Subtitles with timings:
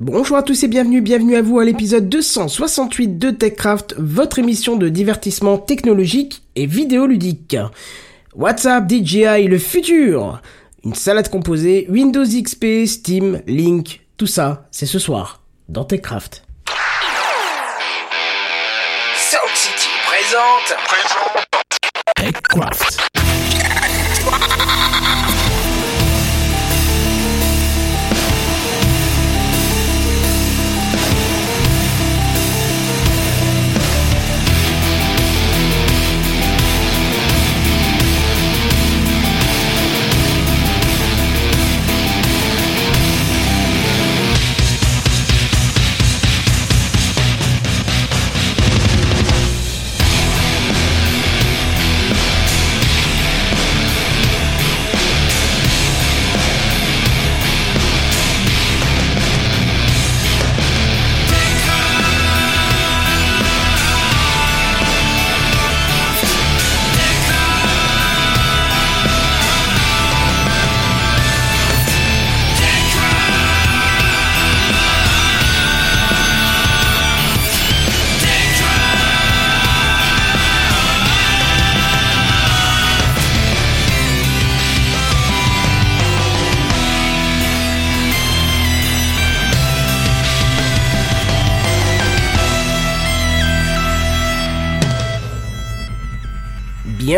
[0.00, 4.76] Bonjour à tous et bienvenue, bienvenue à vous à l'épisode 268 de TechCraft, votre émission
[4.76, 7.56] de divertissement technologique et vidéoludique.
[8.32, 10.40] WhatsApp, DJI, le futur?
[10.84, 16.44] Une salade composée, Windows XP, Steam, Link, tout ça, c'est ce soir, dans TechCraft.
[19.16, 20.76] Sound City présente.
[22.14, 23.07] TechCraft.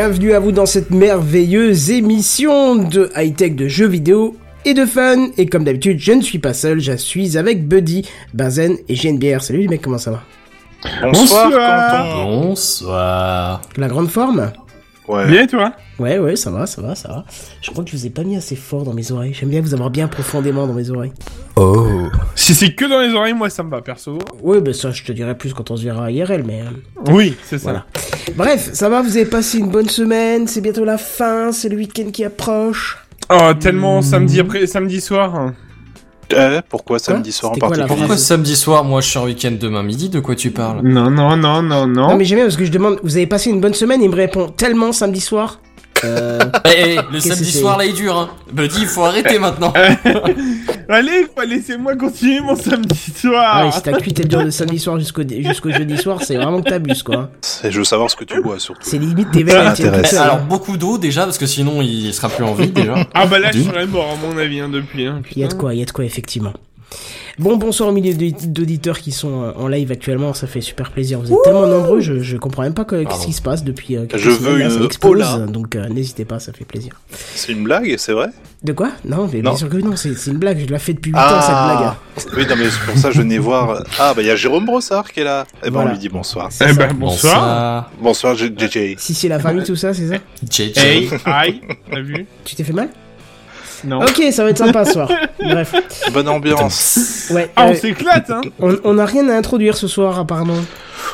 [0.03, 4.35] Bienvenue à vous dans cette merveilleuse émission de high-tech de jeux vidéo
[4.65, 5.27] et de fun.
[5.37, 9.43] Et comme d'habitude, je ne suis pas seul, je suis avec Buddy, Bazen et GNBR.
[9.43, 10.23] Salut les mecs, comment ça va?
[11.03, 12.25] Bonsoir, Quentin.
[12.25, 13.61] Bonsoir.
[13.77, 14.51] La grande forme?
[15.11, 15.27] Ouais.
[15.27, 17.25] Bien, toi Ouais, ouais, ça va, ça va, ça va.
[17.61, 19.35] Je crois que je vous ai pas mis assez fort dans mes oreilles.
[19.35, 21.13] J'aime bien vous avoir bien profondément dans mes oreilles.
[21.57, 21.87] Oh.
[22.35, 24.19] Si c'est que dans les oreilles, moi, ça me va, perso.
[24.43, 26.63] Ouais, bah ça, je te dirai plus quand on se verra à IRL, mais...
[26.63, 27.65] euh, Oui, c'est ça.
[27.65, 27.87] Voilà.
[28.37, 31.77] Bref, ça va, vous avez passé une bonne semaine, c'est bientôt la fin, c'est le
[31.77, 32.99] week-end qui approche.
[33.33, 35.53] Oh, tellement samedi après, samedi soir.
[36.33, 39.57] Euh, pourquoi samedi soir en quoi, particulier Pourquoi samedi soir Moi, je suis en week-end
[39.59, 40.09] demain midi.
[40.09, 40.81] De quoi tu parles?
[40.83, 42.09] Non, non, non, non, non.
[42.09, 44.11] Non mais j'aime bien parce que je demande, vous avez passé une bonne semaine, il
[44.11, 45.61] me répond tellement samedi soir.
[46.05, 46.39] Euh...
[46.65, 48.17] Eh, eh, le samedi soir là, il dure.
[48.17, 48.31] Hein.
[48.53, 49.73] Buddy, il faut arrêter maintenant.
[50.93, 53.45] Allez, laissez-moi continuer mon samedi soir.
[53.47, 56.35] Ah ouais, si ta cuite elle dure de samedi soir jusqu'au jusqu'au jeudi soir, c'est
[56.35, 57.31] vraiment que t'abuses quoi.
[57.63, 58.81] Je veux savoir ce que tu bois surtout.
[58.83, 62.43] C'est limite tes toutes seules, Alors, beaucoup d'eau déjà, parce que sinon, il sera plus
[62.43, 63.07] en vie déjà.
[63.15, 65.07] Ah bah là, je serais mort à mon avis, hein, depuis.
[65.07, 66.55] Hein, Il y a de quoi, il y a de quoi effectivement.
[67.39, 70.91] Bon, bonsoir au milieu d'audi- d'auditeurs qui sont euh, en live actuellement, ça fait super
[70.91, 71.21] plaisir.
[71.21, 73.97] Vous êtes tellement nombreux, je, je comprends même pas que- qu'est-ce qui se passe depuis
[73.97, 77.01] euh, quelques Je semaines, veux là, une explose, donc euh, n'hésitez pas, ça fait plaisir.
[77.35, 78.29] C'est une blague, c'est vrai?
[78.63, 78.91] De quoi?
[79.05, 79.51] Non, mais Non.
[79.51, 81.39] bien sûr que non, c'est c'est une blague, je la fais depuis 8 Ah.
[81.39, 82.37] ans cette blague.
[82.37, 83.85] Oui, non, mais c'est pour ça que je venais voir.
[83.99, 85.47] Ah, bah il y a Jérôme Brossard qui est là.
[85.63, 85.91] Eh ben, Voilà.
[85.91, 86.51] on lui dit bonsoir.
[86.61, 87.91] Eh ben, bonsoir.
[88.03, 88.97] Bonsoir, JJ.
[88.99, 90.17] Si c'est la famille, tout ça, c'est ça?
[90.49, 90.77] JJ.
[90.77, 92.27] Hey, aïe, t'as vu?
[92.45, 92.89] Tu t'es fait mal?
[93.85, 94.01] Non.
[94.03, 95.09] Ok, ça va être sympa ce soir.
[95.41, 95.75] Bref.
[96.13, 97.29] Bonne ambiance.
[97.31, 100.55] Ouais, Ah, euh, on s'éclate, hein on n'a rien à introduire ce soir, apparemment.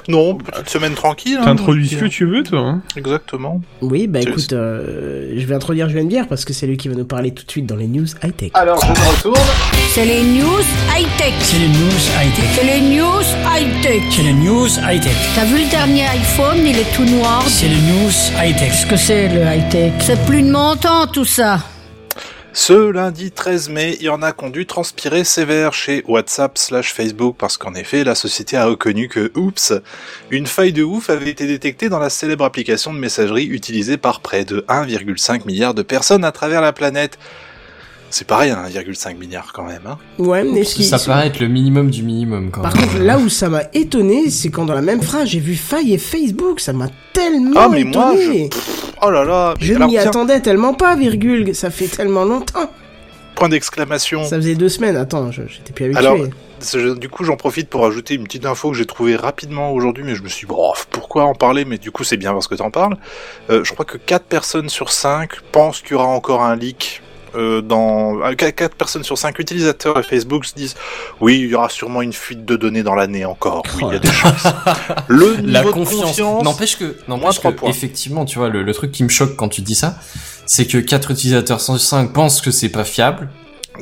[0.08, 1.38] Non, petite semaine tranquille.
[1.40, 2.58] hein, T'introduis ce que tu veux, toi.
[2.60, 2.82] Hein.
[2.96, 3.60] euh, Exactement.
[3.82, 6.94] Oui, bah écoute, euh, je vais introduire Julien Bière parce que c'est lui qui va
[6.96, 8.50] nous parler tout de suite dans les news high-tech.
[8.54, 9.46] Alors je me retourne.
[9.94, 10.60] C'est les news
[10.96, 11.34] high-tech.
[11.40, 12.44] C'est les news high-tech.
[12.54, 13.22] C'est les news
[13.56, 14.02] high-tech.
[14.10, 15.16] C'est les news high-tech.
[15.34, 17.44] T'as vu le dernier iPhone, il est tout noir.
[17.46, 18.10] C'est les news
[18.42, 18.68] high-tech.
[18.70, 19.92] Qu'est-ce que c'est le high-tech?
[20.00, 21.60] C'est plus de mon temps tout ça.
[22.58, 27.36] Ce lundi 13 mai, il y en a dû transpirer sévère chez WhatsApp slash Facebook
[27.38, 29.74] parce qu'en effet, la société a reconnu que, oups,
[30.30, 34.20] une faille de ouf avait été détectée dans la célèbre application de messagerie utilisée par
[34.20, 37.18] près de 1,5 milliard de personnes à travers la planète.
[38.10, 39.98] C'est pareil, 1,5 milliard quand même, hein.
[40.18, 40.84] Ouais, mais ce qui...
[40.84, 42.86] Ça paraît être le minimum du minimum quand Par même.
[42.86, 45.92] contre, là où ça m'a étonné, c'est quand dans la même phrase j'ai vu faille
[45.92, 48.14] et Facebook, ça m'a tellement Ah, mais moi.
[49.02, 52.70] Oh là là, Je m'y tiens, attendais tellement pas, virgule, ça fait tellement longtemps.
[53.34, 54.24] point d'exclamation.
[54.24, 55.98] Ça faisait deux semaines, attends, j'étais plus habitué.
[56.06, 56.16] Alors,
[56.98, 60.14] Du coup, j'en profite pour ajouter une petite info que j'ai trouvée rapidement aujourd'hui, mais
[60.14, 61.64] je me suis dit, bon, pourquoi en parler?
[61.66, 62.96] Mais du coup, c'est bien parce que t'en parles.
[63.50, 67.02] Euh, je crois que 4 personnes sur 5 pensent qu'il y aura encore un leak.
[67.36, 70.74] Euh, dans 4 personnes sur 5 utilisateurs de Facebook se disent
[71.20, 73.96] oui il y aura sûrement une fuite de données dans l'année encore oui il y
[73.96, 74.46] a des chances
[75.08, 76.18] le niveau La confiance.
[76.18, 77.68] N'empêche que, n'empêche que, points.
[77.68, 79.98] effectivement, tu vois, le, le truc qui me choque quand tu dis ça,
[80.46, 83.28] c'est que 4 utilisateurs sur 5 pensent que c'est pas fiable,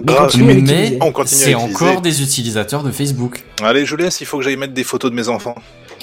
[0.00, 0.32] grave.
[0.38, 3.44] mais à c'est encore des utilisateurs de Facebook.
[3.62, 5.56] allez je laisse il faut que j'aille mettre des photos de mes enfants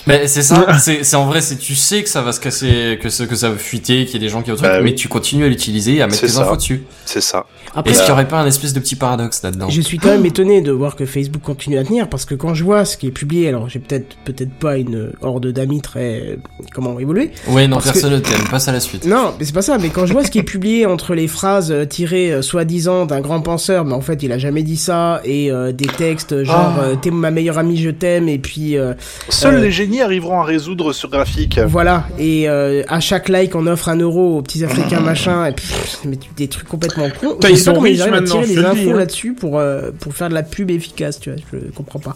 [0.07, 2.97] Mais c'est ça, c'est c'est en vrai, c'est tu sais que ça va se casser,
[3.01, 4.77] que ça, que ça va fuiter, qu'il y a des gens qui ont truc, Bah
[4.79, 4.83] oui.
[4.85, 6.41] mais tu continues à l'utiliser et à mettre tes ça.
[6.43, 6.83] infos dessus.
[7.05, 7.45] C'est ça.
[7.75, 9.69] Après, Est-ce qu'il y aurait pas un espèce de petit paradoxe là-dedans?
[9.69, 12.53] Je suis quand même étonné de voir que Facebook continue à tenir parce que quand
[12.53, 16.39] je vois ce qui est publié, alors j'ai peut-être peut-être pas une horde d'amis très
[16.73, 17.31] comment évoluer.
[17.47, 19.05] Ouais, non, que- personne ne t'aime, passe à la suite.
[19.05, 19.77] Non, mais c'est pas ça.
[19.77, 23.05] Mais quand je vois ce qui est publié entre les phrases euh, tirées euh, soi-disant
[23.05, 26.43] d'un grand penseur, mais en fait il a jamais dit ça, et euh, des textes
[26.43, 26.83] genre Ah.
[26.83, 28.93] euh, t'es ma meilleure amie, je t'aime, et puis euh,
[29.29, 31.59] Seuls Euh, les génies arriveront à résoudre ce graphique.
[31.59, 32.07] voilà.
[32.17, 35.67] Et euh, à chaque like on offre un euro aux petits africains machin, et puis
[35.67, 37.37] pff, mais des trucs complètement cons.
[37.49, 38.97] Ils sont riches à maintenant, tirer je des infos hein.
[38.97, 41.39] là-dessus pour euh, pour faire de la pub efficace, tu vois.
[41.51, 42.15] Je comprends pas.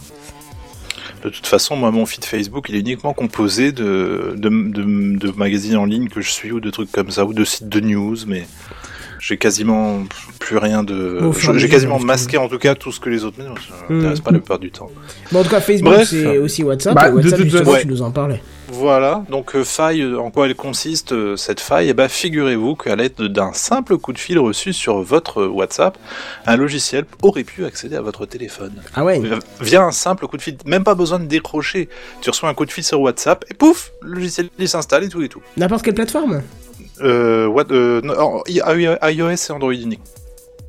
[1.24, 5.31] De toute façon, moi, mon feed Facebook, il est uniquement composé de, de, de, de
[5.36, 7.80] magazines en ligne que je suis ou de trucs comme ça, ou de sites de
[7.80, 8.45] news, mais
[9.20, 10.04] j'ai quasiment
[10.40, 11.20] plus rien de.
[11.56, 14.24] J'ai quasiment masqué en tout cas tout ce que les autres mettent, ça m'intéresse Mm.
[14.24, 14.90] pas la plupart du temps.
[15.32, 16.96] Bon, en tout cas, Facebook, c'est aussi WhatsApp.
[16.96, 18.42] Bah, et de WhatsApp, toute justement, tu nous en parlais.
[18.68, 21.90] Voilà, donc euh, faille, en quoi elle consiste euh, cette faille?
[21.90, 25.98] Eh ben, figurez-vous qu'à l'aide d'un simple coup de fil reçu sur votre euh, WhatsApp,
[26.48, 28.74] un logiciel aurait pu accéder à votre téléphone.
[28.96, 29.22] Ah ouais.
[29.62, 31.90] Via un simple coup de fil, même pas besoin de décrocher.
[32.22, 35.10] Tu reçois un coup de fil sur WhatsApp et pouf, le logiciel il s'installe et
[35.10, 35.42] tout et tout.
[35.58, 36.42] N'importe quelle plateforme.
[37.01, 40.01] Euh, what, euh, non, oh, iOS et Android unique.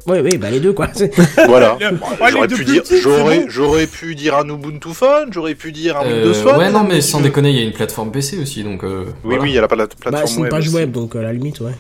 [0.09, 0.89] Oui, oui, bah les deux quoi.
[1.49, 1.77] Voilà.
[1.81, 1.99] Le-
[2.31, 3.47] j'aurais pu dire, petites, c'est j'aurais, bon.
[3.49, 6.59] j'aurais pu dire un Ubuntu Phone, j'aurais pu dire un Euh, Windows Phone.
[6.59, 8.85] ouais, non, mais sans déconner, il y a une plateforme PC aussi, donc.
[8.85, 9.43] Euh, Oui, voilà.
[9.43, 10.77] oui, il y a la pla- plateforme Bah, c'est une web page aussi.
[10.77, 11.73] web, donc à la limite, ouais.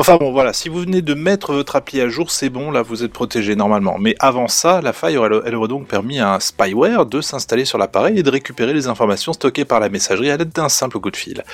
[0.00, 2.80] Enfin bon, voilà, si vous venez de mettre votre appli à jour, c'est bon, là
[2.80, 3.98] vous êtes protégé normalement.
[3.98, 7.76] Mais avant ça, la faille, aurait- aurait donc permis à un spyware de s'installer sur
[7.76, 11.10] l'appareil et de récupérer les informations stockées par la messagerie à l'aide d'un simple coup
[11.10, 11.44] de fil.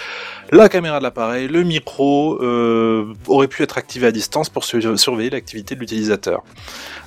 [0.53, 4.97] La caméra de l'appareil, le micro, euh, auraient pu être activés à distance pour sur-
[4.97, 6.45] surveiller l'activité de l'utilisateur.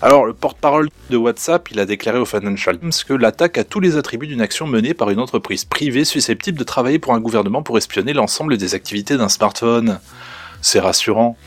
[0.02, 3.80] Alors, le porte-parole de WhatsApp, il a déclaré au Financial Times que l'attaque a tous
[3.80, 7.64] les attributs d'une action menée par une entreprise privée susceptible de travailler pour un gouvernement
[7.64, 10.00] pour espionner l'ensemble des activités d'un smartphone.
[10.62, 11.38] C'est rassurant.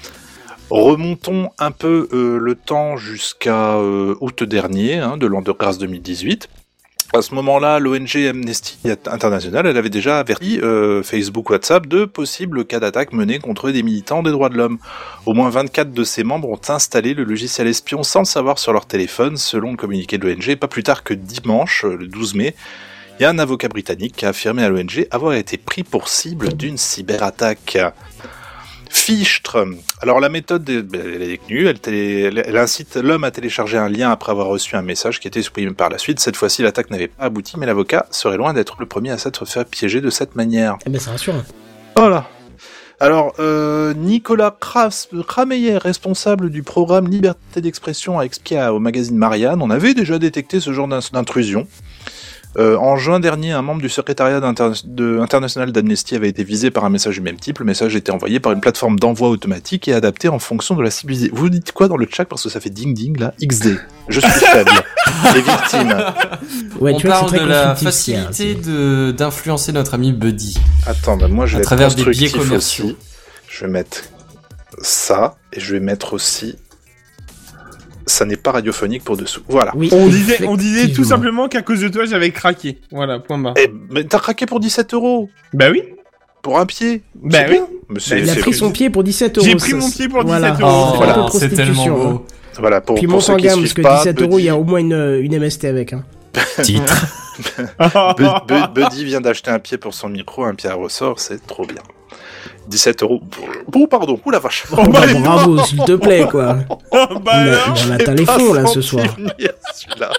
[0.70, 5.76] Remontons un peu euh, le temps jusqu'à euh, août dernier, hein, de l'an de grâce
[5.78, 6.48] 2018.
[7.14, 12.80] À ce moment-là, l'ONG Amnesty International, avait déjà averti euh, Facebook WhatsApp de possibles cas
[12.80, 14.78] d'attaque menés contre des militants des droits de l'homme.
[15.26, 18.72] Au moins 24 de ses membres ont installé le logiciel espion sans le savoir sur
[18.72, 20.56] leur téléphone, selon le communiqué de l'ONG.
[20.56, 22.54] Pas plus tard que dimanche, le 12 mai,
[23.20, 26.08] il y a un avocat britannique qui a affirmé à l'ONG avoir été pris pour
[26.08, 27.76] cible d'une cyberattaque.
[28.94, 29.66] Fichtre.
[30.02, 33.78] Alors la méthode, ben, elle est connue, elle, télé- elle- elle incite l'homme à télécharger
[33.78, 36.20] un lien après avoir reçu un message qui était supprimé par la suite.
[36.20, 39.44] Cette fois-ci, l'attaque n'avait pas abouti, mais l'avocat serait loin d'être le premier à s'être
[39.46, 40.76] fait piéger de cette manière.
[40.86, 41.42] Eh ben, c'est rassurant.
[41.96, 42.28] Voilà.
[43.00, 49.70] Alors, euh, Nicolas Krameyer, responsable du programme Liberté d'expression à Expia au magazine Marianne, on
[49.70, 51.66] avait déjà détecté ce genre d'in- d'intrusion.
[52.58, 56.84] Euh, en juin dernier, un membre du secrétariat de- international d'Amnesty avait été visé par
[56.84, 57.60] un message du même type.
[57.60, 60.90] Le message était envoyé par une plateforme d'envoi automatique et adapté en fonction de la
[60.90, 61.30] civilisée.
[61.32, 63.32] Vous dites quoi dans le chat parce que ça fait ding ding là?
[63.42, 63.78] XD.
[64.08, 64.70] Je suis faible.
[65.34, 65.94] Les victimes.
[66.78, 70.58] Ouais, On tu vois, parle très de la facilité de d'influencer notre ami Buddy.
[70.86, 72.84] Attends, bah moi je À vais travers être des biais commerciaux.
[72.86, 72.96] aussi.
[73.48, 74.02] Je vais mettre
[74.82, 76.56] ça et je vais mettre aussi.
[78.12, 79.40] Ça n'est pas radiophonique pour dessous.
[79.48, 79.72] Voilà.
[79.74, 82.78] Oui, On disait, on disait tout simplement qu'à cause de toi, j'avais craqué.
[82.90, 83.54] Voilà, point barre.
[83.56, 85.82] Eh, mais t'as craqué pour 17 euros Bah oui.
[86.42, 87.02] pour un pied.
[87.14, 87.60] Bah C'est oui.
[87.98, 89.46] c'est- Il a pris son pied pour 17 euros.
[89.46, 90.50] J'ai pris mon pied pour voilà.
[90.50, 90.88] 17 euros.
[90.92, 91.26] Oh, Voilà.
[91.32, 92.12] c'est tellement prostitution, hein.
[92.12, 92.26] beau.
[92.58, 94.44] Voilà pour, Puis pour ceux en qui gamme, suivent parce que pas, 17 euros, il
[94.44, 95.94] y a au moins une, une MST avec.
[95.94, 96.04] Hein.
[96.62, 97.06] Titre.
[98.16, 101.46] Bu- Bu- Buddy vient d'acheter un pied pour son micro, un pied à ressort, c'est
[101.46, 101.82] trop bien.
[102.68, 103.20] 17 euros.
[103.68, 104.64] Bon, pardon, ouh la vache.
[104.72, 106.56] Oh, bah, Bah, bravo, s'il te plaît, quoi.
[106.70, 107.32] Oh, On bah
[107.86, 109.04] on atteint les fonds, là, ce soir.
[109.16, 110.10] celui-là.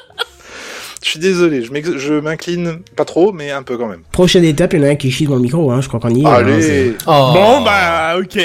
[1.03, 4.03] Je suis désolé, je m'incline pas trop, mais un peu quand même.
[4.11, 5.81] Prochaine étape, il y en a un qui chie dans le micro, hein.
[5.81, 6.25] Je crois qu'on y est.
[6.25, 7.31] hein, Oh.
[7.33, 8.39] Bon, bah, ok.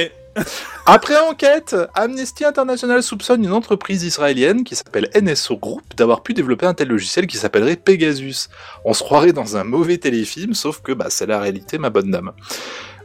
[0.87, 6.67] Après enquête, Amnesty International soupçonne une entreprise israélienne qui s'appelle NSO Group d'avoir pu développer
[6.67, 8.49] un tel logiciel qui s'appellerait Pegasus.
[8.85, 12.11] On se croirait dans un mauvais téléfilm, sauf que bah, c'est la réalité, ma bonne
[12.11, 12.33] dame.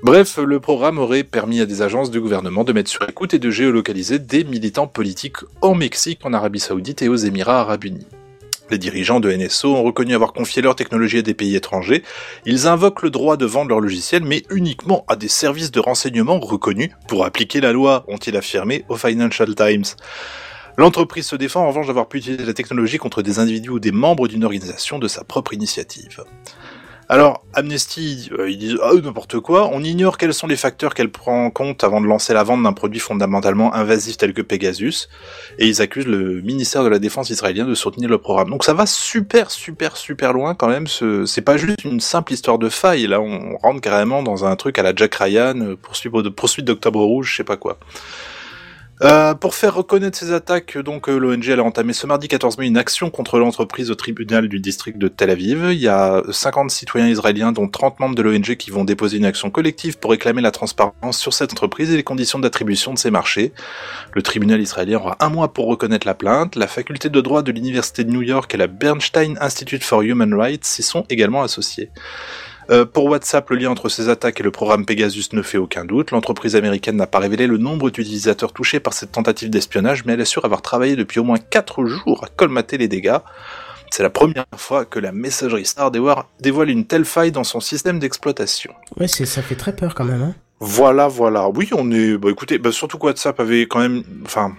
[0.03, 3.39] Bref, le programme aurait permis à des agences du gouvernement de mettre sur écoute et
[3.39, 8.07] de géolocaliser des militants politiques en Mexique, en Arabie Saoudite et aux Émirats Arabes Unis.
[8.73, 12.01] Les dirigeants de NSO ont reconnu avoir confié leur technologie à des pays étrangers.
[12.47, 16.39] Ils invoquent le droit de vendre leur logiciel, mais uniquement à des services de renseignement
[16.39, 19.83] reconnus pour appliquer la loi, ont-ils affirmé au Financial Times.
[20.75, 23.91] L'entreprise se défend en revanche d'avoir pu utiliser la technologie contre des individus ou des
[23.91, 26.23] membres d'une organisation de sa propre initiative.
[27.13, 29.69] Alors, Amnesty, euh, ils disent ah, n'importe quoi.
[29.71, 32.63] On ignore quels sont les facteurs qu'elle prend en compte avant de lancer la vente
[32.63, 35.09] d'un produit fondamentalement invasif tel que Pegasus.
[35.59, 38.49] Et ils accusent le ministère de la Défense israélien de soutenir le programme.
[38.49, 40.87] Donc ça va super, super, super loin quand même.
[40.87, 41.27] Ce...
[41.27, 43.05] C'est pas juste une simple histoire de faille.
[43.05, 47.03] Là, on rentre carrément dans un truc à la Jack Ryan, euh, poursuite poursuite d'Octobre
[47.03, 47.77] Rouge, je sais pas quoi.
[49.03, 52.67] Euh, pour faire reconnaître ces attaques, donc euh, l'ONG a entamé ce mardi 14 mai
[52.67, 55.71] une action contre l'entreprise au tribunal du district de Tel Aviv.
[55.73, 59.25] Il y a 50 citoyens israéliens, dont 30 membres de l'ONG, qui vont déposer une
[59.25, 63.11] action collective pour réclamer la transparence sur cette entreprise et les conditions d'attribution de ses
[63.11, 63.51] marchés.
[64.13, 66.55] Le tribunal israélien aura un mois pour reconnaître la plainte.
[66.55, 70.33] La faculté de droit de l'université de New York et la Bernstein Institute for Human
[70.33, 71.89] Rights s'y sont également associés.
[72.69, 75.85] Euh, pour WhatsApp, le lien entre ces attaques et le programme Pegasus ne fait aucun
[75.85, 76.11] doute.
[76.11, 80.21] L'entreprise américaine n'a pas révélé le nombre d'utilisateurs touchés par cette tentative d'espionnage, mais elle
[80.21, 83.17] assure avoir travaillé depuis au moins 4 jours à colmater les dégâts.
[83.91, 87.99] C'est la première fois que la messagerie Star dévoile une telle faille dans son système
[87.99, 88.73] d'exploitation.
[88.99, 90.35] Ouais, ça fait très peur quand même, hein.
[90.59, 91.49] Voilà, voilà.
[91.49, 92.17] Oui, on est.
[92.17, 94.03] Bah écoutez, bah, surtout que WhatsApp avait quand même.
[94.25, 94.53] Enfin.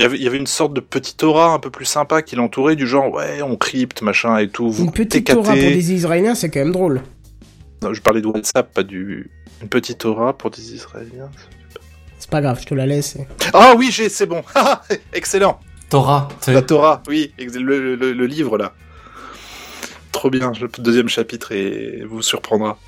[0.00, 2.88] Il y avait- une sorte de petite aura un peu plus sympa qui l'entourait, du
[2.88, 4.68] genre, ouais, on crypte, machin et tout.
[4.68, 7.02] Vous Une petite aura pour des Israéliens, c'est quand même drôle.
[7.82, 9.30] Non, je parlais de WhatsApp, pas du.
[9.60, 11.30] Une petite aura pour des Israéliens.
[12.18, 13.16] C'est pas grave, je te la laisse.
[13.52, 14.42] Ah oui, j'ai, c'est bon.
[14.54, 15.58] Ah, Excellent.
[15.90, 16.28] Torah.
[16.46, 18.72] La Torah, oui, ex- le, le- le livre là.
[20.12, 22.78] Trop bien, le deuxième chapitre et vous surprendra.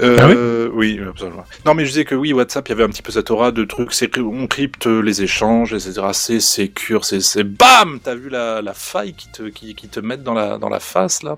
[0.00, 1.44] Euh, oui, absolument.
[1.64, 3.52] Non, mais je disais que oui, WhatsApp, il y avait un petit peu cette aura
[3.52, 6.00] de trucs, c'est on crypte les échanges, etc.
[6.12, 10.00] C'est sécure, c'est, c'est bam, t'as vu la, la faille qui te, qui, qui te
[10.00, 11.36] mettent dans la, dans la face là?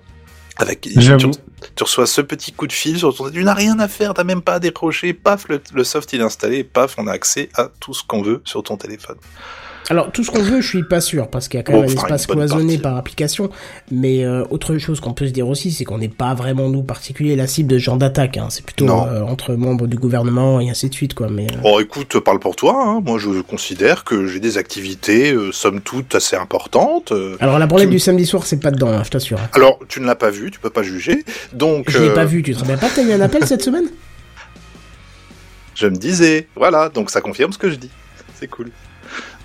[0.57, 4.15] Avec, tu, reçois ce petit coup de fil sur ton, tu n'as rien à faire,
[4.15, 7.09] t'as même pas à décrocher, paf, le, le soft il est installé, et paf, on
[7.09, 9.17] a accès à tout ce qu'on veut sur ton téléphone.
[9.91, 11.81] Alors, tout ce qu'on veut, je suis pas sûr, parce qu'il y a quand Bon,
[11.83, 13.51] même un espace cloisonné par application.
[13.91, 16.83] Mais euh, autre chose qu'on peut se dire aussi, c'est qu'on n'est pas vraiment, nous,
[16.83, 18.39] particulier, la cible de ce genre d'attaque.
[18.39, 18.47] Hein.
[18.49, 21.29] C'est plutôt euh, entre membres du gouvernement et ainsi de suite, quoi.
[21.29, 22.83] Mais euh, Bon, écoute, parle pour toi.
[22.83, 23.03] Hein.
[23.05, 27.13] Moi, je considère que j'ai des activités, somme toute, assez importantes.
[27.41, 29.39] Alors, la tu- du samedi soir, c'est pas dedans, hein, je t'assure.
[29.53, 31.25] Alors, tu ne l'as pas vu, tu peux pas juger.
[31.53, 33.63] Donc, Je l'ai pas vu, tu te rappelles pas que t'as eu un appel cette
[33.63, 33.89] semaine?
[35.75, 36.89] Je me disais, voilà.
[36.89, 37.91] Donc, ça confirme ce que je dis.
[38.37, 38.71] C'est cool.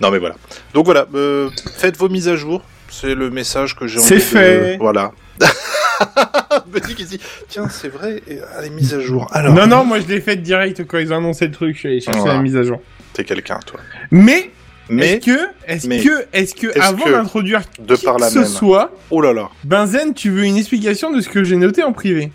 [0.01, 0.35] Non, mais voilà.
[0.73, 2.61] Donc voilà, euh, faites vos mises à jour.
[2.89, 4.77] C'est le message que j'ai envie C'est de- fait.
[4.79, 5.11] Voilà.
[6.71, 8.21] Petit qui dit, tiens, c'est vrai.
[8.27, 9.27] Et, allez, mise à jour.
[9.31, 11.79] Alors, Non, non, moi je l'ai fait direct quand ils ont annoncé le truc, je
[11.79, 12.35] suis allé chercher Voilà.
[12.35, 12.79] la mise à jour.
[13.13, 13.79] t'es quelqu'un, toi.
[14.11, 14.51] Mais,
[14.89, 18.39] Mais est-ce que, est-ce que, est-ce que, avant d'introduire de qui par que la ce
[18.39, 18.47] même.
[18.47, 19.49] soit, Oh là là.
[19.63, 22.31] Benzen, tu veux une explication de ce que j'ai noté en privé?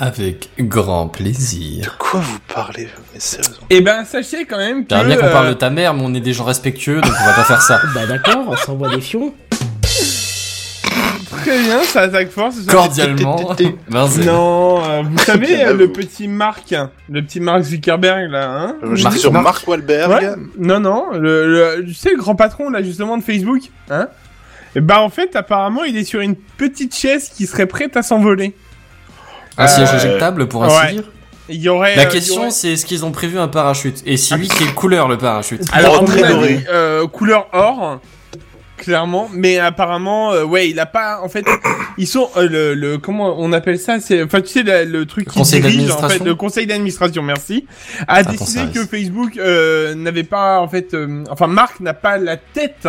[0.00, 1.84] Avec grand plaisir.
[1.84, 3.66] De quoi vous parlez Mais sérieusement.
[3.68, 4.90] Eh ben, sachez quand même que...
[4.94, 7.12] J'aimerais bien qu'on euh, parle de ta mère, mais on est des gens respectueux, donc
[7.20, 7.80] on va pas faire ça.
[7.94, 9.34] Bah d'accord, on s'envoie des fions.
[11.42, 12.52] Très bien, ça attaque fort.
[12.52, 12.66] ce.
[12.70, 13.36] Cordialement.
[13.90, 16.74] Non, euh, vous savez, euh, le petit Marc,
[17.10, 18.76] le petit Mark Zuckerberg, là, hein?
[18.84, 20.10] Euh, Marc- sur Marc- Mark Wahlberg.
[20.22, 20.30] Ouais.
[20.58, 24.08] Non, non, le, le- tu sais, le grand patron, là, justement, de Facebook, hein?
[24.76, 28.02] Et bah, en fait, apparemment, il est sur une petite chaise qui serait prête à
[28.02, 28.54] s'envoler.
[29.58, 30.92] Un siège Euh, éjectable, pour ainsi ouais.
[30.92, 31.02] dire.
[31.50, 31.96] Il y aurait...
[31.96, 34.74] La euh, question, aurait- c'est est-ce qu'ils ont prévu un parachute Et si oui, quelle
[34.74, 36.64] couleur le parachute Alors, très avis, doré.
[36.70, 38.00] euh, couleur or,
[38.78, 41.44] clairement, mais apparemment, euh, ouais, il a pas, en fait,
[41.98, 45.04] ils sont, euh, le, le, comment on appelle ça, c'est, enfin, tu sais, la- le
[45.04, 47.66] truc Le qui conseil dirige, en d'administration fait, le conseil d'administration, merci,
[48.06, 52.36] a décidé que Facebook euh, n'avait pas, en fait, euh, enfin, Marc n'a pas la
[52.36, 52.88] tête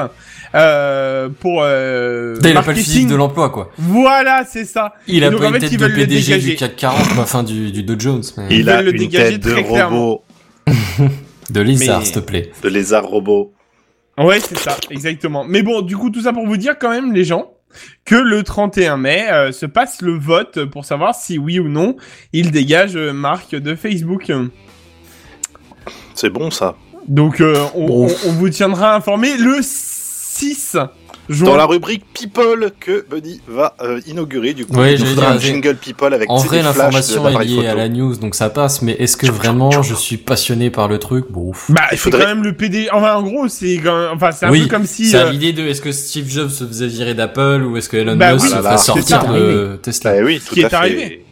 [0.55, 2.83] euh, pour euh, il a pas le marketing.
[2.83, 3.71] physique de l'emploi, quoi.
[3.77, 4.93] Voilà, c'est ça.
[5.07, 7.43] Il a donc, pas en une fait, tête de PDG du CAC 40, quoi, enfin
[7.43, 10.23] du, du Dow Jones, mais Il a le une dégager tête de très robot,
[11.49, 12.51] de lézard, s'il te plaît.
[12.63, 13.53] de lézard robot.
[14.19, 15.45] Ouais, c'est ça, exactement.
[15.47, 17.51] Mais bon, du coup, tout ça pour vous dire quand même, les gens,
[18.05, 21.95] que le 31 mai euh, se passe le vote pour savoir si oui ou non
[22.33, 24.31] il dégage euh, Marc de Facebook.
[26.15, 26.75] C'est bon ça.
[27.07, 28.07] Donc, euh, on, Bon.
[28.07, 30.77] on- on vous tiendra informé le 6
[31.29, 34.75] Dans la rubrique People que Buddy va euh, inaugurer du coup.
[34.77, 37.87] Ouais, il dire, un jingle People avec En vrai, l'information de est liée à la
[37.87, 41.25] news, donc ça passe, mais est-ce que vraiment je suis passionné par le truc?
[41.29, 41.51] Bon.
[41.69, 42.87] Bah, Il faudrait- quand même le PD.
[42.91, 43.79] Enfin, en gros, c'est
[44.11, 45.09] enfin, c'est un Oui, peu comme si.
[45.11, 47.97] C'est euh, l'idée de est-ce que Steve Jobs se faisait virer d'Apple ou est-ce que
[47.97, 50.13] Elon Bah Musk oui, se Ah là ferait là, sortir de Tesla?
[50.13, 50.75] Bah oui, Ce tout qui à est fait.
[50.75, 51.25] arrivé.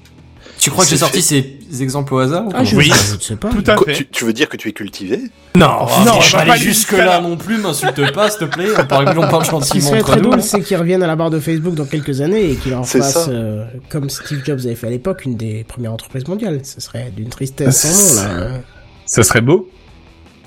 [0.59, 1.21] Tu crois que c'est j'ai sorti fait.
[1.21, 2.91] ces exemples au hasard ou Ah, je, Oui.
[3.09, 3.49] je ne sais pas.
[3.49, 3.93] Tout à fait.
[3.93, 5.21] tu, tu veux dire que tu es cultivé?
[5.55, 7.05] Non, non, je vais va pas pas aller aller jusque jusqu'à là.
[7.05, 8.67] là non plus, m'insulte pas, s'il te plaît.
[8.77, 11.29] On parle, on parle Ce qui serait très drôle, c'est qu'ils reviennent à la barre
[11.29, 14.87] de Facebook dans quelques années et qu'ils en fassent, euh, comme Steve Jobs avait fait
[14.87, 16.59] à l'époque, une des premières entreprises mondiales.
[16.63, 18.47] Ce serait d'une tristesse sans nom, là.
[19.05, 19.69] Ça serait beau.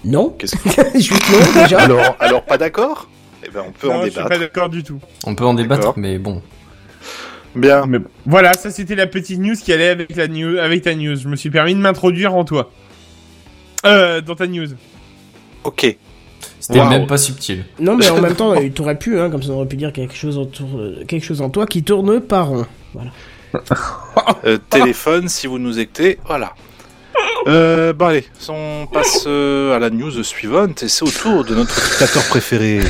[0.05, 1.81] Non Qu'est-ce que- Juste non, déjà.
[1.81, 3.09] alors, alors pas d'accord?
[3.45, 4.29] Eh ben on peut non, en je suis débattre.
[4.29, 4.99] pas d'accord du tout.
[5.25, 6.41] On peut en débattre, mais bon.
[7.55, 7.87] Bien.
[7.87, 8.09] Mais bon.
[8.27, 11.17] Voilà, ça c'était la petite news qui allait avec la news, avec ta news.
[11.17, 12.71] Je me suis permis de m'introduire en toi.
[13.85, 14.69] Euh, dans ta news.
[15.65, 15.97] Ok.
[16.59, 17.65] C'était même pas subtil.
[17.79, 19.93] Non, mais en même temps, euh, t'aurais pu, hein, comme ça on aurait pu dire
[19.93, 22.67] quelque chose, autour, euh, quelque chose en toi qui tourne pas rond.
[22.95, 23.11] Voilà.
[24.45, 26.55] Euh, téléphone, si vous nous écoutez, voilà.
[27.47, 31.55] Euh, bon allez, on passe euh, à la news suivante et c'est au tour de
[31.55, 32.81] notre dictateur préféré.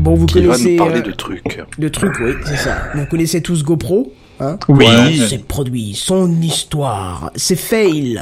[0.00, 1.58] Bon, vous Qui va connaissez nous parler euh, de trucs.
[1.78, 2.84] le truc, oui, c'est ça.
[2.94, 4.58] Vous connaissez tous GoPro, hein?
[4.68, 5.18] Oui.
[5.28, 8.18] Ses produits, son histoire, ses fails.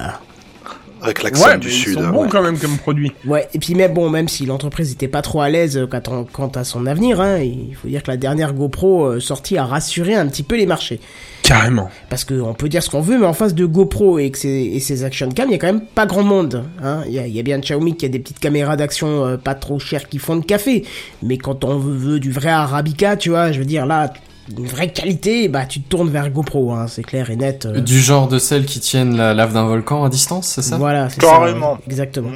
[1.02, 1.94] Avec l'accent Ouais, mais du ils sud.
[1.94, 2.28] sont hein, bons ouais.
[2.30, 3.12] quand même comme produit.
[3.26, 6.26] Ouais, et puis même bon, même si l'entreprise n'était pas trop à l'aise quant, à-
[6.32, 9.64] quant à son avenir, hein, il faut dire que la dernière GoPro euh, sortie a
[9.64, 11.00] rassuré un petit peu les marchés.
[11.42, 11.88] Carrément.
[12.10, 14.48] Parce qu'on peut dire ce qu'on veut, mais en face de GoPro et, que ses,
[14.48, 16.64] et ses action cam, il y a quand même pas grand monde.
[16.82, 17.02] hein.
[17.06, 19.36] Il y, a, il y a bien Xiaomi qui a des petites caméras d'action euh,
[19.38, 20.84] pas trop chères qui font de café.
[21.22, 24.12] Mais quand on veut, veut du vrai Arabica, tu vois, je veux dire là,
[24.56, 27.66] une vraie qualité, bah tu te tournes vers GoPro, hein, c'est clair et net.
[27.66, 27.80] euh.
[27.80, 30.76] Du genre de celles qui tiennent la lave d'un volcan à distance, c'est ça?
[30.78, 31.74] Voilà, c'est Carrément.
[31.76, 32.30] ça, exactement.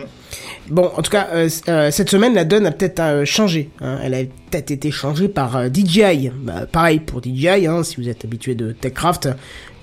[0.69, 3.71] Bon, en tout cas, euh, euh, cette semaine, la donne a peut-être euh, changé.
[3.81, 3.99] hein.
[4.03, 4.19] Elle a
[4.51, 6.31] peut-être été changée par euh, DJI.
[6.43, 9.29] Bah, pareil pour DJI, hein, si vous êtes habitué de TechCraft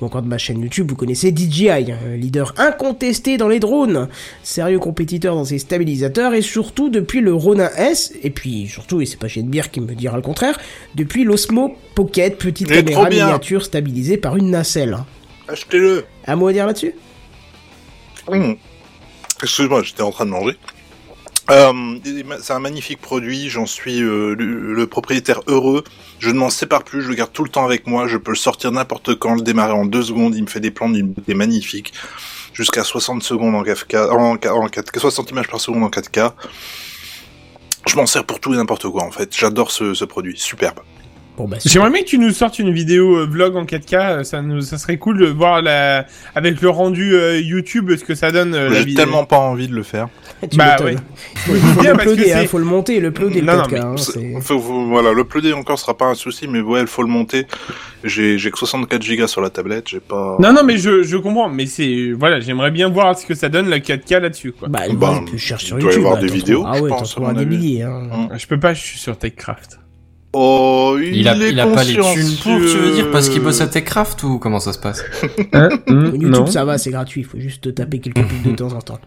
[0.02, 4.08] ou encore de ma chaîne YouTube, vous connaissez DJI, un leader incontesté dans les drones,
[4.44, 9.06] sérieux compétiteur dans ses stabilisateurs et surtout depuis le Ronin S, et puis surtout, et
[9.06, 10.60] c'est pas Genebier qui me dira le contraire,
[10.96, 14.98] depuis l'Osmo Pocket, petite caméra miniature stabilisée par une nacelle.
[15.48, 16.06] Achetez-le.
[16.28, 16.94] Un mot à dire là-dessus?
[18.30, 18.54] Mmh.
[19.42, 20.56] Excuse-moi, j'étais en train de manger.
[21.50, 21.98] Euh,
[22.42, 25.84] c'est un magnifique produit, j'en suis euh, le, propriétaire heureux.
[26.20, 28.08] Je ne m'en sépare plus, je le garde tout le temps avec moi.
[28.08, 30.36] Je peux le sortir n'importe quand, le démarrer en deux secondes.
[30.36, 31.94] Il me fait des plans d'une beauté magnifique,
[32.54, 36.34] jusqu'à 60 secondes en 4K, en, 4 en 4K, 60 images par seconde en 4K.
[37.88, 39.36] Je m'en sers pour tout et n'importe quoi en fait.
[39.36, 40.80] J'adore ce produit, superbe.
[41.40, 43.96] Bon, bah, J'aimerais bien que tu nous sortes une vidéo euh, vlog en 4K.
[43.96, 46.06] euh, Ça, nous, ça serait cool de voir la,
[46.36, 48.54] avec le rendu euh, YouTube ce que ça donne.
[48.54, 50.10] euh, J'ai tellement pas envie de le faire.
[50.52, 50.96] Tu Bah, ouais.
[50.96, 53.56] Il faut, faut Bien, parce que l'uploader, hein, faut le monter, le uploader le Non,
[53.56, 53.72] non, 4K.
[54.18, 54.40] mais hein,
[54.90, 57.46] voilà, le encore sera pas un souci, mais ouais, il faut le monter.
[58.04, 60.36] J'ai j'ai que 64 gigas sur la tablette, j'ai pas.
[60.40, 61.48] Non, non, mais je, je comprends.
[61.50, 64.68] Mais c'est, voilà, j'aimerais bien voir ce que ça donne la 4K là-dessus, quoi.
[64.68, 66.00] Bah, Bah, tu cherches sur y YouTube.
[66.00, 67.58] avoir bah, des t'en vidéos, Ah je ouais, pense, t'en à mon des avis.
[67.58, 67.84] milliers.
[67.84, 68.10] Hein.
[68.12, 68.30] Hum.
[68.38, 69.80] Je peux pas, je suis sur TechCraft.
[70.34, 73.30] Oh, il, Il a, est il a pas les thunes pour, tu veux dire, parce
[73.30, 75.04] qu'il bosse à TechCraft ou comment ça se passe
[75.54, 77.22] Hein YouTube, ça va, c'est gratuit.
[77.22, 79.00] Il faut juste te taper quelques pubs de temps en temps.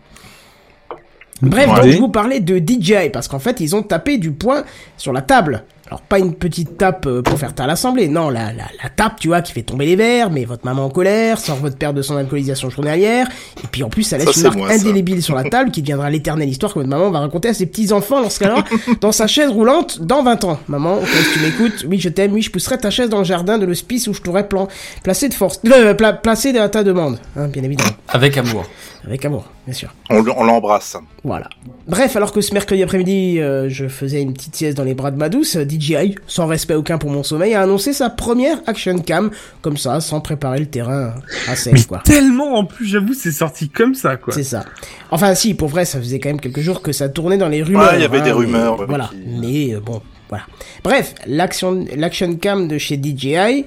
[1.41, 1.81] Bref, Ouais.
[1.83, 4.65] donc je vous parlais de DJI parce qu'en fait ils ont tapé du poing
[4.97, 5.65] sur la table.
[5.93, 9.21] Alors pas une petite tape euh, pour faire taire l'assemblée, non, la, la, la tape,
[9.21, 11.93] tu vois, qui fait tomber les verres, met votre maman en colère, sort votre père
[11.93, 13.29] de son alcoolisation journalière,
[13.63, 15.83] et puis en plus ça laisse Ça, une marque moi, indélébile sur la table qui
[15.83, 18.65] deviendra l'éternelle histoire que votre maman va raconter à ses petits-enfants lorsqu'elle aura
[19.03, 20.59] dans sa chaise roulante dans 20 ans.
[20.67, 23.25] Maman, ok, si tu m'écoutes, oui je t'aime, oui je pousserai ta chaise dans le
[23.25, 24.69] jardin de l'hospice où je t'aurais plan
[25.05, 28.65] placé de force, euh, pla- placé à ta demande, hein, bien évidemment, Avec amour.
[29.07, 29.93] avec amour, bien sûr.
[30.09, 30.97] On, l'embrasse.
[31.23, 31.51] Voilà.
[31.87, 35.11] Bref, alors que ce mercredi après-midi, euh, je faisais une petite sieste dans les bras
[35.11, 38.99] de ma douce, DJI, sans respect aucun pour mon sommeil, a annoncé sa première action
[38.99, 41.14] cam, comme ça, sans préparer le terrain
[41.49, 41.99] à sec, Mais quoi.
[42.05, 44.33] tellement, en plus, j'avoue, c'est sorti comme ça, quoi.
[44.33, 44.64] C'est ça.
[45.11, 47.62] Enfin, si, pour vrai, ça faisait quand même quelques jours que ça tournait dans les
[47.62, 47.83] rumeurs.
[47.90, 49.11] Ouais, il y avait des mais- rumeurs, ouais, voilà.
[49.11, 50.45] qui- Mais euh, bon, voilà.
[50.85, 53.64] Bref, l'action, l'action cam de chez DJI,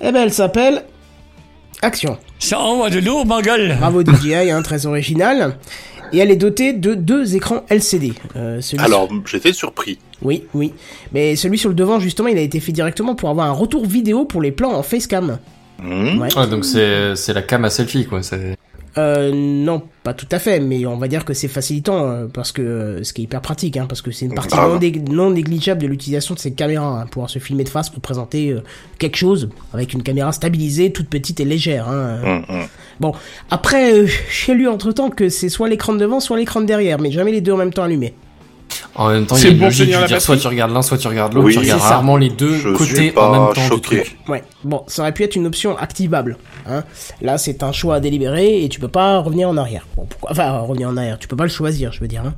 [0.00, 0.82] eh ben, elle s'appelle
[1.84, 2.16] Action.
[2.38, 3.76] Ça envoie de lourd, ma gueule.
[3.80, 5.56] Bravo DJI, hein, très original.
[6.12, 8.12] Et elle est dotée de deux écrans LCD.
[8.36, 9.98] Euh, celui Alors, j'étais surpris.
[10.20, 10.72] Oui, oui.
[11.12, 13.86] Mais celui sur le devant, justement, il a été fait directement pour avoir un retour
[13.86, 15.38] vidéo pour les plans en facecam.
[15.82, 16.20] Hum.
[16.20, 16.28] Ouais.
[16.36, 18.20] Ah, donc c'est c'est la cam à selfie, quoi.
[18.98, 22.52] Euh, non, pas tout à fait, mais on va dire que c'est facilitant, euh, parce
[22.52, 24.56] que, euh, ce qui est hyper pratique, hein, parce que c'est une partie
[25.10, 28.50] non, négligeable de l'utilisation de ces caméras, hein, pouvoir se filmer de face pour présenter
[28.50, 28.62] euh,
[28.98, 31.88] quelque chose avec une caméra stabilisée, toute petite et légère.
[31.88, 32.20] Hein.
[32.24, 32.66] Hum, hum.
[33.00, 33.12] Bon,
[33.50, 37.10] après, j'ai lu entre-temps que c'est soit l'écran de devant, soit l'écran de derrière, mais
[37.10, 38.14] jamais les deux en même temps allumés.
[38.94, 40.82] En même temps, il y C'est a une pour logique, dire, soit tu regardes l'un,
[40.82, 43.68] soit tu regardes l'autre, Oui, tu regardes rarement les deux Je côtés en même temps
[43.68, 43.96] choqué.
[43.96, 44.18] du truc.
[44.28, 46.36] Ouais, bon, ça aurait pu être une option activable.
[46.66, 46.84] Hein.
[47.22, 49.86] Là, c'est un choix délibéré et tu peux pas revenir en arrière.
[49.96, 52.22] Bon, pourquoi Enfin, revenir en arrière, tu peux pas le choisir, je veux dire.
[52.26, 52.34] Hein.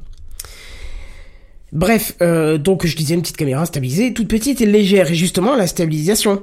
[1.73, 5.57] Bref, euh, donc je disais une petite caméra stabilisée, toute petite et légère, et justement
[5.57, 6.43] la stabilisation.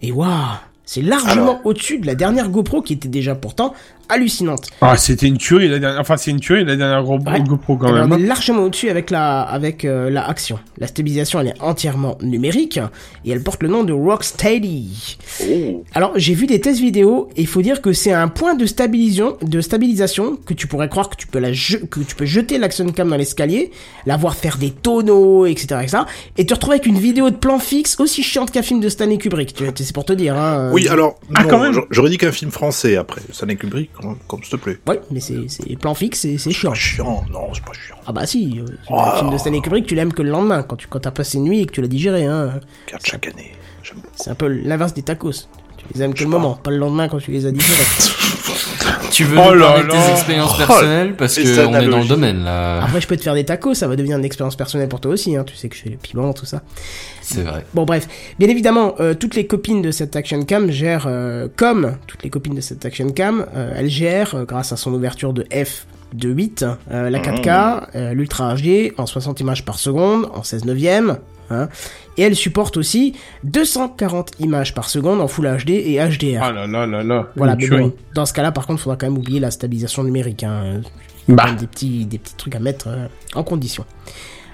[0.00, 0.28] Et waouh,
[0.84, 1.60] c'est largement Alors.
[1.66, 3.74] au-dessus de la dernière GoPro qui était déjà pourtant
[4.08, 4.68] hallucinante.
[4.80, 6.00] Ah, c'était une tuerie la dernière.
[6.00, 7.40] Enfin, c'est une tuerie la dernière gros Ouais.
[7.40, 8.12] GoPro quand Eh ben, même.
[8.12, 8.18] on hein.
[8.18, 10.58] est largement au-dessus avec la avec euh, la action.
[10.78, 12.78] La stabilisation elle est entièrement numérique
[13.24, 15.18] et elle porte le nom de Rocksteady.
[15.42, 15.84] Oh.
[15.94, 18.66] Alors j'ai vu des tests vidéo et il faut dire que c'est un point de
[18.66, 22.24] stabilisation de stabilisation que tu pourrais croire que tu peux la je- que tu peux
[22.26, 23.70] jeter l'action cam dans l'escalier,
[24.06, 25.98] la voir faire des tonneaux etc etc
[26.36, 29.18] et te retrouver avec une vidéo de plan fixe aussi chiante qu'un film de Stanley
[29.18, 29.54] Kubrick.
[29.54, 30.36] Tu C'est pour te dire.
[30.36, 31.72] Hein, Oui, alors, Ah, non, quand même.
[31.74, 33.20] j'a- j'aurais dit qu'un film français après.
[33.46, 34.78] N'est Kubrick, comme, comme s'il te plaît.
[34.86, 36.70] Ouais, mais c'est plan fixe et c'est chiant.
[36.70, 37.96] Pas chiant, non, c'est pas chiant.
[38.06, 40.76] Ah bah si, euh, un film de Stanley Kubrick tu l'aimes que le lendemain quand
[40.76, 42.24] tu quand t'as passé une nuit et que tu l'as digéré.
[42.24, 42.60] Hein.
[42.86, 43.52] Regarde chaque année.
[44.16, 45.48] C'est un peu l'inverse des tacos.
[45.76, 47.84] Tu les aimes que le moment, pas le lendemain quand tu les as digérés.
[49.10, 49.94] Tu veux Oh nous là parler de là.
[50.06, 52.82] tes expériences Oh, personnelles parce les que on est dans le domaine là.
[52.82, 55.12] Après, je peux te faire des tacos, ça va devenir une expérience personnelle pour toi
[55.12, 55.36] aussi.
[55.36, 55.44] Hein.
[55.46, 56.62] Tu sais que je fais le piment, tout ça.
[57.22, 57.64] C'est vrai.
[57.74, 58.06] Bon, bref.
[58.38, 62.30] Bien évidemment, euh, toutes les copines de cette action cam gèrent, euh, comme toutes les
[62.30, 65.86] copines de cette action cam, euh, elles gèrent, euh, grâce à son ouverture de f
[66.14, 70.64] de 8, euh, la 4K, euh, l'Ultra HD en 60 images par seconde, en 16
[70.64, 71.18] neuvième.
[71.50, 71.68] Hein,
[72.16, 76.40] et elle supporte aussi 240 images par seconde en Full HD et HDR.
[76.42, 77.28] Ah là là là là.
[77.36, 80.42] Voilà, mais bon, dans ce cas-là, par contre, faudra quand même oublier la stabilisation numérique.
[80.42, 80.82] Hein.
[81.28, 81.52] Bah.
[81.58, 83.84] Des petits, des petits trucs à mettre euh, en condition.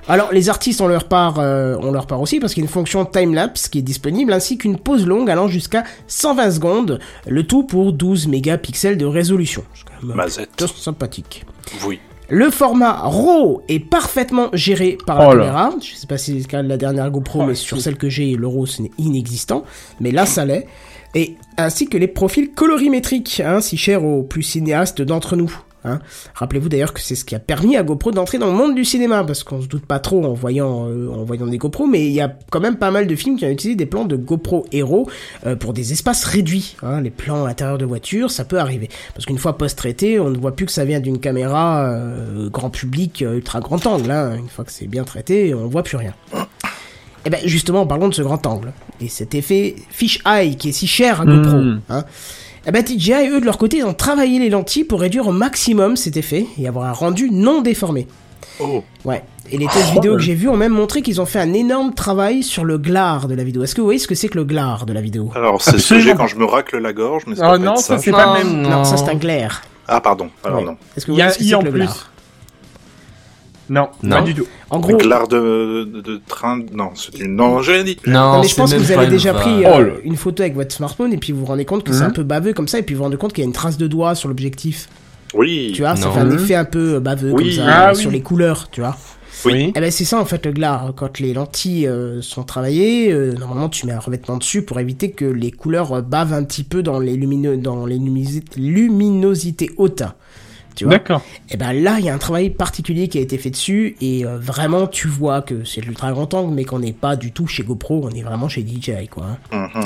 [0.07, 2.69] Alors, les artistes ont leur part, euh, ont leur part aussi parce qu'il y a
[2.69, 7.47] une fonction time-lapse qui est disponible ainsi qu'une pause longue allant jusqu'à 120 secondes, le
[7.47, 9.65] tout pour 12 mégapixels de résolution.
[9.73, 10.51] C'est quand même Mazette.
[10.51, 11.47] plutôt sympathique.
[11.87, 12.01] Oui.
[12.35, 15.71] Le format RAW est parfaitement géré par la Oh caméra.
[15.81, 17.97] Je sais pas si c'est le cas de la dernière GoPro, Oh, mais sur celle
[17.97, 19.63] que j'ai, le RAW, ce n'est inexistant.
[20.01, 20.67] Mais là, ça l'est.
[21.15, 25.57] Et ainsi que les profils colorimétriques, hein, si chers aux plus cinéastes d'entre nous.
[25.85, 25.99] Hein.
[26.35, 28.85] Rappelez-vous d'ailleurs que c'est ce qui a permis à GoPro d'entrer dans le monde du
[28.85, 32.07] cinéma, parce qu'on se doute pas trop en voyant, euh, en voyant des GoPro, mais
[32.07, 34.17] il y a quand même pas mal de films qui ont utilisé des plans de
[34.17, 35.09] GoPro Hero
[35.47, 36.77] euh, pour des espaces réduits.
[36.83, 37.01] Hein.
[37.01, 38.89] Les plans à l'intérieur de voitures, ça peut arriver.
[39.15, 42.71] Parce qu'une fois post-traité, on ne voit plus que ça vient d'une caméra euh, grand
[42.71, 44.11] public, ultra grand angle.
[44.11, 44.37] Hein.
[44.37, 46.15] Une fois que c'est bien traité, on voit plus rien.
[47.27, 50.73] Et ben justement, parlons de ce grand angle et cet effet fish eye qui est
[50.73, 51.57] si cher à GoPro.
[51.57, 51.81] Mm.
[51.89, 52.05] Hein.
[52.67, 55.33] Eh ben DJI, eux, de leur côté, ils ont travaillé les lentilles pour réduire au
[55.33, 58.07] maximum cet effet et avoir un rendu non déformé.
[58.61, 58.83] Oh.
[59.05, 59.23] Ouais.
[59.51, 61.93] Et les tests vidéo que j'ai vus ont même montré qu'ils ont fait un énorme
[61.93, 63.63] travail sur le glare de la vidéo.
[63.65, 65.31] Est-ce que vous voyez ce que c'est que le glare de la vidéo?
[65.35, 67.59] Alors, c'est ce que j'ai quand je me racle la gorge, mais c'est Oh pas
[67.59, 67.99] non, de ça ça.
[67.99, 68.63] c'est pas même.
[68.63, 68.85] non.
[68.85, 69.63] Ça c'est un glaire.
[69.87, 70.31] Ah, pardon.
[70.43, 70.65] Alors, Ouais.
[70.65, 70.77] non.
[70.97, 71.89] Est-ce que vous voyez ce que c'est en que le plus.
[73.71, 74.17] Non, Non.
[74.17, 74.47] pas du tout.
[74.71, 76.61] En gros, Glare de, de, de train.
[76.75, 77.35] Non, c'est une.
[77.37, 77.97] Non, j'ai rien dit.
[78.07, 80.55] Non, Non, mais je pense que vous avez déjà pris Oh euh, une photo avec
[80.55, 82.09] votre smartphone et puis vous vous rendez compte que c'est Mhm.
[82.11, 83.53] un peu baveux comme ça et puis vous vous rendez compte qu'il y a une
[83.55, 84.89] trace de doigt sur l'objectif.
[85.35, 85.73] Oui.
[85.75, 86.35] Tu vois, ça fait un Mhm.
[86.35, 87.57] effet un peu baveux Oui.
[87.57, 88.01] comme ça Ah euh, oui.
[88.01, 88.97] sur les couleurs, tu vois.
[89.47, 89.73] Oui.
[89.75, 90.93] Eh ben c'est ça en fait le glare.
[90.97, 95.11] Quand les lentilles euh, sont travaillées, euh, normalement tu mets un revêtement dessus pour éviter
[95.11, 97.99] que les couleurs euh, bavent un petit peu dans les lumineux, dans les
[98.57, 100.03] luminosités hautes.
[100.75, 100.95] Tu vois.
[100.95, 101.23] D'accord.
[101.51, 104.25] Et ben là il y a un travail particulier qui a été fait dessus et
[104.27, 107.31] euh, vraiment tu vois que c'est de l'ultra grand angle mais qu'on n'est pas du
[107.33, 109.27] tout chez GoPro, on est vraiment chez DJI quoi.
[109.53, 109.69] hein.
[109.75, 109.85] Mhm.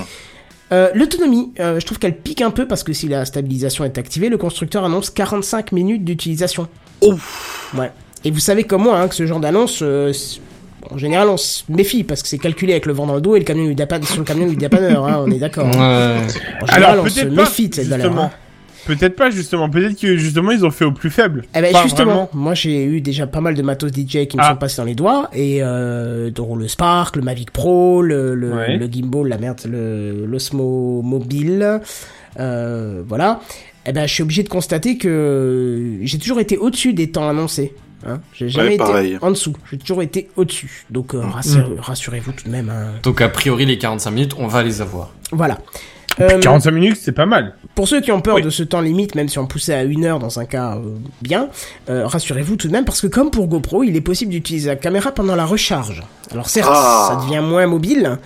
[0.70, 3.96] Euh, L'autonomie, euh, je trouve qu'elle pique un peu parce que si la stabilisation est
[3.96, 6.68] activée, le constructeur annonce 45 minutes d'utilisation.
[7.03, 7.90] Ouais.
[8.24, 10.12] Et vous savez comme moi hein, que ce genre d'annonce, euh,
[10.90, 13.35] en général, on se méfie parce que c'est calculé avec le vent dans le dos
[13.37, 15.07] et le camion du sur le camion du dépanneur.
[15.07, 15.66] Hein, on est d'accord.
[15.66, 15.72] Ouais.
[15.74, 18.31] En général, Alors on se méfie de cette valeur.
[18.86, 19.68] Peut-être pas justement.
[19.68, 21.44] Peut-être que justement ils ont fait au plus faible.
[21.54, 22.30] Eh ben Pas justement, vraiment.
[22.32, 24.50] moi j'ai eu déjà pas mal de matos DJ qui me Ah.
[24.50, 28.52] sont passés dans les doigts et euh, dont le Spark, le Mavic Pro, le, le,
[28.52, 28.76] Ouais.
[28.76, 31.80] le gimbal, la merde, le l'Osmo Mobile,
[32.38, 33.40] euh, voilà.
[33.86, 37.74] Eh ben je suis obligé de constater que j'ai toujours été au-dessus des temps annoncés.
[38.06, 38.20] Hein.
[38.32, 39.18] J'ai jamais Ouais, été pareil.
[39.22, 39.54] En dessous.
[39.70, 40.84] J'ai toujours été au-dessus.
[40.90, 42.70] Donc euh, rassure- rassurez-vous tout de même.
[42.70, 42.92] hein.
[43.02, 45.12] Donc a priori les 45 minutes, on va les avoir.
[45.32, 45.58] Voilà.
[46.20, 47.54] Euh, 45 minutes, c'est pas mal.
[47.74, 48.42] Pour ceux qui ont peur Oui.
[48.42, 50.96] de ce temps limite, même si on poussait à une heure dans un cas euh,
[51.22, 51.48] bien,
[51.88, 54.76] euh, rassurez-vous tout de même parce que comme pour GoPro, il est possible d'utiliser la
[54.76, 56.02] caméra pendant la recharge.
[56.33, 57.09] Alors certes, Ah.
[57.20, 58.18] ça devient moins mobile,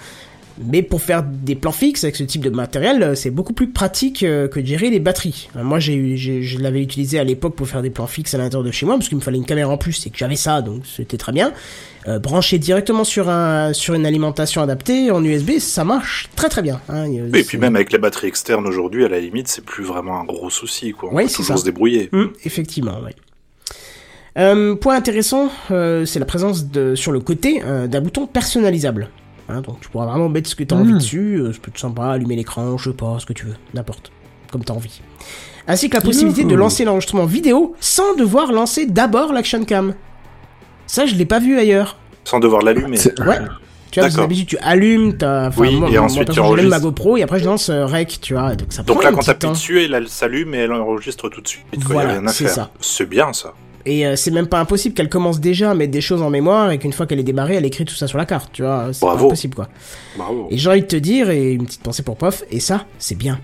[0.58, 3.68] mais pour faire des plans fixes avec ce type de matériel, euh, c'est beaucoup plus
[3.70, 5.48] pratique euh, que de gérer les batteries.
[5.56, 8.64] Euh, Moi, j'ai, je l'avais utilisé à l'époque pour faire des plans fixes à l'intérieur
[8.64, 10.62] de chez moi parce qu'il me fallait une caméra en plus et que j'avais ça,
[10.62, 11.52] donc c'était très bien.
[12.08, 16.60] Euh, branché directement sur un sur une alimentation adaptée en USB, ça marche très très
[16.62, 16.80] bien.
[16.88, 17.04] hein.
[17.04, 20.20] Et puis c'est- même avec les batteries externes aujourd'hui, à la limite, c'est plus vraiment
[20.20, 21.10] un gros souci, quoi.
[21.12, 21.60] On Ouais, peut c'est toujours ça.
[21.60, 22.08] se débrouiller.
[22.12, 23.12] Mm, effectivement, oui.
[24.38, 29.08] Euh, point intéressant, euh, c'est la présence de, sur le côté euh, d'un bouton personnalisable.
[29.52, 30.98] Hein, donc tu pourras vraiment mettre ce que tu as envie Mm.
[30.98, 33.54] dessus, euh, ça peut être sympa, allumer l'écran, je sais pas, ce que tu veux,
[33.74, 34.10] n'importe,
[34.50, 35.00] comme tu as envie.
[35.68, 39.94] Ainsi que la possibilité de lancer l'enregistrement vidéo sans devoir lancer d'abord l'action cam.
[40.86, 41.96] Ça, je l'ai pas vu ailleurs.
[42.24, 42.98] Sans devoir l'allumer.
[42.98, 43.12] Ouais.
[43.14, 43.46] Tu vois, parce
[43.92, 44.24] que D'accord.
[44.24, 46.82] d'habitude, tu allumes ta, enfin, Oui, moi, et moi, ensuite, perso, tu j'allume ma enregistres.
[46.82, 48.54] GoPro et après je lance euh, rec, tu vois.
[48.56, 51.46] Donc ça Donc prend là, quand t'appuies dessus, elle, s'allume et elle enregistre tout de
[51.48, 51.64] suite.
[51.84, 52.02] quoi.
[52.02, 52.70] Voilà, ça.
[52.80, 53.52] C'est bien ça.
[53.84, 56.70] Et euh, c'est même pas impossible qu'elle commence déjà à mettre des choses en mémoire
[56.70, 58.88] et qu'une fois qu'elle est débarrée, elle écrit tout ça sur la carte, tu vois.
[58.92, 59.26] C'est pas Bravo.
[59.26, 59.68] impossible, quoi.
[60.16, 60.46] Bravo.
[60.50, 63.16] Et j'ai envie de te dire, et une petite pensée pour Pof, et ça, c'est
[63.16, 63.40] bien.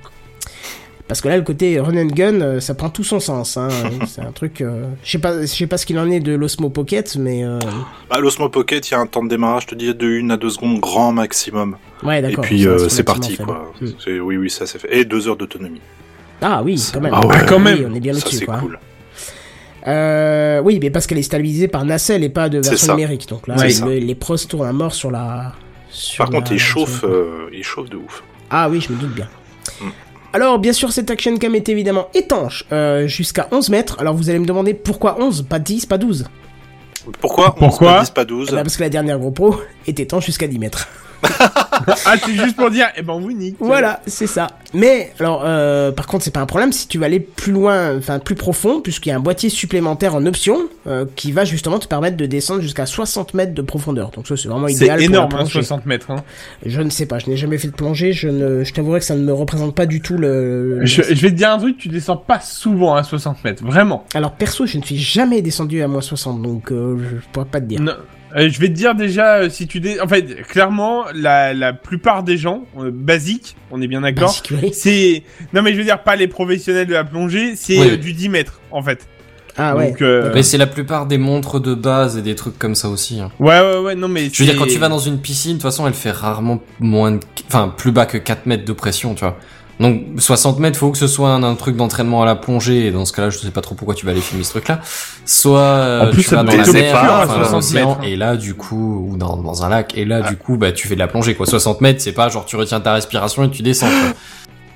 [1.09, 3.57] Parce que là, le côté run and gun, euh, ça prend tout son sens.
[3.57, 3.68] Hein.
[4.07, 4.61] c'est un truc.
[4.61, 7.42] euh, Je sais pas, je sais pas ce qu'il en est de l'Osmo Pocket, mais
[7.44, 7.59] euh,
[8.11, 10.29] Bah, L'Osmo Pocket, il y a un temps de démarrage, je te dis, de 1
[10.31, 11.77] à 2 secondes grand maximum.
[12.03, 12.44] ouais, Et d'accord.
[12.44, 13.72] puis, euh, reste c'est parti, quoi.
[14.05, 14.98] C'est- Oui, oui, ça c'est fait.
[14.98, 15.81] Et 2 heures d'autonomie.
[16.42, 17.12] Ah oui, quand même.
[17.14, 17.37] Ah ouais.
[17.48, 17.79] quand même.
[17.79, 18.59] Oui, on est bien Ça, au-dessus, c'est quoi.
[18.59, 18.79] cool.
[19.88, 23.29] Euh, oui, mais parce qu'elle est stabilisée par nacelle et pas de version numérique.
[23.29, 25.53] Donc là, le- les pros tournent à mort sur la.
[25.90, 28.22] sur Par la- contre, il chauffe, euh, il chauffe de ouf.
[28.51, 29.29] Ah oui, je me doute bien.
[29.81, 29.88] Hmm.
[30.35, 33.96] Alors, bien sûr, cette action cam est évidemment étanche euh, jusqu'à 11 mètres.
[33.98, 36.27] Alors, vous allez me demander pourquoi 11, pas 10, pas 12
[37.20, 39.98] Pourquoi Pourquoi 11, pas 10, pas 12 Eh ben, Parce que la dernière GoPro est
[40.01, 40.87] étanche jusqu'à 10 mètres.
[41.22, 43.57] Ah, c'est juste pour dire, eh ben, on vous nique.
[43.61, 44.48] Voilà, c'est ça.
[44.74, 47.96] Mais, alors, euh, par contre, c'est pas un problème si tu veux aller plus loin,
[47.96, 51.78] enfin plus profond, puisqu'il y a un boîtier supplémentaire en option euh, qui va justement
[51.78, 54.11] te permettre de descendre jusqu'à 60 mètres de profondeur.
[54.11, 55.52] Donc ça, c'est vraiment C'est idéal pour la énorme, hein, plongée.
[55.62, 56.11] 60 mètres.
[56.11, 56.22] Hein.
[56.66, 59.07] Je ne sais pas, je n'ai jamais fait de plongée, je ne, je t'avouerai que
[59.07, 60.81] ça ne me représente pas du tout le...
[60.81, 63.64] le- Je, je vais te dire un truc, tu descends pas souvent à 60 mètres,
[63.64, 64.04] vraiment.
[64.14, 67.61] Alors perso, je ne suis jamais descendu à moins 60, donc euh, je pourrais pas
[67.61, 67.81] te dire.
[67.81, 67.94] Non.
[68.36, 70.00] Euh, je vais te dire déjà, euh, si tu dé...
[70.00, 74.70] En fait, clairement, la, la plupart des gens, euh, basiques, on est bien d'accord, oui.
[74.72, 75.22] c'est...
[75.54, 77.90] Non mais je veux dire, pas les professionnels de la plongée, c'est Oui.
[77.92, 79.06] euh, du 10 mètres, en fait.
[79.56, 79.88] Ah ouais.
[79.90, 82.88] Donc, euh, Mais c'est la plupart des montres de base et des trucs comme ça
[82.90, 83.18] aussi.
[83.18, 83.30] hein.
[83.40, 84.28] Ouais, ouais, ouais, non mais...
[84.32, 86.60] Je veux dire, quand tu vas dans une piscine, de toute façon, elle fait rarement
[86.78, 87.20] moins de...
[87.48, 89.36] Enfin, plus bas que 4 mètres de pression, tu vois.
[89.80, 92.90] Donc, 60 mètres, faut que ce soit un, un truc d'entraînement à la plongée, et
[92.90, 94.80] dans ce cas-là, je sais pas trop pourquoi tu vas aller filmer ce truc-là.
[95.24, 98.00] Soit, euh, plus, tu vas dans la mer, épars à enfin, dans 60 l'océan, mètres,
[98.00, 98.06] hein.
[98.06, 100.88] et là, du coup, ou dans, dans un lac, et là, du coup, bah, tu
[100.88, 101.46] fais de la plongée, quoi.
[101.46, 104.14] 60 mètres, c'est pas genre tu retiens ta respiration et tu descends, quoi.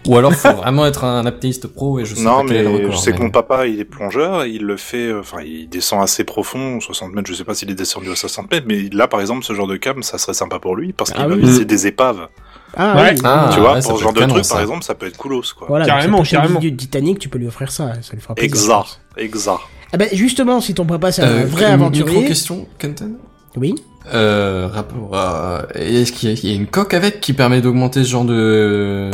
[0.08, 2.62] Ou alors, faut vraiment être un apnéiste pro, et je sais Non, pas quel est
[2.64, 2.92] mais le record.
[2.92, 5.68] je sais que mais- mon papa, il est plongeur, il le fait, euh, enfin, il
[5.68, 8.88] descend assez profond, 60 mètres, je sais pas s'il est descendu à 60 mètres, mais
[8.92, 11.28] là, par exemple, ce genre de cam, ça serait sympa pour lui, parce qu'il Ah
[11.28, 11.42] va oui.
[11.42, 12.28] viser des épaves.
[12.76, 13.12] Ah Ouais.
[13.14, 13.20] oui.
[13.22, 14.54] Ah, tu vois, ouais, pour peut ce genre être de canon, truc, ça.
[14.54, 15.66] par exemple, ça peut être coolos, quoi.
[15.68, 16.58] Voilà, Carrément, carrément.
[16.58, 18.50] de Titanic, tu peux lui offrir ça, ça lui fera plaisir.
[18.54, 19.60] Exact, exact.
[19.92, 22.06] Ah ben justement, si ton papa c'est un Euh, vrai une aventurier...
[22.14, 23.12] micro-question, Kenton?
[23.56, 23.74] Oui.
[24.12, 25.62] Euh, rapport à...
[25.74, 29.10] Est-ce qu'il y, a- une coque avec qui permet d'augmenter ce genre de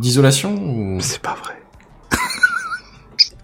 [0.00, 0.98] d'isolation ou...
[1.00, 1.59] C'est pas vrai.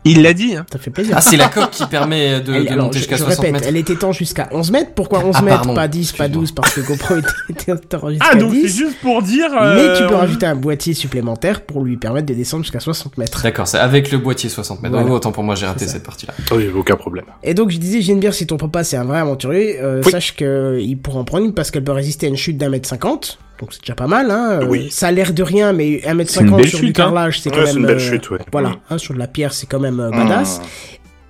[0.07, 0.65] Il l'a dit, hein.
[0.73, 1.15] Ça fait plaisir.
[1.17, 3.39] Ah, c'est la coque qui permet de, Elle- de alors, monter je, jusqu'à je 60
[3.41, 3.67] répète, mètres.
[3.69, 4.91] elle est étanche jusqu'à 11 mètres.
[4.95, 5.75] Pourquoi 11 Ah, mètres, pardon.
[5.75, 6.41] pas 10, pas Excuse-moi.
[6.41, 7.17] 12 Parce que GoPro
[7.51, 8.77] était, était enregistré Ah, donc c'est 10.
[8.77, 9.49] juste pour dire...
[9.51, 12.81] Mais euh, tu peux on- rajouter un boîtier supplémentaire pour lui permettre de descendre jusqu'à
[12.81, 13.43] 60 mètres.
[13.43, 14.95] D'accord, c'est avec le boîtier 60 mètres.
[14.95, 15.11] Voilà.
[15.11, 16.35] Autant pour moi, j'ai raté cette partie-là.
[16.53, 17.25] Oui, aucun problème.
[17.43, 20.11] Et donc je disais, Geneviève, si ton papa c'est un vrai aventurier, euh, Oui.
[20.11, 22.69] sache que il pourra en prendre une parce qu'elle peut résister à une chute d'un
[22.69, 23.39] mètre cinquante.
[23.61, 24.61] Donc c'est déjà pas mal, hein.
[24.63, 24.89] Euh, Oui.
[24.91, 26.99] Ça a l'air de rien, mais un mètre C'est une cinquante belle sur du chute,
[27.01, 27.03] hein.
[27.05, 27.73] carrelage, c'est quand Ouais, même.
[27.73, 28.39] c'est une belle euh, chute, ouais.
[28.53, 28.77] Voilà, Mm.
[28.91, 30.17] hein, sur de la pierre, c'est quand même euh, Mmh.
[30.29, 30.61] badass.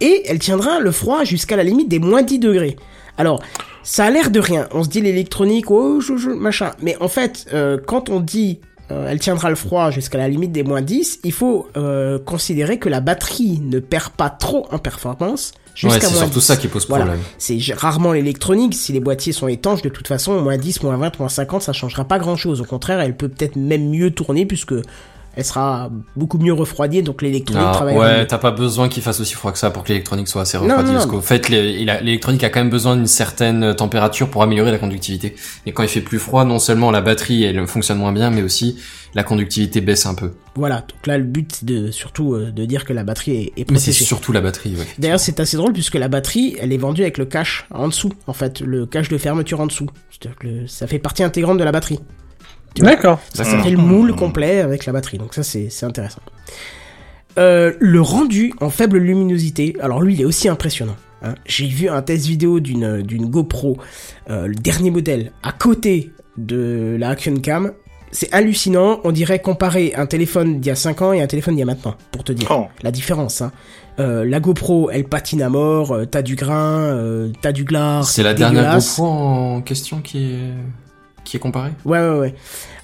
[0.01, 2.77] Et elle tiendra le froid jusqu'à la limite des moins 10 degrés.
[3.19, 3.43] Alors,
[3.83, 4.69] ça a l'air de rien.
[4.73, 6.73] On se dit l'électronique, oh, je, je, machin.
[6.83, 8.61] Mais en fait, euh, quand on dit
[8.91, 12.79] euh, elle tiendra le froid jusqu'à la limite des moins 10, il faut euh, considérer
[12.79, 15.53] que la batterie ne perd pas trop en performance
[15.85, 16.45] Ouais, c'est surtout 10.
[16.45, 17.05] ça qui pose Voilà.
[17.05, 17.25] problème.
[17.39, 18.75] C'est g- rarement l'électronique.
[18.75, 21.73] Si les boîtiers sont étanches, de toute façon, moins 10, moins 20, moins 50, ça
[21.73, 22.61] changera pas grand chose.
[22.61, 24.75] Au contraire, elle peut peut-être même mieux tourner puisque
[25.37, 28.11] elle sera beaucoup mieux refroidie, donc l'électronique Ah, travaillera mieux.
[28.21, 30.57] ouais, t'as pas besoin qu'il fasse aussi froid que ça pour que l'électronique soit assez
[30.57, 30.85] refroidie.
[30.89, 31.13] non, Parce non.
[31.13, 35.37] qu'au fait, l'électronique a quand même besoin d'une certaine température pour améliorer la conductivité.
[35.67, 38.43] Et quand il fait plus froid, non seulement la batterie elle fonctionne moins bien, mais
[38.43, 38.77] aussi
[39.15, 40.33] la conductivité baisse un peu.
[40.57, 43.61] Voilà, donc là le but c'est de surtout euh, de dire que la batterie est,
[43.61, 44.87] est Mais c'est surtout la batterie, ouais.
[44.99, 48.13] D'ailleurs c'est assez drôle puisque la batterie elle est vendue avec le cache en dessous
[48.27, 49.87] en fait, le cache de fermeture en dessous.
[50.11, 51.99] C'est-à-dire que le- ça fait partie intégrante de la batterie.
[52.85, 53.21] D'accord.
[53.33, 56.21] Ça, ça fait le moule complet avec la batterie, donc ça c'est c'est intéressant.
[57.39, 60.97] Euh, le rendu en faible luminosité, alors lui il est aussi impressionnant.
[61.23, 61.35] hein.
[61.45, 63.77] J'ai vu un test vidéo d'une d'une GoPro,
[64.31, 67.73] euh, le dernier modèle, à côté de la Action Cam.
[68.13, 71.55] C'est hallucinant, on dirait comparer un téléphone d'il y a 5 ans et un téléphone
[71.57, 72.67] d'il y a maintenant, pour te dire Oh.
[72.83, 73.43] la différence.
[73.43, 73.53] Hein.
[73.99, 78.03] Euh, la GoPro, elle patine à mort, euh, t'as du grain, euh, t'as du glas.
[78.05, 78.79] C'est la dernière.
[78.79, 80.39] GoPro en question qui est,
[81.27, 81.73] qui est comparée?
[81.85, 82.35] Ouais, ouais, ouais.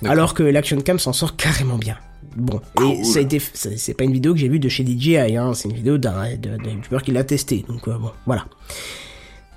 [0.04, 1.96] Alors que l'Action Cam s'en sort carrément bien.
[2.36, 3.04] Bon, et Cool.
[3.04, 5.68] ça a été, c'est pas une vidéo que j'ai vue de chez DJI, hein, c'est
[5.68, 8.46] une vidéo d'un youtubeur qui l'a testé, donc euh, bon, voilà.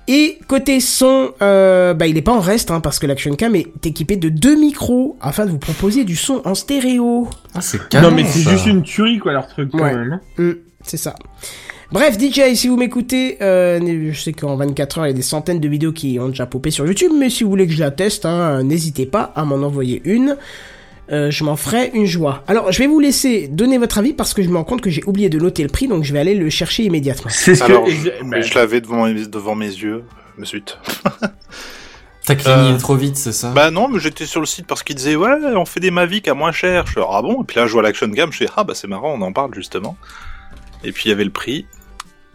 [0.08, 3.56] Et côté son, euh, bah il est pas en reste, hein, parce que l'Action Cam
[3.56, 7.28] est équipé de deux micros afin de vous proposer du son en stéréo.
[7.54, 9.96] Ah, c'est canon, Non mais c'est juste une tuerie quoi leur truc quand Ouais.
[9.96, 10.12] même.
[10.12, 10.20] hein.
[10.38, 11.14] Hmm, c'est ça.
[11.92, 15.22] Bref, DJ, si vous m'écoutez, euh, je sais qu'en 24 heures, il y a des
[15.22, 17.78] centaines de vidéos qui ont déjà popé sur YouTube, mais si vous voulez que je
[17.78, 20.36] la teste, hein, n'hésitez pas à m'en envoyer une.
[21.12, 22.42] Euh, je m'en ferai une joie.
[22.48, 24.90] Alors, je vais vous laisser donner votre avis parce que je me rends compte que
[24.90, 27.30] j'ai oublié de noter le prix, donc je vais aller le chercher immédiatement.
[27.32, 27.90] C'est ce Alors, que.
[27.92, 30.02] je, bah, je l'avais devant, mes- devant mes yeux.
[30.36, 30.76] Me suite.
[32.26, 33.52] T'as cligné Euh, trop vite, c'est ça?
[33.52, 36.26] Bah non, mais j'étais sur le site parce qu'ils disaient ouais, on fait des Mavic
[36.26, 36.84] à moins cher.
[36.88, 37.42] Je fais ah bon?
[37.42, 39.32] Et puis là, je vois l'action cam, je fais ah bah c'est marrant, on en
[39.32, 39.96] parle justement.
[40.82, 41.66] Et puis il y avait le prix.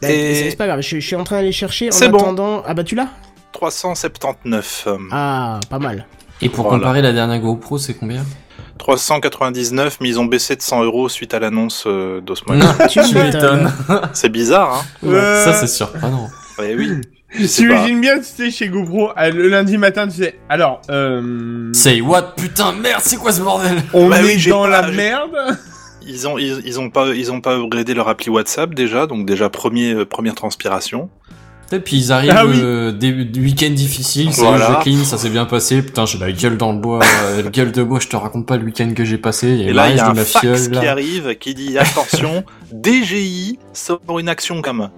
[0.02, 2.18] Bah, Et- C'est pas grave, je, je suis en train d'aller chercher en bon.
[2.18, 2.64] attendant.
[2.66, 3.08] Ah bah tu l'as?
[3.54, 4.84] 379.
[4.88, 6.06] euh, Ah, pas mal.
[6.42, 6.80] Et pour Voilà.
[6.80, 8.24] comparer, la dernière GoPro, c'est combien?
[8.80, 12.56] 399, mais ils ont baissé de 100 euros suite à l'annonce euh, d'Osmo.
[12.56, 13.72] Non, Tu m'étonnes.
[14.14, 15.92] C'est bizarre, hein euh, Ça, c'est sûr.
[16.02, 16.28] Ah non.
[16.58, 16.94] Ouais, oui.
[17.30, 17.76] Je sais pas.
[17.76, 22.34] T'imagines bien, tu sais, chez GoPro, le lundi matin, tu sais, alors, euh, Say what?
[22.36, 23.82] Putain, merde, c'est quoi ce bordel?
[23.94, 25.36] on Bah est oui, dans pas- la merde.
[26.06, 29.26] Ils ont, ils, ils ont pas, ils ont pas upgradé leur appli WhatsApp déjà, donc
[29.26, 31.10] déjà premier, euh, première transpiration.
[31.74, 32.58] Et puis ils arrivent Ah oui.
[32.62, 34.68] euh, début de week-end difficile, c'est Voilà.
[34.74, 35.82] Jacqueline, ça s'est bien passé.
[35.82, 38.46] Putain, j'ai la gueule dans le bois, euh, la gueule de bois, je te raconte
[38.46, 39.52] pas le week-end que j'ai passé.
[39.52, 40.72] Il y a Et là, il y a un fax fiole.
[40.82, 44.90] qui arrive qui dit attention, DGI sort une action cam.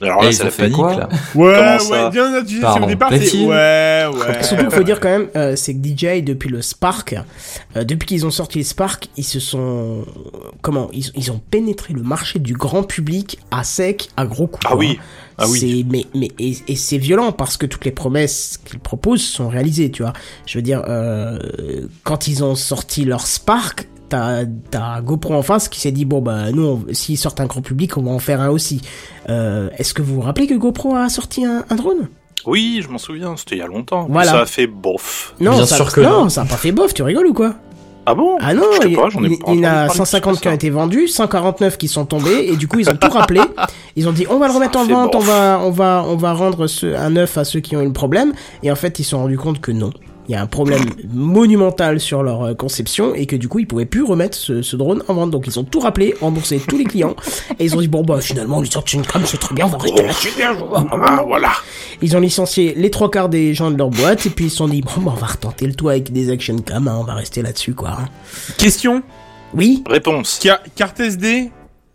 [0.00, 1.08] Alors là, ils la ont fait panique quoi là.
[1.34, 4.42] Ouais, Comment ça ouais, bien, tu sais, au départ, c'est, ouais, ouais.
[4.42, 7.16] Surtout, il faut dire quand même, euh, c'est que DJI, depuis le Spark,
[7.76, 10.04] euh, depuis qu'ils ont sorti le Spark, ils se sont...
[10.62, 14.66] Comment ils, ils ont pénétré le marché du grand public à sec, à gros coups.
[14.68, 14.98] Ah oui,
[15.38, 15.58] ah oui.
[15.60, 19.48] C'est, mais, mais, et, et c'est violent parce que toutes les promesses qu'ils proposent sont
[19.48, 20.12] réalisées, tu vois.
[20.46, 21.38] Je veux dire, euh,
[22.04, 26.50] quand ils ont sorti leur Spark, t'as, GoPro en face qui s'est dit, bon, bah,
[26.52, 28.80] nous, s'ils sortent un grand public, on va en faire un aussi.
[29.28, 32.08] Euh, est-ce que vous vous rappelez que GoPro a sorti un, un drone?
[32.46, 34.06] Oui, je m'en souviens, c'était il y a longtemps.
[34.08, 34.30] Voilà.
[34.32, 35.34] Ça a fait bof.
[35.40, 36.28] Non, Bien ça, sûr que non, non.
[36.28, 37.54] ça a pas fait bof, tu rigoles ou quoi?
[38.06, 38.38] Ah bon?
[38.40, 40.36] Ah non, Je sais il, pas, j'en ai il- y en a parler plus 150
[40.36, 43.10] que qui ont été vendus, 149 qui sont tombés, et du coup ils ont tout
[43.10, 43.42] rappelé.
[43.96, 46.16] Ils ont dit on va le Ça remettre en vente, on va, on va, on
[46.16, 48.32] va rendre ce, un neuf à ceux qui ont eu le problème.
[48.62, 49.90] Et en fait ils se sont rendus compte que non.
[50.28, 53.66] Il y a un problème monumental sur leur euh, conception et que du coup ils
[53.66, 55.30] pouvaient plus remettre ce, ce drone en vente.
[55.30, 57.16] Donc ils ont tout rappelé, remboursé tous les clients
[57.58, 59.78] et ils ont dit bon bah finalement les une crème c'est très bien, on va
[59.78, 60.28] rester là-dessus.
[60.42, 61.52] Ah, voilà.
[62.02, 64.56] Ils ont licencié les trois quarts des gens de leur boîte et puis ils se
[64.58, 67.04] sont dit bon bah on va retenter le toit avec des action cam, hein, on
[67.04, 67.90] va rester là-dessus quoi.
[68.00, 68.08] hein.
[68.58, 69.02] Question?
[69.54, 69.82] Oui?
[69.88, 70.38] Réponse.
[70.42, 71.50] Ca- carte SD,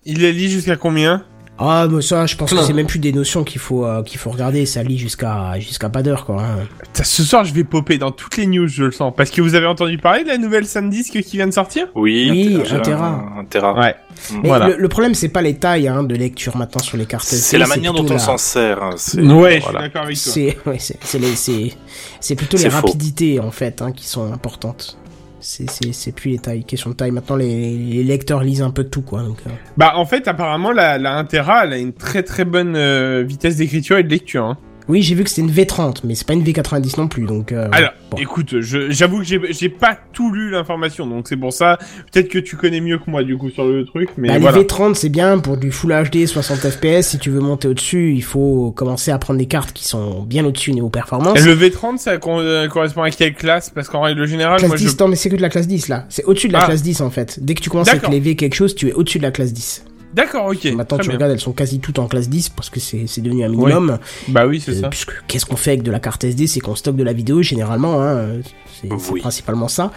[0.05, 1.23] il est lit jusqu'à combien?
[1.59, 2.61] Ah, mais ça, je pense Plein.
[2.61, 4.65] que c'est même plus des notions qu'il faut euh, qu'il faut regarder.
[4.65, 6.41] Ça lit jusqu'à jusqu'à pas d'heure, quoi.
[6.41, 6.55] hein.
[7.03, 9.13] Ce soir, je vais popper dans toutes les news, je le sens.
[9.15, 11.87] Parce que vous avez entendu parler de la nouvelle SanDisk qui vient de sortir?
[11.95, 13.25] Oui, Oui, j'ai un Tera.
[13.37, 13.79] Un Tera.
[13.79, 13.95] Ouais.
[14.41, 14.69] Mais Voilà.
[14.69, 17.23] le, le problème, c'est pas les tailles hein, de lecture maintenant sur les cartes.
[17.25, 18.81] C'est la manière dont plutôt on la- s'en sert.
[18.81, 19.81] hein, c'est- Ouais, je suis voilà.
[19.81, 20.31] d'accord avec toi.
[20.33, 21.73] C'est ouais, c'est c'est les- c'est
[22.19, 22.87] c'est plutôt les C'est faux.
[22.87, 24.97] rapidités en fait hein, qui sont importantes.
[25.43, 26.63] C'est plus les tailles.
[26.63, 27.11] Question de taille.
[27.11, 29.23] Maintenant, les, lecteurs lisent un peu tout, quoi.
[29.23, 29.49] Donc, euh.
[29.77, 33.23] Bah, en fait, apparemment, la, la 1 Tera, elle a une très très bonne euh,
[33.27, 34.45] vitesse d'écriture et de lecture.
[34.45, 34.57] Hein.
[34.87, 37.23] Oui, j'ai vu que c'était une V30, mais c'est pas une V90 non plus.
[37.25, 37.51] Donc.
[37.51, 38.17] euh, Alors, bon.
[38.17, 41.77] écoute, je- j'avoue que j'ai j'ai pas tout lu l'information, donc c'est pour ça.
[42.11, 44.57] Peut-être que tu connais mieux que moi, du coup, sur le truc, mais Bah, voilà.
[44.57, 47.01] Les V30 c'est bien pour du Full HD 60 FPS.
[47.07, 50.45] Si tu veux monter au-dessus, il faut commencer à prendre des cartes qui sont bien
[50.45, 51.39] au-dessus niveau performance.
[51.39, 53.69] Et le V30, ça euh, correspond à quelle classe?
[53.69, 54.97] Parce qu'en règle générale, Classe moi, 10, je...
[55.03, 56.05] non mais c'est que de la classe 10 là.
[56.09, 56.65] C'est au-dessus de la Ah.
[56.65, 57.39] classe 10 en fait.
[57.41, 59.53] Dès que tu commences avec les V quelque chose, tu es au-dessus de la classe
[59.53, 59.85] 10.
[60.13, 60.63] D'accord, ok.
[60.65, 61.17] Maintenant très tu bien.
[61.17, 63.97] regardes, elles sont quasi toutes en classe 10 parce que c'est c'est devenu un minimum.
[64.27, 64.89] Bah oui, c'est Euh, ça.
[64.89, 67.41] puisque qu'est-ce qu'on fait avec de la carte SD C'est qu'on stocke de la vidéo
[67.41, 68.01] généralement.
[68.01, 68.41] Hein,
[68.81, 69.21] c'est Oui.
[69.21, 69.91] principalement ça.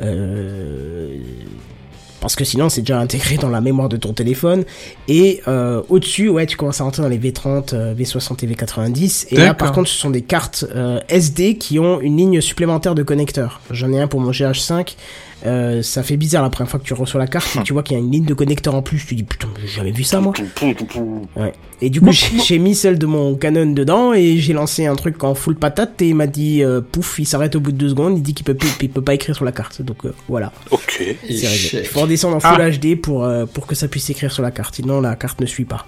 [0.00, 1.18] Euh,
[2.20, 4.64] parce que sinon c'est déjà intégré dans la mémoire de ton téléphone.
[5.08, 9.26] Et euh, au-dessus, ouais, tu commences à rentrer dans les V30, euh, V60 et V90.
[9.30, 12.94] Et là, par contre, ce sont des cartes euh, SD qui ont une ligne supplémentaire
[12.94, 13.60] de connecteur.
[13.70, 14.96] J'en ai un pour mon GH5.
[15.46, 17.82] Euh, ça fait bizarre la première fois que tu reçois la carte et tu vois
[17.82, 19.04] qu'il y a une ligne de connecteur en plus.
[19.06, 20.32] Tu dis putain, j'ai jamais vu ça moi.
[21.36, 21.52] Ouais.
[21.82, 25.22] Et du coup, j'ai mis celle de mon Canon dedans et j'ai lancé un truc
[25.22, 27.90] en full patate et il m'a dit euh, pouf, il s'arrête au bout de deux
[27.90, 29.82] secondes, il dit qu'il peut, plus- il peut pas écrire sur la carte.
[29.82, 31.04] Donc euh, voilà, Ok.
[31.28, 34.50] Il faut redescendre en full HD pour euh, pour que ça puisse écrire sur la
[34.50, 34.74] carte.
[34.76, 35.84] Sinon, la carte ne suit pas.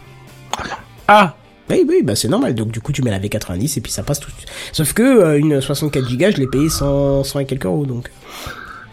[1.08, 1.34] Ah
[1.70, 2.54] Oui, oui, bah c'est normal.
[2.54, 4.30] Donc du coup, tu mets la V90 et puis ça passe tout.
[4.72, 7.86] Sauf que euh, une 64 Go, je l'ai payé 100, 100 et quelques euros.
[7.86, 8.10] Donc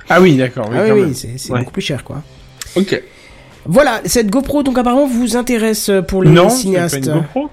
[0.10, 0.68] Ah oui, d'accord.
[0.70, 1.60] Oui, ah oui, c'est Ouais.
[1.60, 2.22] beaucoup plus cher quoi.
[2.76, 3.02] Ok.
[3.66, 7.00] Voilà, cette GoPro donc apparemment vous intéresse pour les non, c'est cinéastes.
[7.06, 7.50] pas une GoPro.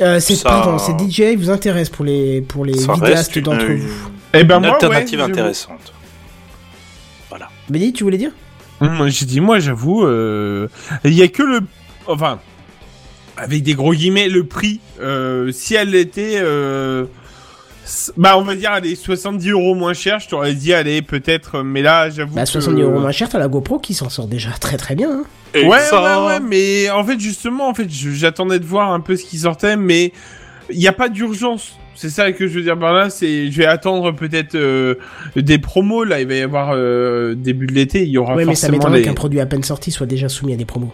[0.00, 3.64] Euh, c'est Ça- pardon, c'est DJ vous intéresse pour les pour les Ça vidéastes d'entre
[3.64, 4.10] une- vous.
[4.34, 5.92] Eh ben une moi, alternative ouais, je- intéressante.
[7.68, 8.30] Benny, tu voulais dire?
[8.80, 10.68] Hum, J'ai dit, moi, j'avoue, euh,
[11.04, 11.60] il y a que le,
[12.06, 12.38] enfin,
[13.36, 14.80] avec des gros guillemets, le prix.
[15.00, 17.04] euh, si elle était, euh,
[18.16, 21.82] Bah, on va dire, allez, 70 euros moins cher, je t'aurais dit, allez, peut-être, mais
[21.82, 22.34] là, j'avoue.
[22.34, 24.94] Bah, que- 70 euros moins cher, t'as la GoPro qui s'en sort déjà très très
[24.94, 25.10] bien.
[25.10, 25.24] hein.
[25.54, 29.00] Et Ouais, ça- ouais, ouais, mais en fait, justement, en fait, j'attendais de voir un
[29.00, 30.12] peu ce qui sortait, mais
[30.70, 31.76] il n'y a pas d'urgence.
[31.94, 34.94] C'est ça que je veux dire par là, c'est, je vais attendre peut-être euh,
[35.34, 38.44] des promos, là, il va y avoir euh, début de l'été, il y aura Ouais,
[38.44, 39.04] mais ça forcément m'étonnerait les...
[39.04, 40.92] qu'un produit à peine sorti soit déjà soumis à des promos.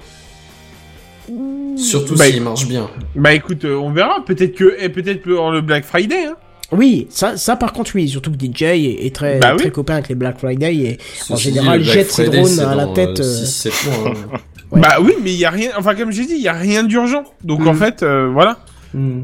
[1.77, 2.88] Surtout Bah, s'il marche bien.
[3.17, 6.37] Bah écoute, euh, on verra, peut-être que, et peut-être pour le Black Friday, hein.
[6.75, 8.08] Oui, ça, ça par contre, oui.
[8.08, 9.58] Surtout que DJ est, est très, Bah oui.
[9.58, 10.98] très copain avec les Black Friday et
[11.31, 13.20] en général jette ses drones à la tête.
[13.20, 13.70] euh, euh, 6-7
[14.02, 14.10] mois.
[14.10, 14.38] hein.
[14.70, 14.81] Ouais.
[14.81, 16.83] Bah oui, mais il y a rien, enfin comme j'ai dit, il y a rien
[16.83, 17.22] d'urgent.
[17.44, 17.68] Donc Mm.
[17.68, 18.58] en fait, euh, voilà.
[18.92, 19.22] Hmm.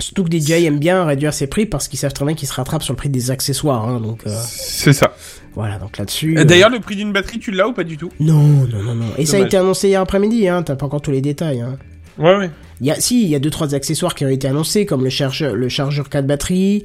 [0.00, 2.54] Surtout que DJ aime bien réduire ses prix parce qu'ils savent très bien qu'ils se
[2.54, 3.88] rattrapent sur le prix des accessoires.
[3.88, 5.12] Hein, donc euh, C'est ça.
[5.54, 6.34] voilà, donc là-dessus.
[6.34, 8.10] Et euh, D'ailleurs, le prix d'une batterie, tu l'as ou pas du tout?
[8.20, 9.06] Non, non, non, non.
[9.18, 10.46] Et ça a été annoncé hier après-midi.
[10.48, 11.60] Hein, T'as pas encore tous les détails.
[11.62, 11.78] Hein.
[12.18, 12.50] Ouais, ouais.
[12.80, 15.02] Il y a, si, il y a deux trois accessoires qui ont été annoncés, comme
[15.04, 16.84] le chargeur, le chargeur 4 batteries.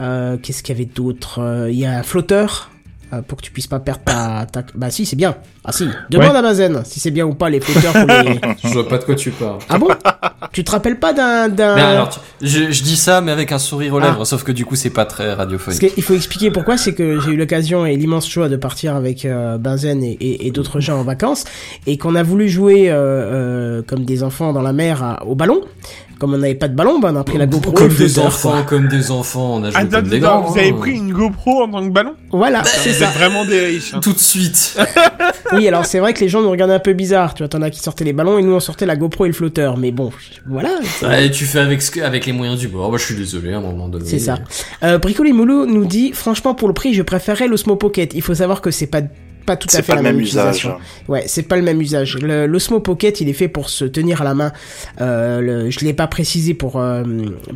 [0.00, 2.70] Euh, Qu'est-ce qu'il y avait d'autre Euh, Il y a un flotteur
[3.12, 4.64] euh, pour que tu puisses pas perdre ta, ta...
[4.74, 5.36] Bah si, c'est bien.
[5.64, 5.88] Ah si.
[6.10, 8.40] Demande à Bazen si c'est bien ou pas les flotteurs pour les.
[8.64, 9.58] Je vois pas de quoi tu parles.
[9.68, 9.88] Ah bon?
[10.58, 12.08] Tu te rappelles pas d'un d'un
[12.42, 14.06] je, je dis ça, mais avec un sourire aux Ah.
[14.06, 15.94] lèvres, sauf que du coup, c'est pas très Parce radiophonique.
[15.94, 19.24] qu'il faut expliquer pourquoi, c'est que j'ai eu l'occasion et l'immense choix de partir avec
[19.24, 21.44] euh, Benzen et, et, et d'autres gens en vacances,
[21.86, 25.36] et qu'on a voulu jouer euh, euh, comme des enfants dans la mer à- au
[25.36, 25.60] ballon.
[26.18, 27.70] Comme on n'avait pas de ballon, ben on a pris la GoPro.
[27.72, 28.62] Comme des enfants, quoi.
[28.62, 30.40] comme des enfants, on a joué Attends, comme des grands.
[30.42, 30.76] vous avez hein.
[30.78, 33.04] pris une GoPro en tant que ballon Voilà, c'est Vous ça.
[33.08, 33.94] êtes vraiment des riches.
[33.94, 34.00] hein.
[34.00, 34.76] Tout de suite.
[35.52, 37.32] Oui, alors c'est vrai que les gens nous regardaient un peu bizarre.
[37.32, 39.28] Tu vois, t'en as qui sortaient les ballons et nous on sortait la GoPro et
[39.28, 39.78] le flotteur.
[39.78, 40.10] Mais bon,
[40.46, 40.68] voilà.
[40.82, 42.90] c'est- Ouais, tu fais avec, ce que- avec les moyens du bord.
[42.90, 44.04] Bah, je suis désolé, à un moment donné.
[44.04, 44.38] C'est ça.
[44.82, 44.98] Euh,
[45.66, 48.12] nous dit, franchement, pour le prix, je préférais l'Osmo Pocket.
[48.14, 49.00] Il faut savoir que c'est pas
[49.48, 50.56] pas tout à C'est fait pas la le même, même usage.
[50.58, 50.78] utilisation.
[51.08, 52.16] Ouais, c'est pas le même usage.
[52.18, 54.52] Le- L'Osmo Pocket, il est fait pour se tenir à la main.
[55.00, 57.02] Euh, le, je l'ai pas précisé pour euh,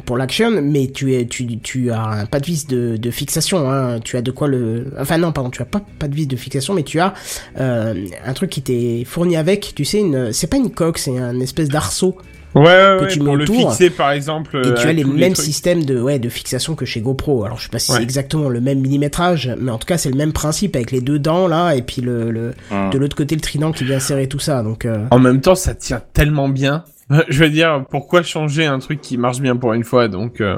[0.06, 3.70] pour l'action, mais tu es tu tu as un pas de vis de, de fixation.
[3.70, 4.00] Hein.
[4.00, 4.86] Tu as de quoi le.
[4.98, 7.14] Enfin non, pardon, tu as pas pas de vis de fixation, mais tu as
[7.60, 9.72] euh, un truc qui t'est fourni avec.
[9.76, 12.16] Tu sais, une c'est pas une coque, c'est un espèce d'arceau
[12.54, 14.56] Ouais, ouais, que tu pour mets le fixer, par exemple.
[14.62, 17.44] et euh, tu as avec les mêmes systèmes de ouais de fixation que chez GoPro.
[17.44, 17.96] Alors je sais pas si Ouais.
[17.98, 21.00] c'est exactement le même millimétrage, mais en tout cas c'est le même principe avec les
[21.00, 22.90] deux dents là et puis le, le Hum.
[22.90, 24.62] de l'autre côté le trident qui vient serrer tout ça.
[24.62, 26.84] Donc euh, En même temps, ça tient tellement bien.
[27.28, 30.56] Je veux dire, pourquoi changer un truc qui marche bien pour une fois Donc, euh,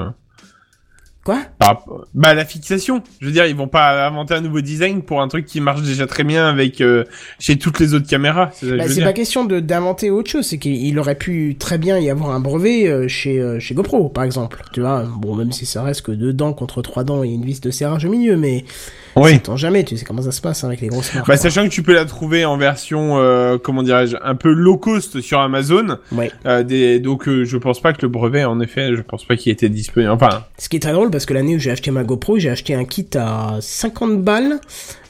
[1.25, 1.39] quoi?
[1.59, 3.01] Rapport- bah la fixation.
[3.19, 5.81] Je veux dire, ils vont pas inventer un nouveau design pour un truc qui marche
[5.81, 7.03] déjà très bien avec euh,
[7.39, 8.51] chez toutes les autres caméras.
[8.53, 12.09] C'est Bah, pas question de d'inventer autre chose, c'est qu'il aurait pu très bien y
[12.09, 14.63] avoir un brevet euh, chez euh, chez GoPro par exemple.
[14.71, 17.43] Tu vois, bon même si ça reste que deux dents contre trois dents et une
[17.43, 18.63] vis de serrage au milieu, mais
[19.15, 19.35] Oui.
[19.35, 21.27] Attends jamais, tu sais comment ça se passe hein, avec les grosses marques.
[21.27, 24.77] Bah sachant que tu peux la trouver en version, euh, comment dirais-je, un peu low
[24.77, 25.97] cost sur Amazon.
[26.11, 26.31] Ouais.
[26.45, 26.99] Euh, des...
[26.99, 29.69] Donc euh, je pense pas que le brevet, en effet, je pense pas qu'il était
[29.69, 30.11] disponible.
[30.11, 32.49] Enfin, Ce qui est très drôle parce que l'année où j'ai acheté ma GoPro, j'ai
[32.49, 34.59] acheté un kit à 50 balles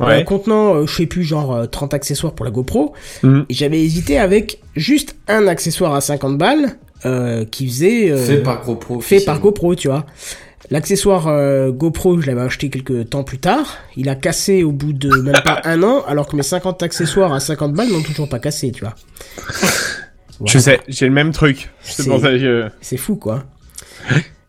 [0.02, 0.24] euh, ouais.
[0.24, 2.94] contenant, euh, je sais plus, genre euh, 30 accessoires pour la GoPro.
[3.24, 3.46] Mhm.
[3.50, 8.12] J'avais hésité avec juste un accessoire à 50 balles euh, qui faisait...
[8.12, 9.00] euh, Fait par GoPro.
[9.02, 9.40] fait par.
[9.40, 10.06] GoPro, tu vois.
[10.72, 13.78] L'accessoire euh, GoPro, je l'avais acheté quelques temps plus tard.
[13.96, 17.34] Il a cassé au bout de même pas un an, alors que mes 50 accessoires
[17.34, 18.96] à 50 balles n'ont toujours pas cassé, tu vois.
[20.46, 21.70] Je sais, j'ai le même truc.
[21.82, 22.98] C'est je...
[22.98, 23.44] Fou, quoi.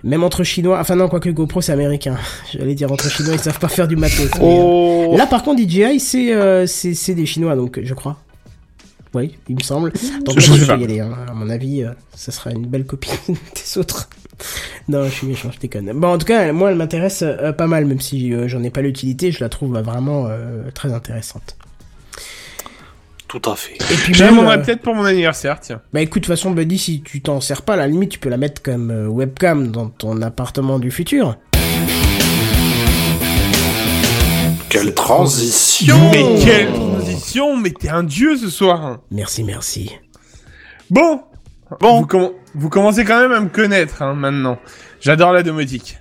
[0.05, 2.17] Même entre Chinois, enfin non, quoique GoPro c'est américain.
[2.53, 4.31] J'allais dire entre Chinois, ils savent pas faire du matos.
[4.41, 8.19] Oh Là par contre DJI c'est euh, c'est c'est des Chinois donc je crois.
[9.14, 9.93] Oui, il me semble.
[10.25, 11.01] Donc Je vais y aller.
[11.01, 11.12] hein.
[11.29, 14.09] À mon avis, euh, ça sera une belle copie des autres.
[14.89, 15.91] Non, je suis méchant, je déconne.
[15.95, 18.70] Bon, en tout cas, moi, elle m'intéresse euh, pas mal, même si euh, j'en ai
[18.70, 21.57] pas l'utilité, je la trouve euh, vraiment euh, très intéressante.
[23.28, 23.74] Tout à fait.
[23.74, 25.80] Et puis Je la même, demanderai euh, peut-être pour mon anniversaire, tiens.
[25.93, 28.18] bah écoute, de toute façon, Buddy, si tu t'en sers pas, à la limite, tu
[28.20, 31.37] peux la mettre comme euh, webcam dans ton appartement du futur.
[34.68, 39.01] Quelle transition Mais quelle transition Mais t'es un dieu ce soir hein.
[39.11, 39.91] Merci, merci.
[40.91, 41.22] Bon
[41.81, 42.01] Bon.
[42.01, 44.59] vous, comm- vous commencez quand même à me connaître hein, maintenant.
[45.01, 45.99] J'adore la domotique.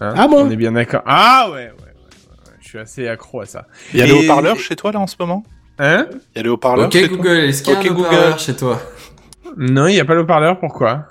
[0.00, 1.02] Hein, Ah bon On est bien d'accord.
[1.06, 3.66] Ah ouais, ouais, ouais, ouais, Je suis assez accro à ça.
[3.92, 5.44] Il y a Et- les haut-parleurs chez toi là en ce moment?
[5.78, 6.06] Hein?
[6.34, 7.16] Il y a les haut-parleurs Ok chez toi?
[7.16, 8.06] Google, est-ce qu'il y a Ok, un Google.
[8.08, 8.82] haut-parleur chez toi?
[9.56, 11.06] Non, il y a pas le parleur, pourquoi?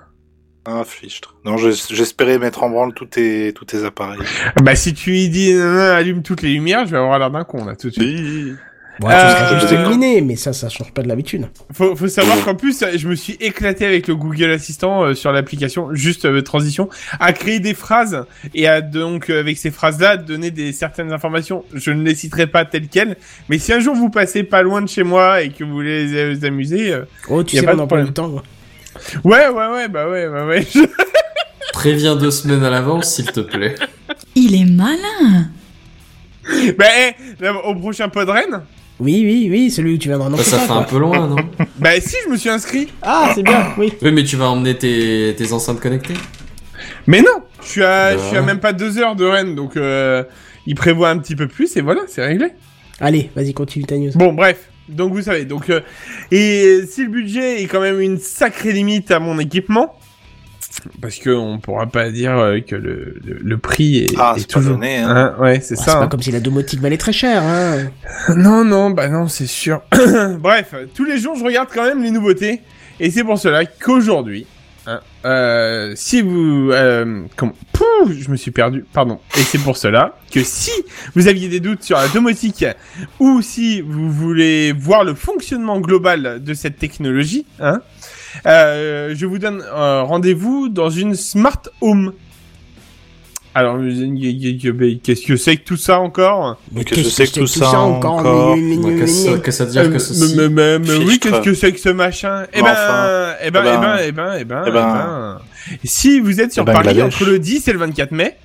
[0.65, 1.35] Ah, fichtre.
[1.45, 4.19] Non, j'es- j'espérais mettre en branle tous tes, tous tes appareils.
[4.61, 7.31] Bah si tu lui dis non, non, allume toutes les lumières, je vais avoir l'air
[7.31, 8.57] d'un con là tout de suite.
[8.99, 11.47] Bon, Euh, juste euh, illuminé, mais ça, ça change pas de l'habitude.
[11.71, 15.31] Faut, faut savoir qu'en plus, je me suis éclaté avec le Google Assistant euh, sur
[15.31, 16.89] l'application, juste euh, transition,
[17.19, 18.25] à créer des phrases
[18.55, 21.63] et à donc euh, avec ces phrases-là donner des certaines informations.
[21.73, 23.17] Je ne les citerai pas telles quelles,
[23.49, 26.07] mais si un jour vous passez pas loin de chez moi et que vous voulez
[26.07, 28.31] les- vous amuser, euh, Oh, tu Y a sais, pas on en parle du temps.
[28.31, 28.43] quoi.
[29.25, 30.65] ouais, ouais, ouais, bah ouais, bah ouais.
[31.73, 33.75] Préviens deux semaines à l'avance, s'il te plaît.
[34.33, 35.49] Il est malin.
[36.77, 38.63] Bah, eh, là, au prochain Podren
[38.99, 40.77] Oui, oui, oui, celui où tu viendras Bah, annoncer ça fait quoi.
[40.77, 41.35] un peu loin, non
[41.79, 42.87] Bah, si, je me suis inscrit.
[43.01, 43.93] Ah, c'est bien, oui.
[44.01, 46.15] Oui, mais tu vas emmener tes, tes enceintes connectées
[47.05, 48.23] Mais non, je suis à, je Bah.
[48.27, 50.23] suis à même pas deux heures de Rennes, donc euh,
[50.65, 52.47] il prévoit un petit peu plus et voilà, c'est réglé.
[52.99, 54.11] Allez, vas-y, continue ta news.
[54.15, 55.81] Bon, bref, donc vous savez, donc euh,
[56.31, 59.93] et si le budget est quand même une sacrée limite à mon équipement,
[61.01, 64.47] parce que on pourra pas dire euh, que le, le, le prix est, Ah, est
[64.47, 65.35] pas toujours donné, hein.
[65.39, 65.83] ouais, c'est ça.
[65.83, 66.07] c'est pas hein.
[66.07, 67.89] comme si la domotique valait très cher, hein.
[68.35, 69.81] Non, non, bah non, c'est sûr.
[70.39, 72.61] Bref, tous les jours, je regarde quand même les nouveautés.
[72.99, 74.47] Et c'est pour cela qu'aujourd'hui,
[74.87, 76.71] hein, euh, si vous...
[76.71, 79.19] Euh, comment Pouh, je me suis perdu, pardon.
[79.37, 80.71] Et c'est pour cela que si
[81.15, 82.65] vous aviez des doutes sur la domotique
[83.19, 87.81] ou si vous voulez voir le fonctionnement global de cette technologie, hein,
[88.45, 92.13] euh, je vous donne euh, rendez-vous dans une smart home.
[93.55, 93.79] Alors,
[95.01, 96.57] qu'est-ce que c'est que tout ça encore?
[96.85, 98.21] Qu'est-ce que c'est que tout ça encore
[98.99, 101.71] Qu'est-ce que ça veut dire que Euh, ceci mais- mais- mais oui, qu'est-ce que c'est
[101.71, 102.43] que ce machin?
[102.53, 102.75] Eh ben,
[103.41, 103.81] eh ben, Eh eh ben.
[103.81, 104.93] ben, eh ben, eh ben, Eh eh ben.
[104.93, 105.37] ben.
[105.83, 108.37] Si vous êtes sur Eh ben, Paris entre le 10 et le 24 mai,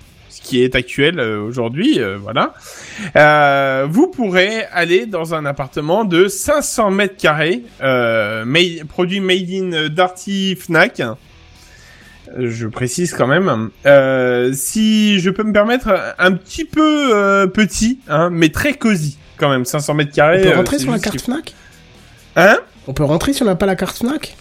[0.43, 2.55] qui est actuel euh, aujourd'hui, euh, voilà,
[3.17, 9.89] euh, vous pourrez aller dans un appartement de 500 mètres carrés, made- produit made in
[9.89, 11.01] Darty Fnac.
[12.39, 13.71] Je précise quand même.
[13.85, 19.19] Euh, si je peux me permettre, un petit peu euh, petit, hein, mais très cosy
[19.37, 19.65] quand même.
[19.65, 20.43] 500 mètres On carrés.
[20.43, 21.21] peut euh, rentrer sur la carte.
[21.21, 21.55] Fnac?
[22.37, 22.59] Hein?
[22.87, 24.37] On peut rentrer si on n'a pas la carte Fnac?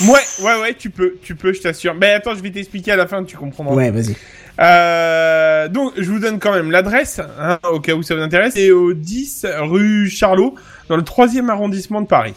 [0.00, 1.94] Ouais, ouais, ouais, tu peux, tu peux, je t'assure.
[1.94, 3.74] Mais attends, je vais t'expliquer à la fin, tu comprendras.
[3.74, 4.16] Ouais, vas-y.
[4.60, 8.54] Euh, donc, je vous donne quand même l'adresse, hein, au cas où ça vous intéresse.
[8.54, 10.54] C'est au 10 rue Charlot,
[10.88, 12.34] dans le troisième arrondissement de Paris.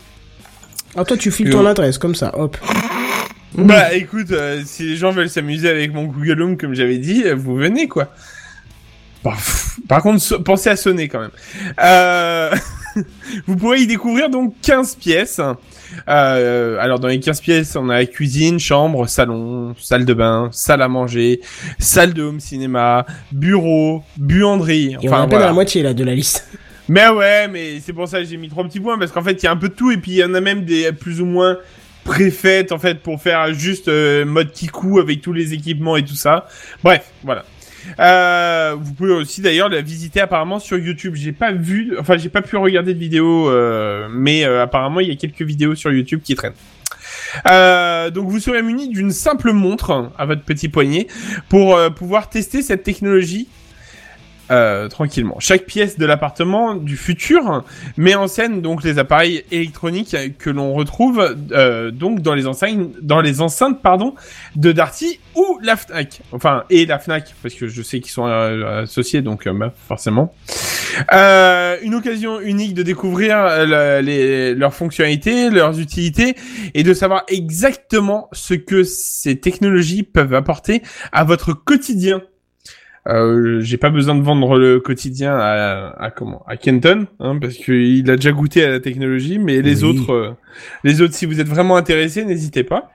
[0.96, 2.58] Ah, toi, tu files Et ton on- adresse, comme ça, hop.
[3.58, 7.24] Bah, écoute, euh, si les gens veulent s'amuser avec mon Google Home, comme j'avais dit,
[7.26, 8.10] euh, vous venez, quoi.
[9.88, 11.32] Par contre, so- pensez à sonner quand même.
[11.84, 12.56] Euh...
[13.48, 15.42] vous pourrez y découvrir donc 15 pièces.
[16.08, 20.82] Euh, alors dans les 15 pièces, on a cuisine, chambre, salon, salle de bain, salle
[20.82, 21.42] à manger,
[21.80, 24.94] salle de home cinéma, bureau, buanderie.
[24.94, 25.46] Et on est Enfin à voilà.
[25.46, 26.48] à la moitié, là, de la liste.
[26.88, 29.34] Mais ouais, mais c'est pour ça que j'ai mis trois petits points parce qu'en fait,
[29.42, 30.92] il y a un peu de tout et puis il y en a même des
[30.92, 31.58] plus ou moins
[32.04, 36.16] préfaites en fait pour faire juste euh, mode kikou avec tous les équipements et tout
[36.16, 36.48] ça.
[36.84, 37.44] Bref, voilà.
[38.00, 41.16] Euh, vous pouvez aussi d'ailleurs la visiter apparemment sur YouTube.
[41.16, 45.10] J'ai pas vu, enfin j'ai pas pu regarder de vidéo, euh, mais euh, apparemment il
[45.10, 46.54] y a quelques vidéos sur YouTube qui traînent.
[47.50, 51.08] Euh, donc vous serez muni d'une simple montre à votre petit poignet
[51.50, 53.48] pour euh, pouvoir tester cette technologie
[54.52, 55.38] euh, tranquillement.
[55.40, 57.64] Chaque pièce de l'appartement du futur
[57.98, 62.92] met en scène donc les appareils électroniques que l'on retrouve euh, donc dans les enceintes,
[63.02, 64.14] dans les enceintes pardon
[64.56, 66.22] de Darty ou la Fnac.
[66.32, 69.74] Enfin et la Fnac parce que je sais qu'ils sont euh, associés donc euh, bah,
[69.88, 70.34] forcément.
[71.14, 73.66] Euh, une occasion unique de découvrir
[74.02, 76.36] les, leurs fonctionnalités, leurs utilités
[76.74, 80.82] et de savoir exactement ce que ces technologies peuvent apporter
[81.12, 82.22] à votre quotidien.
[83.08, 87.54] Euh, j'ai pas besoin de vendre le quotidien à, à comment à Kenton hein, parce
[87.54, 89.90] qu'il a déjà goûté à la technologie mais les Oui.
[89.92, 90.32] autres euh,
[90.84, 92.90] les autres si vous êtes vraiment intéressés n'hésitez pas.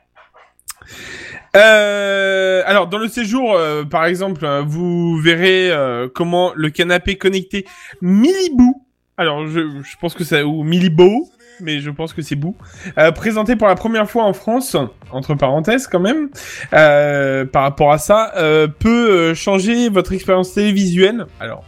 [1.57, 5.71] Euh, alors dans le séjour euh, par exemple euh, vous verrez
[6.15, 7.65] comment le canapé connecté
[8.01, 8.85] Milibou.
[9.17, 11.29] Alors je, je pense que ça ou Milibo
[11.63, 12.57] mais je pense que c'est Bou
[12.99, 14.77] euh, présenté pour la première fois en France
[15.11, 16.29] entre parenthèses quand même
[16.73, 21.27] euh, par rapport à ça, euh, peut euh, changer votre expérience télévisuelle.
[21.41, 21.65] Alors,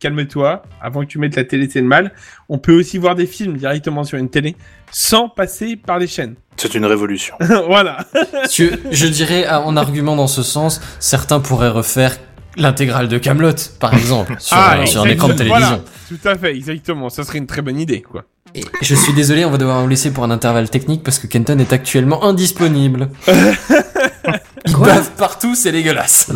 [0.00, 2.12] calme-toi, avant que tu mettes la télé, c'est le mal.
[2.48, 4.56] On peut aussi voir des films directement sur une télé,
[4.92, 6.36] sans passer par les chaînes.
[6.56, 7.34] C'est une révolution.
[7.66, 7.98] voilà.
[8.50, 12.16] Tu- je dirais, en argument dans ce sens, certains pourraient refaire
[12.56, 15.58] l'intégrale de Camelot, par exemple, sur, Ah, euh, sur un écran de télévision.
[15.68, 17.08] Voilà, tout à fait, exactement.
[17.08, 18.24] Ça serait une très bonne idée, quoi.
[18.54, 21.26] Et je suis désolé, on va devoir vous laisser pour un intervalle technique parce que
[21.26, 23.10] Kenton est actuellement indisponible.
[24.66, 26.30] Il Quoi bave partout, c'est dégueulasse.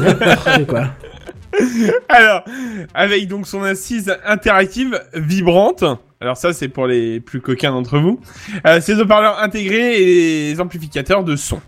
[0.68, 0.90] Quoi.
[2.08, 2.44] Alors,
[2.94, 5.84] avec donc son assise interactive vibrante.
[6.20, 8.20] Alors ça, c'est pour les plus coquins d'entre vous.
[8.66, 11.60] Euh, ses haut-parleurs intégrés et les amplificateurs de son.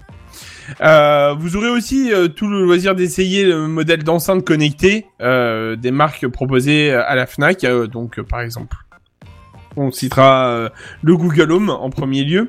[0.81, 5.91] Euh, vous aurez aussi euh, tout le loisir d'essayer le modèle d'enceinte connectée euh, des
[5.91, 7.65] marques proposées à la Fnac.
[7.65, 8.77] euh, donc, euh, par exemple,
[9.77, 10.69] on citera euh,
[11.03, 12.49] le Google Home en premier lieu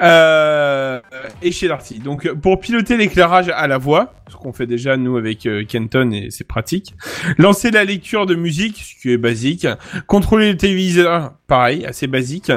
[0.00, 1.00] euh,
[1.42, 1.98] et chez Darty.
[1.98, 6.10] Donc, pour piloter l'éclairage à la voix, ce qu'on fait déjà nous avec euh, Kenton
[6.12, 6.94] et c'est pratique.
[7.38, 9.66] Lancer la lecture de musique, ce qui est basique.
[10.06, 12.52] Contrôler le téléviseur, pareil, assez basique.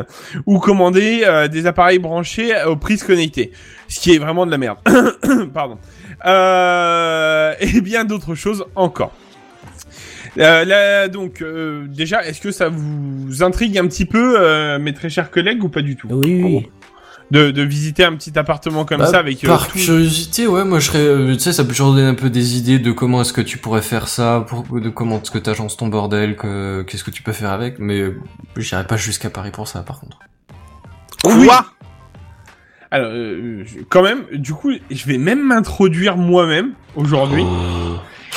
[0.46, 3.52] Ou commander des appareils branchés aux prises connectées,
[3.88, 4.78] ce qui est vraiment de la merde.
[5.54, 5.78] Pardon.
[7.60, 9.14] Et bien d'autres choses encore.
[10.40, 14.94] Euh, là, donc, euh, déjà, est-ce que ça vous intrigue un petit peu, euh, mes
[14.94, 16.08] très chers collègues, ou pas du tout?
[16.12, 16.70] Oui, oui.
[17.32, 20.64] de, de visiter un petit appartement comme Bah, ça avec euh, par tout- curiosité, ouais,
[20.64, 23.22] moi je serais, tu sais, ça peut toujours donner un peu des idées de comment
[23.22, 26.84] est-ce que tu pourrais faire ça, pour, de comment est-ce que t'agences ton bordel, que,
[26.84, 28.04] qu'est-ce que tu peux faire avec, mais
[28.58, 30.20] j'irai pas jusqu'à Paris pour ça, par contre.
[31.24, 31.66] Quoi?
[32.92, 37.44] Alors, euh, quand même, du coup, je vais même m'introduire moi-même aujourd'hui,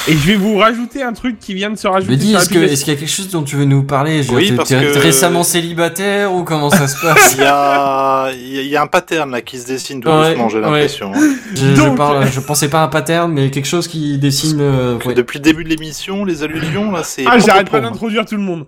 [0.08, 2.12] et je vais vous rajouter un truc qui vient de se Je rajouter.
[2.12, 4.22] me dis, est-ce qu'il y a quelque chose dont tu veux nous parler?
[4.22, 7.34] Je Oui, parce t'es- que- récemment célibataire ou comment ça se passe?
[7.36, 11.12] Il y a, y un pattern là qui se dessine tout Ouais, doucement, j'ai l'impression.
[11.54, 14.58] je, je Donc- parle, je pensais pas à un pattern, mais quelque chose qui dessine.
[14.60, 15.14] euh, ouais.
[15.14, 17.24] Depuis le début de l'émission, les allusions là, c'est.
[17.26, 18.66] Ah, j'arrête pas d'introduire tout le monde.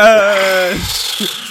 [0.00, 0.72] Euh...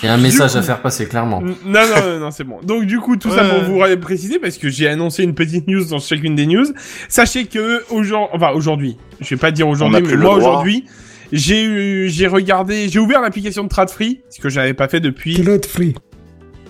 [0.03, 1.39] Il y a un message coup- à faire passer, clairement.
[1.41, 2.57] Non, non, non, non, c'est bon.
[2.63, 5.67] Donc du coup, tout ça pour vous ré- préciser, parce que j'ai annoncé une petite
[5.67, 6.65] news dans chacune des news.
[7.07, 10.85] Sachez que aujourd'hui, enfin aujourd'hui, je vais pas dire aujourd'hui, mais moi aujourd'hui,
[11.31, 15.35] j'ai eu, j'ai regardé, j'ai ouvert l'application de Tradfree, ce que j'avais pas fait depuis
[15.35, 15.93] Pilote free.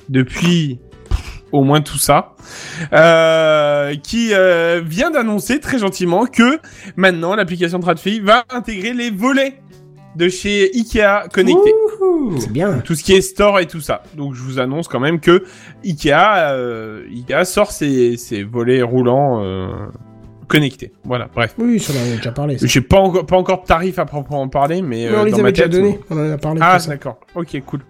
[0.10, 0.80] depuis
[1.52, 2.36] au moins tout ça,
[2.94, 6.60] euh, qui euh, vient d'annoncer très gentiment que
[6.96, 9.62] maintenant l'application Tradfree va intégrer les volets
[10.16, 11.74] de chez Ikea connectés
[12.40, 12.80] C'est bien.
[12.80, 14.04] tout ce qui est store et tout ça.
[14.16, 15.44] Donc je vous annonce quand même que
[15.86, 19.68] Ikea, euh, Ikea sort ses, ses volets roulants euh,
[20.52, 20.92] connectés.
[21.04, 21.56] Voilà, bref.
[21.58, 22.58] Oui, ça on en a déjà parlé.
[22.58, 22.68] ça.
[22.68, 25.38] J'ai pas encore pas encore de tarif à proprement parler, mais euh, on les dans
[25.38, 26.00] ma avait déjà tête, donnés.
[26.10, 26.60] On en a parlé.
[26.64, 27.20] Ah d'accord.
[27.36, 27.82] Ok, cool.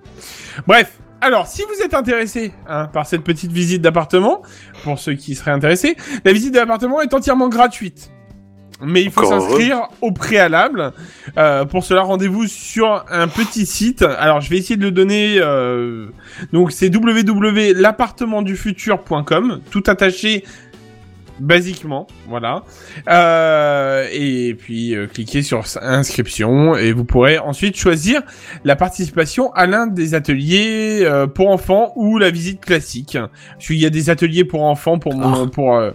[0.67, 0.97] Bref.
[1.23, 4.41] Alors, si vous êtes intéressé hein, par cette petite visite d'appartement,
[4.83, 5.95] pour ceux qui seraient intéressés,
[6.25, 8.09] la visite de l'appartement est entièrement gratuite.
[8.83, 10.91] Mais il faut s'inscrire au préalable.
[11.37, 14.01] Euh, pour cela, rendez-vous sur un petit site.
[14.01, 15.35] Alors, je vais essayer de le donner.
[15.39, 16.07] euh,
[16.53, 20.43] Donc, c'est www.l'appartementdufutur.com, tout attaché
[21.39, 22.63] basiquement, voilà.
[23.07, 28.21] Euh, et puis euh, cliquez sur inscription et vous pourrez ensuite choisir
[28.63, 33.17] la participation à l'un des ateliers euh, pour enfants ou la visite classique.
[33.53, 35.91] Parce qu'il y a des ateliers pour enfants pour mon- pour euh,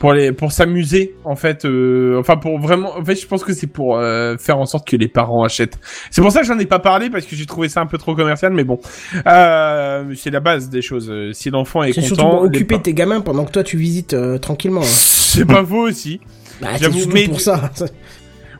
[0.00, 3.52] pour les pour s'amuser en fait euh, enfin pour vraiment en fait je pense que
[3.52, 5.78] c'est pour euh, faire en sorte que les parents achètent
[6.10, 7.98] c'est pour ça que j'en ai pas parlé parce que j'ai trouvé ça un peu
[7.98, 8.80] trop commercial mais bon
[9.26, 12.94] euh, c'est la base des choses si l'enfant est, C'est content surtout pour occuper tes
[12.94, 14.80] gamins pendant que toi tu visites euh, tranquillement.
[14.80, 14.84] hein.
[14.86, 16.18] c'est pas faux aussi
[16.60, 17.70] Bah, J'avoue, mais- pour ça.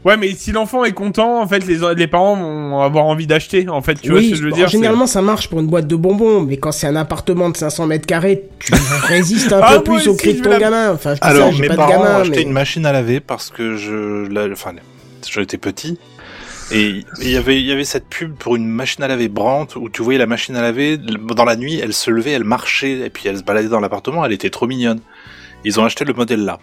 [0.04, 3.68] Ouais, mais si l'enfant est content, en fait, les, les parents vont avoir envie d'acheter,
[3.68, 5.66] en fait, tu vois ce que je veux bon, dire généralement ça marche pour une
[5.66, 8.72] boîte de bonbons, mais quand c'est un appartement de 500 mètres carrés, tu
[9.04, 10.92] résistes un Ah, peu plus au aussi, cri de ton la- gamin.
[10.94, 12.42] Enfin, je Alors, ça, j'ai mes pas de parents ont gamin, acheté mais...
[12.44, 14.72] une machine à laver parce que je, la- enfin,
[15.30, 15.98] j'étais petit.
[16.72, 19.76] Et il y avait, il y avait cette pub pour une machine à laver Brandt
[19.76, 23.00] où tu voyais la machine à laver dans la nuit, elle se levait, elle marchait
[23.00, 25.00] et puis elle se baladait dans l'appartement, elle était trop mignonne.
[25.64, 26.58] Ils ont acheté le modèle là.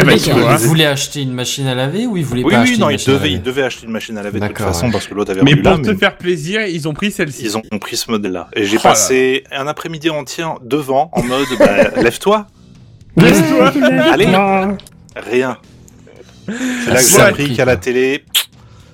[0.00, 0.56] Eh ben, vois.
[0.56, 2.92] voulaient acheter une machine à laver ou ils voulaient Oui, pas oui, acheter non, une
[2.92, 4.86] ils machine à devaient, laver ils devaient acheter une machine à laver de toute façon
[4.86, 4.92] ouais.
[4.92, 7.44] parce que l'autre avait Mais pour là, te mais faire plaisir, ils ont pris celle-ci.
[7.44, 8.48] ils ont pris ce modèle là.
[8.54, 12.46] Et j'ai Oh là passé un après-midi entier devant en mode, bah, lève-toi,
[13.16, 13.72] Laisse-toi
[14.12, 14.74] allez, Ah,
[15.16, 15.58] rien.
[16.46, 18.24] C'est là que j'ai appris qu'à la télé,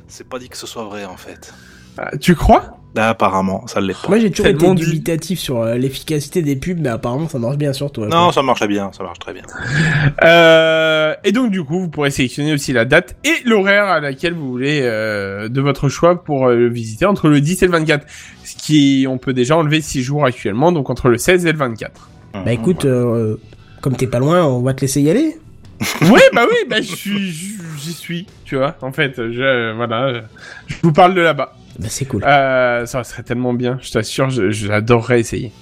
[0.08, 1.52] c'est pas dit que ce soit vrai en fait.
[1.96, 2.77] Ah, Tu crois?
[2.94, 4.08] Là, apparemment, ça l'est pas.
[4.08, 4.84] Moi j'ai toujours été dit.
[4.86, 8.08] dubitatif sur euh, l'efficacité des pubs, mais apparemment ça marche bien sur toi.
[8.08, 9.42] Non, ça marche bien, ça marche très bien.
[10.24, 14.32] euh, Et donc, du coup, vous pourrez sélectionner aussi la date et l'horaire à laquelle
[14.32, 17.72] vous voulez euh, de votre choix pour euh, le visiter entre le 10 et le
[17.72, 18.06] 24.
[18.44, 21.58] Ce qui, on peut déjà enlever 6 jours actuellement, donc entre le 16 et le
[21.58, 22.08] 24.
[22.32, 23.36] Bah écoute, euh,
[23.80, 25.36] comme t'es pas loin, on va te laisser y aller.
[26.02, 28.76] ouais, bah oui, bah j'y suis, tu vois.
[28.82, 30.22] En fait, je, voilà,
[30.66, 31.54] je vous parle de là-bas.
[31.78, 32.24] Bah c'est cool.
[32.24, 35.52] Euh, ça serait tellement bien, je t'assure, je- j'adorerais essayer.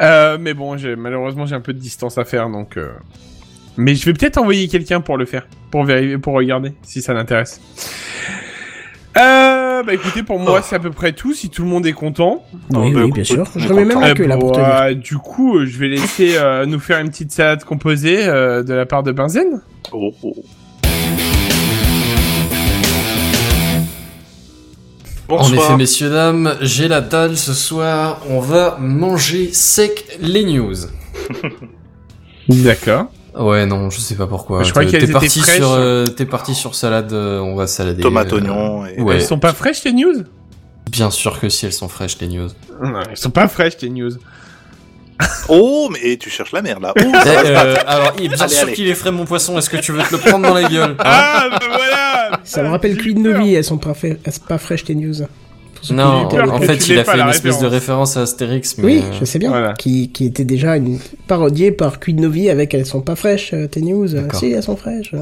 [0.00, 2.76] Euh, mais bon, j'ai- malheureusement, j'ai un peu de distance à faire, donc.
[2.76, 2.88] euh,
[3.76, 7.12] Mais je vais peut-être envoyer quelqu'un pour le faire, pour vérifier, pour regarder si ça
[7.14, 7.60] l'intéresse.
[9.16, 10.64] Euh, bah écoutez, pour moi, Oh.
[10.66, 11.34] c'est à peu près tout.
[11.34, 13.44] Si tout le monde est content, oui, bah, oui, bien sûr.
[13.56, 14.06] Je remets même content.
[14.06, 17.32] la queue là pour euh, du coup, je vais laisser euh, nous faire une petite
[17.32, 19.60] salade composée euh, de la part de Benzen.
[19.92, 20.34] Oh, oh.
[25.30, 25.64] En Bonsoir.
[25.66, 28.20] effet, messieurs, dames, j'ai la dalle ce soir.
[28.28, 30.74] On va manger sec les news.
[32.48, 33.06] D'accord.
[33.38, 34.64] Ouais, non, je sais pas pourquoi.
[34.64, 35.56] Je crois T'es- qu'elles étaient parti fraîches.
[35.56, 37.12] sur, euh, t'es parti sur salade.
[37.12, 38.02] euh, on va salader.
[38.02, 39.00] Tomate, euh, oignon et...
[39.00, 40.24] Ouais, Elles sont pas fraîches tes news?
[40.90, 42.48] Bien sûr que si elles sont fraîches les news.
[42.82, 44.10] Non, elles sont pas fraîches tes news.
[45.48, 46.92] Oh, mais tu cherches la merde là.
[46.98, 49.58] Oh, Eh, euh, alors, il est bien Allez, sûr qu'il est frais mon poisson.
[49.58, 52.62] Est-ce que tu veux te le prendre dans la gueule hein Ah, bah voilà Ça
[52.62, 53.22] me rappelle Queen.
[53.22, 53.94] Novi, elles sont pas,
[54.58, 55.14] fraîches tes news.
[55.90, 58.16] Non, en fait, il a fait une espèce de référence.
[58.16, 59.48] à Astérix, mais Oui, euh, je sais bien.
[59.50, 59.72] voilà.
[59.74, 63.66] Qui, qui était déjà une parodiée par Queen Novi avec Elles sont pas fraîches, euh,
[63.66, 64.08] tes news.
[64.34, 65.14] Si, elles sont fraîches.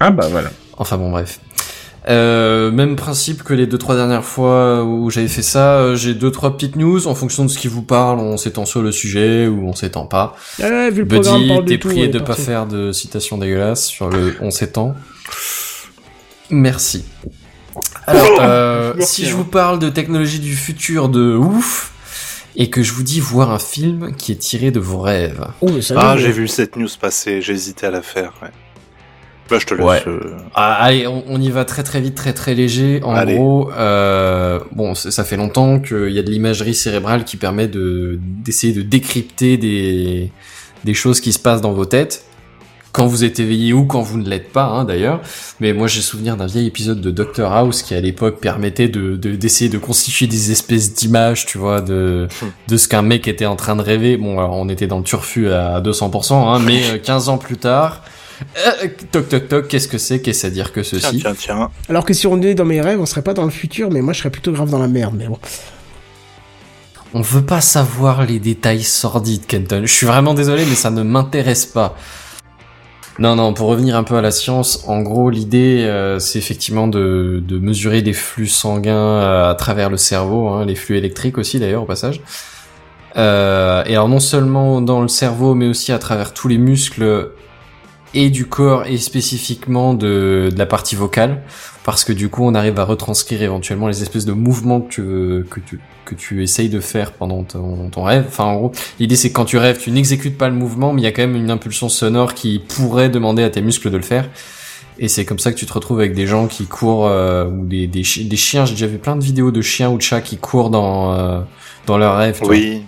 [0.00, 0.50] Ah bah voilà.
[0.76, 1.40] Enfin bon, bref.
[2.06, 6.12] Euh, même principe que les deux trois dernières fois où j'avais fait ça, euh, j'ai
[6.12, 8.92] deux trois petites news en fonction de ce qui vous parle, on s'étend sur le
[8.92, 10.36] sujet ou on s'étend pas.
[10.58, 12.42] Ouais, vu le Buddy, t'es prié ouais, de pas parti.
[12.42, 14.94] faire de citations dégueulasses sur le on s'étend.
[16.50, 17.04] Merci.
[18.06, 19.36] Alors, euh, Merci, si je hein.
[19.38, 21.92] vous parle de technologie du futur de ouf,
[22.56, 25.44] et que je vous dis voir un film qui est tiré de vos rêves.
[25.62, 28.34] Oh, mais ça, Ah, je- j'ai vu cette news passer, j'ai hésité à la faire.
[28.42, 28.50] Ouais.
[29.50, 29.84] Bah, je te laisse.
[29.86, 30.02] Ouais.
[30.06, 33.00] euh, Ah, allez, on, on y va très très vite, très très léger.
[33.04, 33.34] En Allez.
[33.36, 38.18] gros, euh, bon, ça fait longtemps qu'il y a de l'imagerie cérébrale qui permet de
[38.22, 40.30] d'essayer de décrypter des
[40.84, 42.24] des choses qui se passent dans vos têtes
[42.92, 45.20] quand vous êtes éveillé ou quand vous ne l'êtes pas, hein, d'ailleurs.
[45.58, 49.16] Mais moi, j'ai souvenir d'un vieil épisode de Doctor House qui à l'époque permettait de
[49.16, 52.46] de- d'essayer de, constituer des espèces d'images, tu vois, de Hmm.
[52.68, 54.16] de ce qu'un mec était en train de rêver.
[54.16, 57.56] Bon, alors on était dans le turfu à 200%, hein, mais euh, 15 ans plus
[57.56, 58.02] tard.
[58.66, 61.70] Euh, toc toc toc, qu'est-ce que c'est Qu'est-ce à dire que Tiens, ceci tiens, tiens.
[61.88, 64.00] Alors que si on est dans mes rêves, on serait pas dans le futur, mais
[64.00, 65.14] moi je serais plutôt grave dans la merde.
[65.16, 65.38] Mais bon.
[67.12, 69.82] On veut pas savoir les détails sordides, Kenton.
[69.82, 71.96] Je suis vraiment désolé, mais ça ne m'intéresse pas.
[73.20, 76.88] Non, non, pour revenir un peu à la science, en gros, l'idée, euh, c'est effectivement
[76.88, 81.38] de, de mesurer les flux sanguins euh, à travers le cerveau, hein, les flux électriques
[81.38, 82.20] aussi d'ailleurs au passage.
[83.16, 87.30] Euh, et alors non seulement dans le cerveau, mais aussi à travers tous les muscles
[88.14, 91.42] et du corps et spécifiquement de, de la partie vocale,
[91.84, 95.02] parce que du coup on arrive à retranscrire éventuellement les espèces de mouvements que tu,
[95.02, 98.24] veux- que tu, que tu essayes de faire pendant ton, ton rêve.
[98.28, 101.02] Enfin en gros, l'idée c'est que quand tu rêves, tu n'exécutes pas le mouvement, mais
[101.02, 103.96] il y a quand même une impulsion sonore qui pourrait demander à tes muscles de
[103.96, 104.28] le faire.
[105.00, 107.64] Et c'est comme ça que tu te retrouves avec des gens qui courent euh, ou
[107.66, 108.64] des, des, chi- des chiens.
[108.64, 111.40] J'ai déjà vu plein de vidéos de chiens ou de chats qui courent dans euh,
[111.86, 111.98] dans
[112.32, 112.54] tu vois.
[112.54, 112.82] Oui.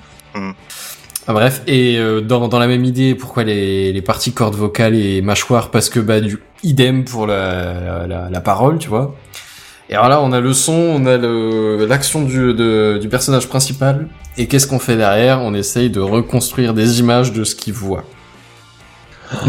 [1.29, 5.22] Bref, et euh, dans, dans la même idée, pourquoi les, les parties cordes vocales et
[5.22, 9.14] mâchoires Parce que bah du idem pour la, la, la parole, tu vois.
[9.91, 11.16] Et alors là, on a le son, on a
[11.87, 12.55] l'action du,
[13.01, 14.09] du personnage principal.
[14.39, 15.41] Et qu'est-ce qu'on fait derrière?
[15.43, 18.05] On essaye de reconstruire des images de ce qu'il voit.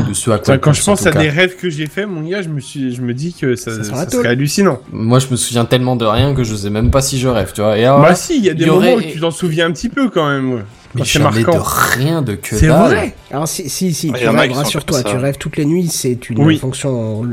[0.08, 1.20] De ce à quoi Enfin, il quand je en pense à cas.
[1.20, 3.72] des rêves que j'ai fait, mon gars, je me suis, je me dis que ça,
[3.72, 4.80] Ça ça, sera serait hallucinant.
[4.92, 7.52] Moi, je me souviens tellement de rien que je sais même pas si je rêve,
[7.54, 7.78] tu vois.
[7.78, 9.68] Et alors, bah si, il y a des y moments aurait- où tu t'en souviens
[9.68, 10.54] un petit peu quand même.
[10.54, 10.62] ouais.
[10.96, 11.54] mais c'est marquant.
[11.54, 13.16] de rien de que C'est vrai.
[13.30, 15.20] Alors si, si, si, Il tu y en a rêves, rassure-toi, tu ça.
[15.20, 16.58] rêves toutes les nuits, c'est une Oui.
[16.58, 17.24] fonction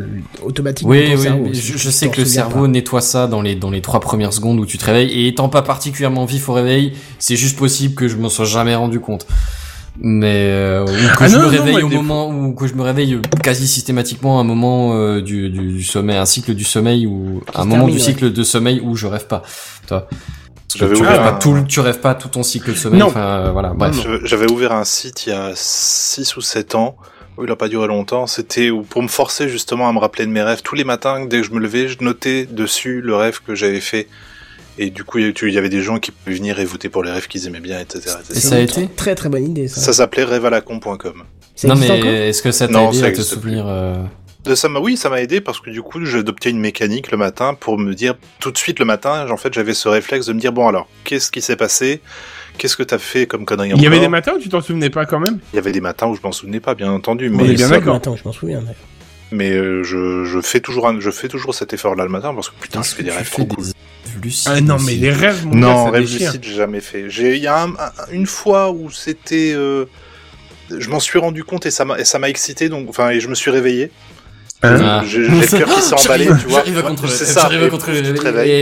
[0.42, 1.48] automatique de Oui, ton oui, cerveau.
[1.52, 2.68] je, sais que le cerveau pas.
[2.68, 5.48] nettoie ça dans les, dans les trois premières secondes où tu te réveilles, et étant
[5.48, 9.26] pas particulièrement vif au réveil, c'est juste possible que je m'en sois jamais rendu compte.
[9.96, 12.74] Mais euh, ou que Ah je non, me non, réveille au moment ou que je
[12.74, 16.64] me réveille quasi systématiquement à un moment euh, du, du, du sommeil, un cycle du
[16.64, 18.04] sommeil ou un moment termine, du ouais.
[18.04, 19.42] cycle de sommeil où je rêve pas.
[19.86, 20.08] Toi.
[20.74, 22.98] Tu rêves pas tout, tu rêves pas tout ton cycle de sommeil.
[22.98, 23.06] Non.
[23.06, 23.94] Enfin euh, voilà, bref.
[24.02, 26.96] Je- J'avais ouvert un site il y a 6 ou 7 ans.
[27.38, 28.26] où Il a pas duré longtemps.
[28.26, 30.62] C'était pour me forcer justement à me rappeler de mes rêves.
[30.62, 33.80] Tous les matins, dès que je me levais, je notais dessus le rêve que j'avais
[33.80, 34.08] fait.
[34.78, 37.10] Et du coup, il y avait des gens qui pouvaient venir et voter pour les
[37.10, 38.16] rêves qu'ils aimaient bien, etc.
[38.20, 38.34] etc.
[38.34, 39.80] Et ça a été Très très bonne idée ça.
[39.80, 41.24] Ça s'appelait rêvealacon.com.
[41.64, 44.02] Non mais est-ce que ça t'a aidé ça à te souvenir euh,
[44.54, 47.78] Ça oui, ça m'a aidé parce que du coup, j'adoptais une mécanique le matin pour
[47.78, 49.30] me dire tout de suite le matin.
[49.30, 52.00] En fait, j'avais ce réflexe de me dire bon alors, qu'est-ce qui s'est passé?
[52.58, 54.90] Qu'est-ce que t'as fait comme connerie Il y avait des matins où tu t'en souvenais
[54.90, 55.38] pas quand même?
[55.52, 57.54] Il y avait des matins où je m'en souvenais pas, bien entendu, On mais est
[57.54, 58.00] bien d'accord.
[58.04, 58.60] Je m'en souviens.
[58.60, 58.74] d'ailleurs.
[59.32, 62.32] mais euh, je, je fais toujours un- je fais toujours cet effort là le matin
[62.34, 63.64] parce que putain, je fais des rêves fais trop cool.
[63.64, 63.72] des
[64.46, 67.08] Ah non, mais les rêves, mon Non, rêve lucide, j'ai jamais fait.
[67.10, 69.86] J'ai, il y a un- un- une fois où c'était, euh,
[70.76, 73.20] je m'en suis rendu compte et ça m'a, et ça m'a excité, donc, enfin, et
[73.20, 73.90] je me suis réveillé.
[74.62, 75.02] Hein Ah.
[75.06, 76.60] J'ai, le cœur qui s'est emballé, tu vois.
[76.60, 77.12] J'arrive à contrôler.
[77.12, 77.40] C'est ça.
[77.42, 77.68] J'arrive à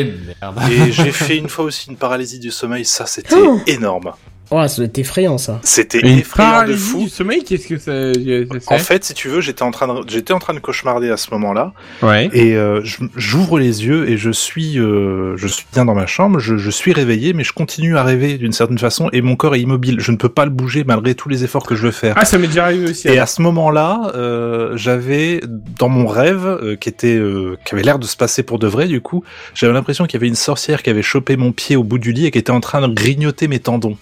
[0.01, 0.61] et merde.
[0.71, 3.61] Et j'ai fait une fois aussi une paralysie du sommeil, ça c'était Oh.
[3.69, 4.13] énorme.
[4.55, 5.61] Oh, ça doit être effrayant ça.
[5.63, 7.05] C'était effrayant de fou.
[7.05, 8.13] du sommeil, qu'est-ce que ça,
[8.61, 11.09] ça En fait si tu veux, j'étais en train de, j'étais en train de cauchemarder
[11.11, 11.73] à ce moment-là,
[12.03, 12.29] Ouais.
[12.35, 12.83] et euh,
[13.17, 16.71] j'ouvre les yeux et je suis, euh, je suis bien dans ma chambre, je, je
[16.71, 19.97] suis réveillé, mais je continue à rêver d'une certaine façon, et mon corps est immobile.
[20.01, 22.15] Je ne peux pas le bouger malgré tous les efforts que je veux faire.
[22.19, 23.09] Ah, ça m'est déjà arrivé aussi.
[23.09, 23.23] Et alors.
[23.23, 25.41] à ce moment-là, euh, j'avais
[25.79, 28.67] dans mon rêve euh, qui était, euh, qui avait l'air de se passer pour de
[28.67, 29.25] vrai, du coup,
[29.55, 32.13] j'avais l'impression qu'il y avait une sorcière qui avait chopé mon pied au bout du
[32.13, 33.97] lit et qui était en train de grignoter mes tendons.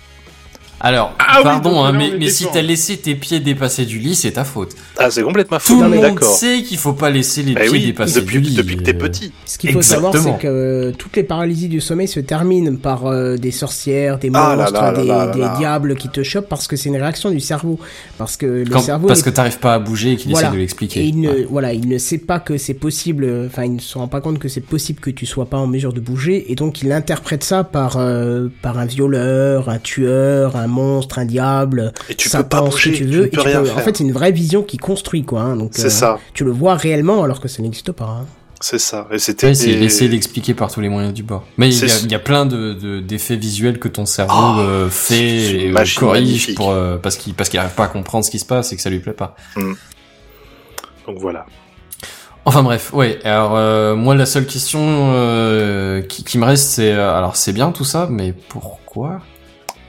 [0.83, 4.45] Alors, Ah pardon, hein, mais, si t'as laissé tes pieds dépasser du lit, c'est ta
[4.45, 4.71] faute.
[4.97, 5.75] Ah, c'est complètement fou.
[5.75, 8.21] Tout on le est monde sait qu'il faut pas laisser les Bah pieds oui, dépasser
[8.21, 8.55] depuis, du lit.
[8.57, 8.99] depuis que t'es euh.
[8.99, 9.31] petit.
[9.45, 13.07] Ce qu'il faut savoir, c'est que euh, toutes les paralysies du sommeil se terminent par
[13.07, 15.55] euh, des sorcières, des Ah là monstres, là là des, là là des là.
[15.59, 17.79] diables qui te chopent parce que c'est une réaction du cerveau.
[18.17, 20.47] Parce que le Quand- cerveau parce est- que t'arrives pas à bouger et qu'il Voilà.
[20.49, 21.05] essaie de et l'expliquer.
[21.05, 21.47] il ne, Ouais.
[21.51, 24.39] voilà, il ne sait pas que c'est possible, enfin, il ne se rend pas compte
[24.39, 27.45] que c'est possible que tu sois pas en mesure de bouger, et donc il interprète
[27.45, 32.43] ça par, euh, par un violeur, un tueur, un monstre, un diable, Et tu Satan,
[32.45, 33.21] peux pas ce bouger, que tu tu veux.
[33.21, 33.77] ne et peux tu rien peux- faire.
[33.77, 35.43] en fait, c'est une vraie vision qui construit, quoi.
[35.43, 36.19] hein, donc, c'est euh, ça.
[36.35, 38.05] Tu le vois réellement alors que ça n'existe pas.
[38.23, 38.27] hein.
[38.63, 39.07] C'est ça.
[39.11, 39.47] Et c'était.
[39.47, 41.45] Ouais, c'est essayer d'expliquer par tous les moyens du bord.
[41.57, 44.05] Mais il y, a, C'est- il y a plein de de- d'effets visuels que ton
[44.05, 46.57] cerveau Oh, euh, fait et euh, corrige magnifique.
[46.57, 48.77] pour euh, parce qu'il parce qu'il arrive pas à comprendre ce qui se passe et
[48.77, 49.35] que ça lui plaît pas.
[51.07, 51.47] Donc voilà.
[52.45, 53.19] Enfin bref, ouais.
[53.25, 54.81] Alors euh, moi la seule question
[55.15, 59.21] euh, qui, qui me reste c'est euh, alors c'est bien tout ça, mais pourquoi?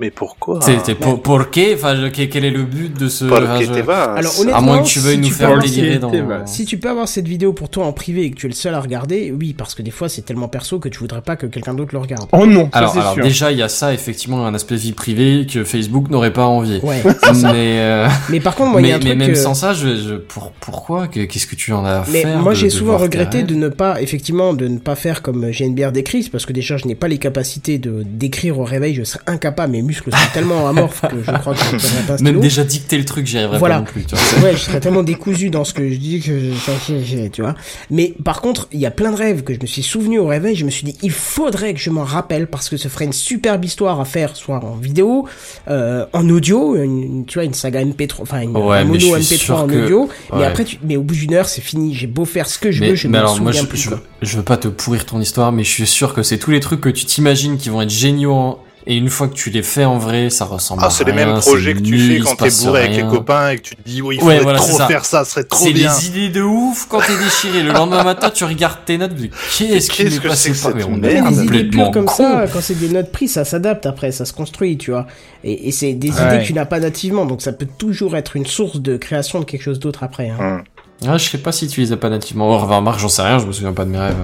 [0.02, 3.26] Mais pourquoi C'est c'est pour pour qué Enfin je- quel est le but de ce
[3.28, 6.12] je- Alors, honnêtement, À moins que tu veuilles si nous tu faire délirer dans.
[6.46, 8.56] Si tu peux avoir cette vidéo pour toi en privé et que tu es le
[8.56, 11.36] seul à regarder, oui, parce que des fois c'est tellement perso que tu voudrais pas
[11.36, 12.28] que quelqu'un d'autre le regarde.
[12.32, 13.24] Oh non, ça, Alors, c'est alors sûr.
[13.24, 16.80] déjà il y a ça effectivement un aspect vie privée que Facebook n'aurait pas envie.
[16.84, 17.02] Ouais.
[17.44, 19.38] mais euh, Mais par contre, moi, il y mais, a un mais truc même que-
[19.38, 21.08] sans ça, je, je pour, pourquoi?
[21.08, 23.54] Que- Qu'est-ce que tu en as à Mais faire moi de- j'ai souvent regretté de
[23.56, 26.96] ne pas, effectivement, de ne pas faire comme GNBR décrit, parce que déjà je n'ai
[26.96, 31.02] pas les capacités de d'écrire au réveil, je serais incapable, mes muscles sont tellement amorphes
[31.02, 33.60] que je crois que je ne pas un Même déjà dicter le truc, j'y arriverais
[33.60, 33.76] Voilà.
[33.76, 34.06] pas non plus.
[34.06, 34.44] Tu vois.
[34.44, 37.28] Ouais, je serais tellement décousu dans ce que je dis que je...
[37.28, 37.56] tu vois.
[37.90, 40.28] Mais par contre, il y a plein de rêves que je me suis souvenu au
[40.28, 43.06] réveil, je me suis dit, il faudrait que je m'en rappelle parce que ce ferait
[43.06, 45.28] une superbe histoire à faire, soit en vidéo,
[45.70, 49.22] euh, en audio, une, tu vois, une saga MP3, enfin une Ouais, un mono je
[49.22, 50.10] suis MP3 sûr en que- audio.
[50.36, 50.78] Mais après, tu...
[50.84, 51.94] mais au bout d'une heure, c'est fini.
[51.94, 53.68] J'ai beau faire ce que je mais, veux, je mais me alors moi, souviens je,
[53.68, 53.90] plus.
[54.22, 56.60] je veux pas te pourrir ton histoire, mais je suis sûr que c'est tous les
[56.60, 58.60] trucs que tu t'imagines qui vont être géniaux.
[58.88, 61.12] Et une fois que tu les fais en vrai, ça ressemble à Ah, c'est les
[61.12, 63.10] rien, mêmes projets que tu nul, fais quand t'es bourré avec les rien.
[63.12, 64.88] copains et que tu te dis, oui, il Ouais, faudrait voilà, c'est trop ça.
[64.88, 65.96] faire ça, ce serait trop C'est bien.
[65.96, 67.62] des idées de ouf quand t'es déchiré.
[67.64, 69.30] Le lendemain matin, tu regardes tes notes, tu dis,
[69.70, 71.92] qu'est-ce qui m'est que passé c'est que par Mais on est les idées complètement pures
[71.92, 72.16] comme con.
[72.16, 75.06] ça, quand c'est des notes prises, ça s'adapte après, ça se construit, tu vois.
[75.44, 76.26] Et, et c'est des Ouais.
[76.28, 79.40] idées que tu n'as pas nativement, donc ça peut toujours être une source de création
[79.40, 80.30] de quelque chose d'autre après.
[80.30, 80.38] Hein.
[80.40, 80.64] Hum.
[81.08, 82.50] Ah, je sais pas si tu les as pas nativement.
[82.52, 84.16] Oh, enfin, remarque, j'en sais rien, je me souviens pas de mes rêves.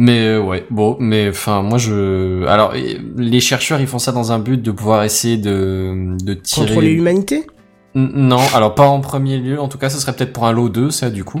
[0.00, 2.46] Mais euh, ouais, bon, mais enfin, moi je.
[2.46, 2.72] Alors,
[3.16, 6.66] les chercheurs, ils font ça dans un but de pouvoir essayer de de tirer.
[6.66, 7.46] Contrôler l'humanité
[7.94, 9.60] Non, alors pas en premier lieu.
[9.60, 11.40] En tout cas, ce serait peut-être pour un lot 2, ça, du coup.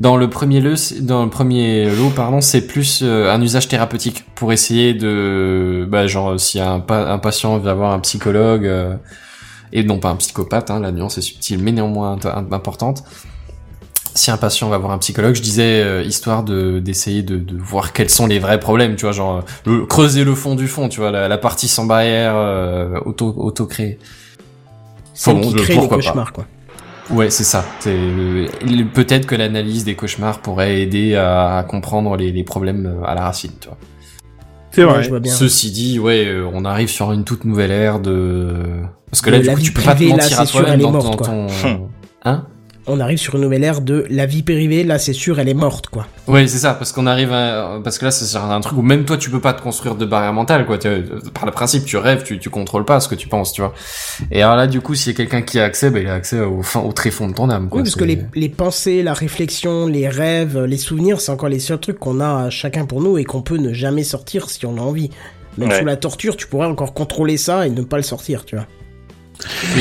[0.00, 4.24] Dans le premier lot, dans le premier lot, pardon, c'est plus euh, un usage thérapeutique
[4.34, 8.96] pour essayer de, bah, genre, si un, pa- un patient vient voir un psychologue euh,
[9.72, 12.18] et non pas un psychopathe, hein, la nuance est subtile mais néanmoins
[12.50, 13.04] importante.
[14.14, 17.56] Si un patient va voir un psychologue, je disais euh, histoire de d'essayer de, de
[17.56, 20.88] voir quels sont les vrais problèmes, tu vois, genre le, creuser le fond du fond,
[20.88, 23.98] tu vois, la, la partie sans barrière euh, auto auto créée.
[25.14, 26.46] C'est Bon, qui crée les cauchemars, quoi.
[27.10, 27.64] Ouais, c'est ça.
[27.86, 28.46] Euh,
[28.94, 33.14] peut-être que l'analyse des cauchemars pourrait aider à, à comprendre les, les problèmes euh, à
[33.14, 33.76] la racine, tu vois.
[34.70, 35.02] C'est Ouais, vrai.
[35.02, 35.34] je vois bien.
[35.34, 38.54] Ceci dit, ouais, euh, on arrive sur une toute nouvelle ère de
[39.10, 40.46] parce que là De du la coup tu peux pas te privée, là, mentir à
[40.46, 41.88] toi-même dans, ton Hum.
[42.24, 42.46] hein?
[42.92, 45.54] On arrive sur une nouvelle ère de la vie privée, là c'est sûr, elle est
[45.54, 46.06] morte, quoi.
[46.26, 47.78] Ouais, c'est ça, parce qu'on arrive à...
[47.84, 50.04] Parce que là, c'est un truc où même toi, tu peux pas te construire de
[50.04, 50.76] barrière mentale, quoi.
[50.76, 53.60] Tu- Par le principe, tu rêves, tu, tu contrôles pas ce que tu penses, tu
[53.60, 53.72] vois.
[54.32, 56.14] Et alors là, du coup, s'il y a quelqu'un qui a accès, bah, il a
[56.14, 57.78] accès au, fin, au très fond de ton âme, quoi.
[57.80, 61.60] Oui, parce que les, les pensées, la réflexion, les rêves, les souvenirs, c'est encore les
[61.60, 64.76] seuls trucs qu'on a chacun pour nous et qu'on peut ne jamais sortir si on
[64.78, 65.10] a envie.
[65.58, 65.78] Même Ouais.
[65.78, 68.66] sous la torture, tu pourrais encore contrôler ça et ne pas le sortir, tu vois.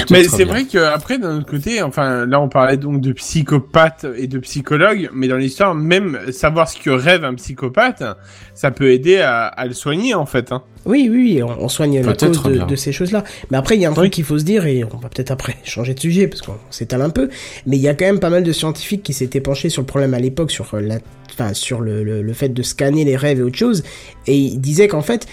[0.10, 4.06] Mais c'est vrai que après d'un autre côté, enfin là on parlait donc de psychopathe
[4.16, 8.04] et de psychologue, mais dans l'histoire même savoir ce que rêve un psychopathe,
[8.54, 10.52] ça peut aider à, à le soigner en fait.
[10.52, 10.64] Hein.
[10.86, 13.24] Oui, oui, on, on soigne la Peut-être cause de, ces choses-là.
[13.52, 15.32] Mais après, il y a un truc qu'il faut se dire, et on va peut-être
[15.32, 17.30] après changer de sujet, parce qu'on s'étale un peu,
[17.66, 19.86] mais il y a quand même pas mal de scientifiques qui s'étaient penchés sur le
[19.86, 21.00] problème à l'époque, sur la,
[21.32, 23.84] enfin, sur le, le, le fait de scanner les rêves et autre chose,
[24.26, 25.28] et ils disaient qu'en fait,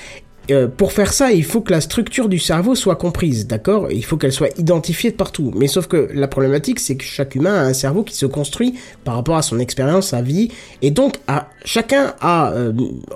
[0.51, 3.90] euh, pour faire ça, il faut que la structure du cerveau soit comprise, d'accord?
[3.90, 5.53] Il faut qu'elle soit identifiée de partout.
[5.57, 8.74] Mais sauf que la problématique, c'est que chaque humain a un cerveau qui se construit
[9.05, 10.51] par rapport à son expérience, sa vie,
[10.82, 11.16] et donc
[11.64, 12.72] chacun a, euh,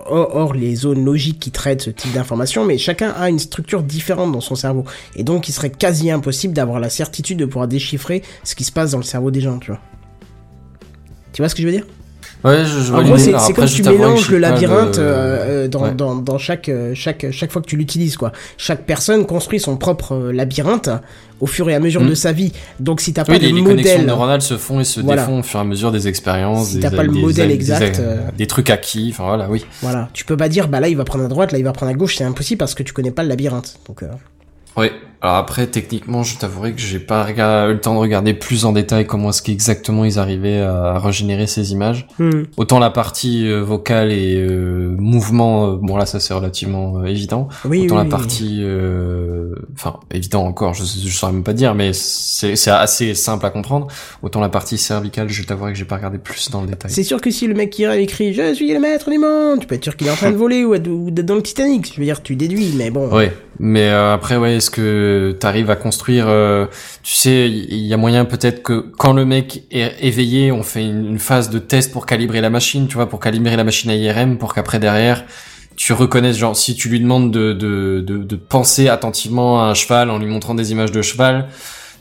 [0.07, 4.33] hors, les zones logiques qui traitent ce type d'information, mais chacun a une structure différente
[4.33, 4.85] dans son cerveau.
[5.15, 8.73] Et donc il serait quasi impossible d'avoir la certitude de pouvoir déchiffrer ce qui se
[8.73, 9.81] passe dans le cerveau des gens, tu vois.
[11.33, 11.87] Tu vois ce que je veux dire?
[12.43, 13.35] Ouais, je, je en gros, l'idée.
[13.39, 15.93] c'est comme tu mélanges le labyrinthe euh, euh, dans, Ouais.
[15.95, 18.33] dans, dans chaque, euh, chaque, chaque fois que tu l'utilises, quoi.
[18.57, 20.89] Chaque personne construit son propre labyrinthe
[21.41, 22.53] au fur et à mesure de sa vie.
[22.81, 25.01] Donc si t'as pas Oui, de les, les connexions modèle, neuronales se font et se
[25.01, 25.23] Voilà.
[25.23, 26.69] défont au fur et à mesure des expériences.
[26.71, 29.09] Si t'as pas le des- modèle des- exact, des, euh, des trucs acquis.
[29.13, 29.65] Enfin voilà, oui.
[29.83, 31.73] voilà, tu peux pas dire bah là il va prendre à droite, là il va
[31.73, 33.77] prendre à gauche, c'est impossible parce que tu connais pas le labyrinthe.
[33.87, 34.07] Donc euh,
[34.77, 34.93] Ouais.
[35.23, 38.73] Alors après, techniquement, je t'avouerai que j'ai pas eu le temps de regarder plus en
[38.73, 42.07] détail comment est-ce qu'exactement ils arrivaient à régénérer ces images.
[42.19, 42.45] hmm.
[42.57, 47.49] Autant la partie euh, vocale et euh, mouvement, euh, bon là ça c'est relativement évident.
[47.67, 48.09] oui, Autant oui, la oui.
[48.09, 53.45] partie, euh, enfin évident encore, je, je saurais même pas dire, mais c'est assez simple
[53.45, 53.89] à comprendre.
[54.23, 56.91] Autant la partie cervicale, je t'avouerai que j'ai pas regardé plus dans le détail.
[56.91, 59.67] C'est sûr que si le mec qui écrit je suis le maître du monde, tu
[59.67, 61.93] peux être sûr qu'il est en train de voler ou ou d'être dans le Titanic.
[61.95, 63.15] Je veux dire, tu déduis, mais bon.
[63.15, 66.67] Ouais, Mais après, ouais, est-ce que t'arrives à construire euh,
[67.03, 70.85] Tu sais, il y a moyen peut-être que quand le mec est éveillé, on fait
[70.85, 73.91] une, une phase de test pour calibrer la machine, tu vois, pour calibrer la machine
[73.91, 75.25] à IRM, pour qu'après derrière,
[75.77, 79.75] tu reconnaisses, genre, si tu lui demandes de, de, de, de penser attentivement à un
[79.75, 81.49] cheval en lui montrant des images de cheval,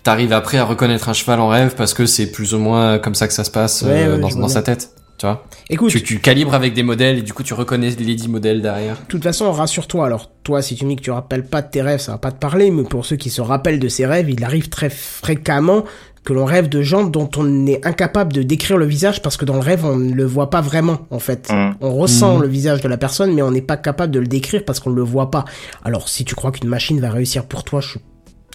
[0.04, 3.16] t'arrives après à reconnaître un cheval en rêve parce que c'est plus ou moins comme
[3.16, 4.90] ça que ça se passe Ouais, euh, ouais, dans, dans sa tête.
[5.20, 8.16] Tu vois Écoute, tu, tu calibres avec des modèles et du coup tu reconnais les
[8.16, 8.96] 10 modèles derrière.
[8.96, 10.06] De toute façon, rassure-toi.
[10.06, 12.18] Alors, toi, si tu me dis que tu rappelles pas de tes rêves, ça va
[12.18, 14.90] pas te parler, mais pour ceux qui se rappellent de ses rêves, il arrive très
[14.90, 15.84] fréquemment
[16.24, 19.46] que l'on rêve de gens dont on est incapable de décrire le visage parce que
[19.46, 21.50] dans le rêve, on ne le voit pas vraiment, en fait.
[21.52, 21.76] Mm.
[21.82, 22.42] On ressent Mhm.
[22.44, 24.90] le visage de la personne, mais on n'est pas capable de le décrire parce qu'on
[24.92, 25.44] ne le voit pas.
[25.84, 27.98] Alors, si tu crois qu'une machine va réussir pour toi, je,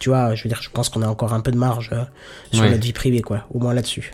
[0.01, 2.03] tu vois, je veux dire, je pense qu'on a encore un peu de marge euh,
[2.53, 2.71] sur Oui.
[2.71, 3.45] notre vie privée, quoi.
[3.53, 4.13] Au moins là-dessus.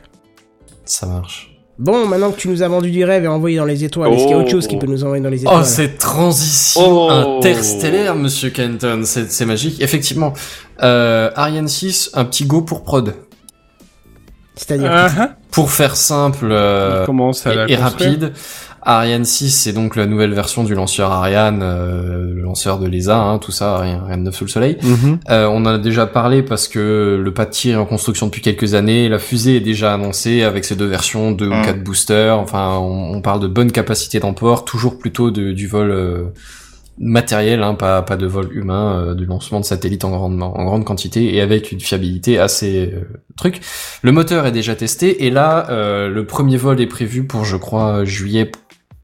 [0.84, 1.49] Ça marche.
[1.80, 4.24] Bon, maintenant que tu nous as vendu du rêve et envoyé dans les étoiles, est-ce
[4.24, 6.82] qu'il y a autre chose qui peut nous envoyer dans les étoiles Oh, cette transition
[6.84, 7.10] Oh.
[7.10, 9.80] interstellaire, monsieur Kenton, c'est c'est magique.
[9.80, 10.34] Effectivement,
[10.82, 13.14] euh, Ariane 6, un petit go pour prod.
[14.56, 15.30] C'est-à-dire Ah, ah.
[15.50, 17.06] Pour faire simple euh,
[17.66, 18.34] et, rapide,
[18.82, 23.18] Ariane 6, c'est donc la nouvelle version du lanceur Ariane, euh, le lanceur de l'ESA,
[23.18, 24.78] hein, tout ça, rien, rien de neuf sous le soleil.
[24.82, 25.18] Mhm.
[25.30, 28.26] Euh, on en a déjà parlé parce que le pas de tir est en construction
[28.26, 29.08] depuis quelques années.
[29.08, 31.62] La fusée est déjà annoncée avec ses deux versions, deux ou Mm.
[31.64, 32.38] quatre boosters.
[32.38, 36.24] Enfin, on, on parle de bonne capacité d'emport, toujours plutôt de- du vol euh,
[36.98, 40.64] matériel, hein, pas, pas de vol humain, euh, du lancement de satellites en grande, en
[40.64, 43.00] grande quantité et avec une fiabilité assez euh,
[43.36, 43.60] truc.
[44.02, 47.56] Le moteur est déjà testé et là, euh, le premier vol est prévu pour, je
[47.56, 48.50] crois, juillet,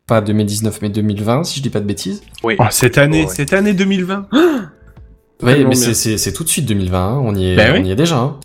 [0.06, 2.22] pas 2019 mais 2020, si je dis pas de bêtises.
[2.44, 2.54] Oui.
[2.58, 3.34] Oh, cette année, Oh, ouais.
[3.34, 4.28] cette année 2020.
[5.42, 7.74] Ouais, Tellement mais c'est- c'est c'est tout de suite 2020, hein, on y est, Ben
[7.74, 7.80] oui.
[7.82, 8.16] on y est déjà.
[8.16, 8.36] Hein.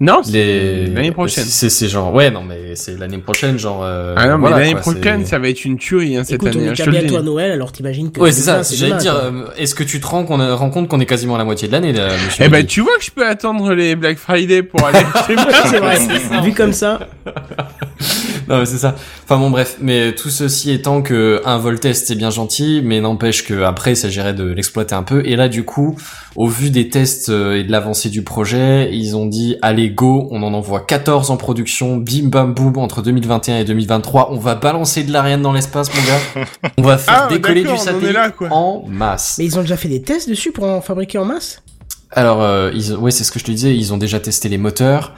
[0.00, 0.86] Non, c'est Les...
[0.86, 1.44] l'année prochaine.
[1.44, 3.82] C'est c'est genre ouais non mais c'est l'année prochaine genre.
[3.84, 6.24] euh, Ah non, mais voilà, l'année quoi, prochaine, c'est- ça va être une tuerie, hein,
[6.24, 6.68] cette Écoute, on année.
[6.68, 7.04] est hein, je te qu'à le dis.
[7.04, 8.18] bientôt à Noël, alors t'imagines que.
[8.18, 8.62] Ouais c'est ça.
[8.62, 9.24] J'allais demain, dire, quoi.
[9.24, 11.44] euh, est-ce que tu te rends qu'on a- rends compte qu'on est quasiment à la
[11.44, 14.16] moitié de l'année là, monsieur Eh ben, tu vois que je peux attendre les Black
[14.16, 15.46] Friday pour aller chez moi.
[15.68, 17.00] c'est vrai, vu comme ça.
[18.48, 18.94] Non mais c'est ça.
[19.24, 23.00] Enfin bon bref, mais tout ceci étant que un vol test c'est bien gentil, mais
[23.00, 25.22] n'empêche que après il s'agirait de l'exploiter un peu.
[25.26, 25.96] Et là du coup,
[26.36, 30.28] au vu des tests euh, et de l'avancée du projet, ils ont dit allez go,
[30.30, 34.54] on en envoie 14 en production, bim bam boum entre 2021 et 2023, on va
[34.54, 36.46] balancer de l'Ariane dans l'espace mon gars.
[36.78, 38.48] On va faire Ah, décoller du satellite là, quoi.
[38.50, 39.36] en masse.
[39.38, 41.62] Mais ils ont déjà fait des tests dessus pour en fabriquer en masse?
[42.10, 44.58] Alors euh, ils ouais, c'est ce que je te disais, ils ont déjà testé les
[44.58, 45.14] moteurs.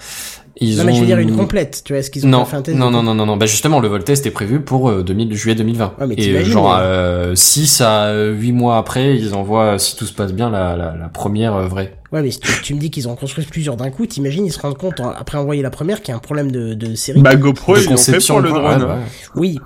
[0.61, 2.45] Ils Non, mais je veux dire une complète, tu vois, est-ce qu'ils ont Non, pas
[2.47, 3.37] fait un test non, non, non, non, non.
[3.37, 5.95] Bah justement, le vol test est prévu pour euh, 2000, juillet 2020.
[5.99, 9.97] Ouais, mais et euh, genre mais- euh, 6 à 8 mois après, ils envoient, si
[9.97, 11.97] tout se passe bien, la, la, la première euh, vraie.
[12.15, 14.53] Ouais, mais si tu, tu me dis qu'ils en construisent plusieurs d'un coup, t'imagines, ils
[14.53, 16.95] se rendent compte, en- après envoyer la première, qu'il y a un problème de, de
[16.95, 17.21] série.
[17.21, 18.63] Bah, GoPro, de ils l'ont fait pour le drone.
[18.65, 18.99] ouais, hein.
[18.99, 19.03] ouais.
[19.35, 19.61] Oui.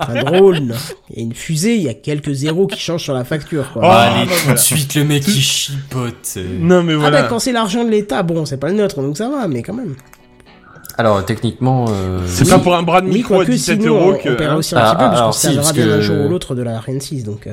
[0.00, 0.74] un drone.
[1.10, 3.72] Il y a une fusée, il y a quelques zéros qui changent sur la facture,
[3.72, 3.82] quoi.
[3.84, 4.54] Oh, Ah, allez, bah, tout voilà.
[4.60, 6.14] de suite, le mec, il chipote.
[6.36, 6.58] euh.
[6.60, 7.22] Non, mais Ah voilà.
[7.22, 9.62] bah quand c'est l'argent de l'État, bon, c'est pas le nôtre, donc ça va, mais
[9.62, 9.96] quand même.
[10.98, 12.50] Alors, techniquement, euh, C'est Oui.
[12.50, 14.28] pas pour un bras de Oui, micro à quoique 17 sinon, euros on, que.
[14.30, 14.56] on perd hein.
[14.56, 16.00] aussi un Ah, petit peu, ah, parce alors que si, ça servira parce bien un
[16.00, 17.48] jour ou l'autre de la Ariane 6, donc...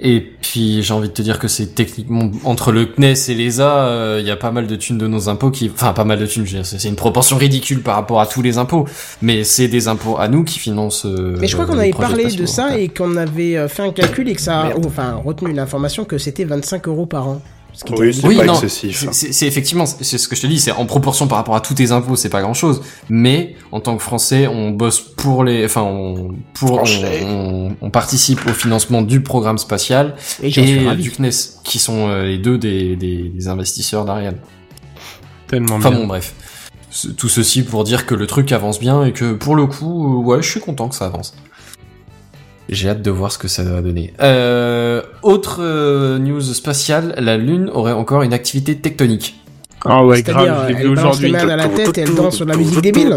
[0.00, 3.78] Et puis j'ai envie de te dire que c'est techniquement entre le CNES et l'ESA,
[3.86, 6.18] euh, il y a pas mal de thunes de nos impôts qui, enfin pas mal
[6.18, 8.86] de thunes, je veux dire, c'est une proportion ridicule par rapport à tous les impôts,
[9.22, 11.06] mais c'est des impôts à nous qui financent.
[11.06, 13.92] euh, Mais je crois qu'on avait parlé de ça et qu'on avait euh, fait un
[13.92, 17.42] calcul et que ça, ou, enfin retenu l'information que c'était 25 euros par an.
[17.76, 19.06] Ce qui était Oui, c'est Oui, pas non, excessif.
[19.12, 21.74] c'est- effectivement, c'est ce que je te dis, c'est en proportion par rapport à tous
[21.74, 22.80] tes impôts, c'est pas grand chose.
[23.10, 27.22] Mais en tant que Français, on bosse pour les, enfin, on, pour, on, Français.
[27.26, 31.30] on- on participe au financement du programme spatial Et du CNES,
[31.64, 34.38] qui sont euh, les deux des, des, des investisseurs d'Ariane.
[35.46, 36.00] Tellement Enfin bien.
[36.00, 36.34] bon, bref.
[37.18, 40.42] Tout ceci pour dire que le truc avance bien et que pour le coup, ouais,
[40.42, 41.34] je suis content que ça avance.
[42.68, 44.12] J'ai hâte de voir ce que ça va donner.
[44.20, 49.40] Euh, autre euh, news spatiale, la Lune aurait encore une activité tectonique.
[49.88, 51.32] Ah ouais, grave, je l'ai vu elle balance les aujourd'hui.
[51.46, 53.14] mains à la tête et elle danse sur la musique débile.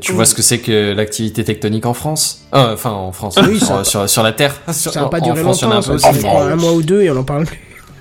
[0.00, 2.46] Tu vois ce que c'est que l'activité tectonique en France?
[2.52, 4.54] Euh, Enfin, en France, Oui, sur, ça- sur, sur la Terre.
[4.72, 7.10] Sur- Ça n'a pas duré France, longtemps, un peu ça, un mois ou deux et
[7.12, 7.60] on en parle plus.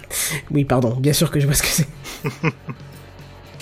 [0.52, 1.88] Oui, pardon, bien sûr que je vois ce que c'est.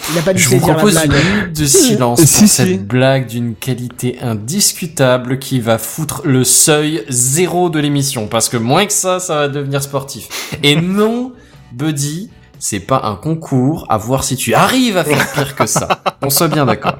[0.10, 2.48] Il n'a pas dû Je vous saisir la propose une minute de silence Si, pour
[2.48, 2.48] si.
[2.48, 8.28] cette blague d'une qualité indiscutable qui va foutre le seuil zéro de l'émission.
[8.28, 10.28] Parce que moins que ça, ça va devenir sportif.
[10.64, 11.34] Et non,
[11.74, 12.30] Buddy,
[12.60, 16.02] c'est pas un concours à voir si tu arrives à faire pire que ça.
[16.22, 16.96] On soit bien d'accord.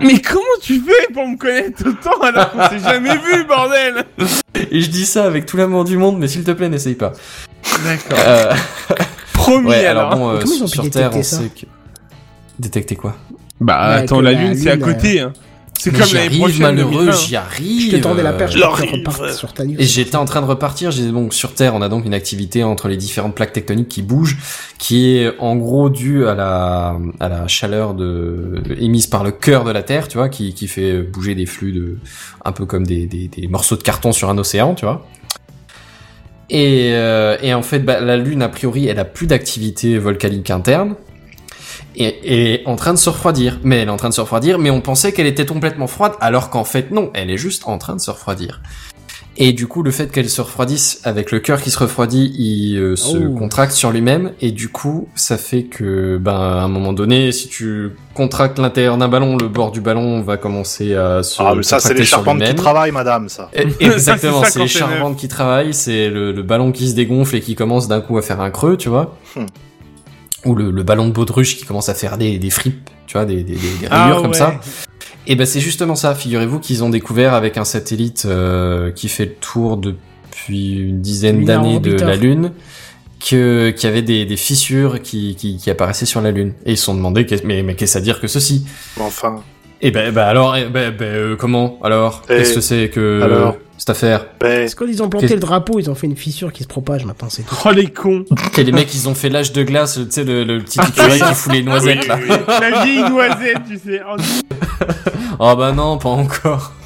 [0.00, 4.04] Mais comment tu fais pour me connaître autant alors qu'on s'est jamais vu, bordel?
[4.72, 7.12] Et je dis ça avec tout l'amour du monde, mais s'il te plaît, n'essaye pas.
[7.84, 8.18] D'accord.
[8.26, 8.52] Euh,
[9.34, 10.12] Promis ouais, alors.
[10.12, 11.66] alors bon, euh, sur Terre, on sait que...
[12.58, 13.16] Détecter quoi?
[13.60, 15.20] Bah Ouais, attends, la la Lune, c'est à côté.
[15.20, 15.32] Hein.
[15.78, 16.62] C'est comme j'y l'année arrive, prochaine.
[16.62, 17.12] malheureux, 2020.
[17.12, 17.90] j'y arrive.
[17.90, 18.54] Je te tendais la euh, perche
[19.36, 19.74] sur ta news.
[19.78, 20.90] Et j'étais en train de repartir.
[20.90, 24.00] J'ai donc sur Terre, on a donc une activité entre les différentes plaques tectoniques qui
[24.02, 24.38] bougent,
[24.78, 29.64] qui est en gros due à la à la chaleur de émise par le cœur
[29.64, 31.98] de la Terre, tu vois, qui qui fait bouger des flux de
[32.44, 35.06] un peu comme des des, des morceaux de carton sur un océan, tu vois.
[36.50, 40.50] Et euh, et en fait, bah, la Lune a priori, elle a plus d'activité volcanique
[40.50, 40.94] interne.
[41.96, 43.60] Et, et en train de se refroidir.
[43.62, 46.12] Mais elle est en train de se refroidir, mais on pensait qu'elle était complètement froide,
[46.20, 48.60] alors qu'en fait non, elle est juste en train de se refroidir.
[49.36, 52.76] Et du coup, le fait qu'elle se refroidisse avec le cœur qui se refroidit, il
[52.78, 53.34] euh, se Oh.
[53.36, 57.48] contracte sur lui-même, et du coup, ça fait que, ben, à un moment donné, si
[57.48, 61.64] tu contractes l'intérieur d'un ballon, le bord du ballon va commencer à se Ah, mais
[61.64, 63.50] ça, c'est les charpentes qui travaillent, madame, ça.
[63.54, 67.40] Et- Exactement, c'est les charpentes qui travaillent, c'est le, le ballon qui se dégonfle et
[67.40, 69.16] qui commence d'un coup à faire un creux, tu vois.
[69.34, 69.46] Hmm.
[70.44, 73.24] Ou le, le ballon de baudruche qui commence à faire des, des fripes, tu vois,
[73.24, 74.36] des, des, des, des Ah, rayures comme ouais.
[74.36, 74.60] ça.
[75.26, 76.14] Et ben c'est justement ça.
[76.14, 81.44] Figurez-vous qu'ils ont découvert avec un satellite euh, qui fait le tour depuis une dizaine
[81.44, 82.52] d'années de la Lune
[83.26, 86.52] que qu'il y avait des, des fissures qui, qui, qui apparaissaient sur la Lune.
[86.66, 88.66] Et ils se sont demandé mais, mais qu'est-ce à dire que ceci?
[89.00, 89.42] Enfin.
[89.84, 92.22] Et ben ben alors eh ben, ben, euh, comment alors?
[92.30, 94.26] Eh, Qu'est-ce que c'est que alors cette affaire?
[94.40, 97.04] Ben, Parce qu'ils ont planté le drapeau, ils ont fait une fissure qui se propage
[97.04, 97.54] maintenant, c'est tout.
[97.66, 98.24] Oh les cons.
[98.56, 101.20] Et les mecs ils ont fait l'âge de glace, tu sais le, le petit écureuil
[101.20, 102.18] qui fout les noisettes là.
[102.60, 104.00] La vieille noisette, tu sais.
[104.10, 104.16] Oh,
[105.38, 106.72] Oh bah non, pas encore.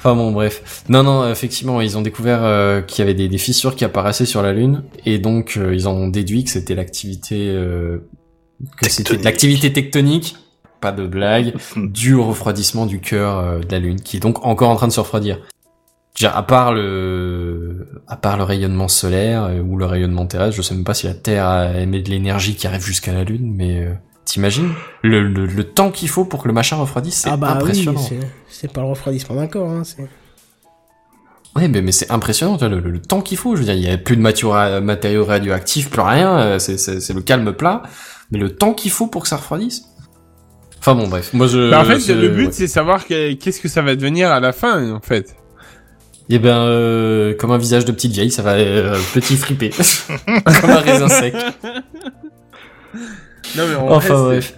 [0.00, 0.84] Enfin bon, bref.
[0.90, 4.26] Non, non, effectivement, ils ont découvert euh, qu'il y avait des, des fissures qui apparaissaient
[4.26, 7.98] sur la Lune, et donc euh, ils en ont déduit que c'était l'activité, euh,
[8.80, 10.36] que c'était l'activité tectonique,
[10.80, 14.44] pas de blague, due au refroidissement du cœur euh, de la Lune, qui est donc
[14.44, 15.38] encore en train de se refroidir.
[16.24, 20.74] À part le, à part le rayonnement solaire euh, ou le rayonnement terrestre, je sais
[20.74, 23.84] même pas si la Terre a- émet de l'énergie qui arrive jusqu'à la Lune, mais
[23.84, 23.92] euh,
[24.24, 24.72] t'imagines
[25.02, 28.00] le, le, le temps qu'il faut pour que le machin refroidisse, c'est Ah bah impressionnant.
[28.00, 28.18] c'est-
[28.48, 30.08] c'est pas le refroidissement d'un corps, hein, c'est...
[31.56, 33.54] Ouais, mais, mais c'est impressionnant, tu vois, le, le- le temps qu'il faut.
[33.56, 36.58] Je veux dire, il y a plus de matériaux, ra- matériaux radioactifs, plus rien.
[36.58, 37.82] c'est le calme plat.
[38.30, 39.84] Mais le temps qu'il faut pour que ça refroidisse.
[40.80, 41.30] Enfin bon, bref.
[41.34, 41.70] Moi, je.
[41.70, 42.52] Bah, en fait, le but, ouais.
[42.52, 45.34] c'est savoir que- qu'est-ce que ça va devenir à la fin, en fait.
[46.30, 49.70] Eh ben, euh, comme un visage de petite vieille, ça va euh, petit fripper,
[50.60, 51.34] comme un raisin sec.
[53.56, 54.54] Non, mais en Enfin bref.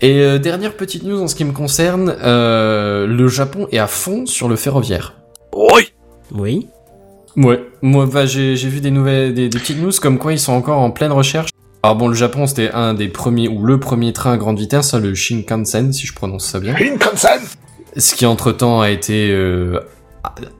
[0.00, 3.86] Et euh, dernière petite news en ce qui me concerne, euh, le Japon est à
[3.86, 5.14] fond sur le ferroviaire.
[5.54, 5.92] oui.
[6.34, 6.68] Oui.
[7.34, 10.38] Ouais, moi bah, j'ai j'ai vu des nouvelles, des, des petites news comme quoi ils
[10.38, 11.48] sont encore en pleine recherche.
[11.82, 14.94] Alors bon, le Japon c'était un des premiers ou le premier train à grande vitesse,
[14.94, 16.76] hein, le Shinkansen si je prononce ça bien.
[16.76, 17.40] Shinkansen.
[17.96, 19.80] Ce qui entre temps a été euh,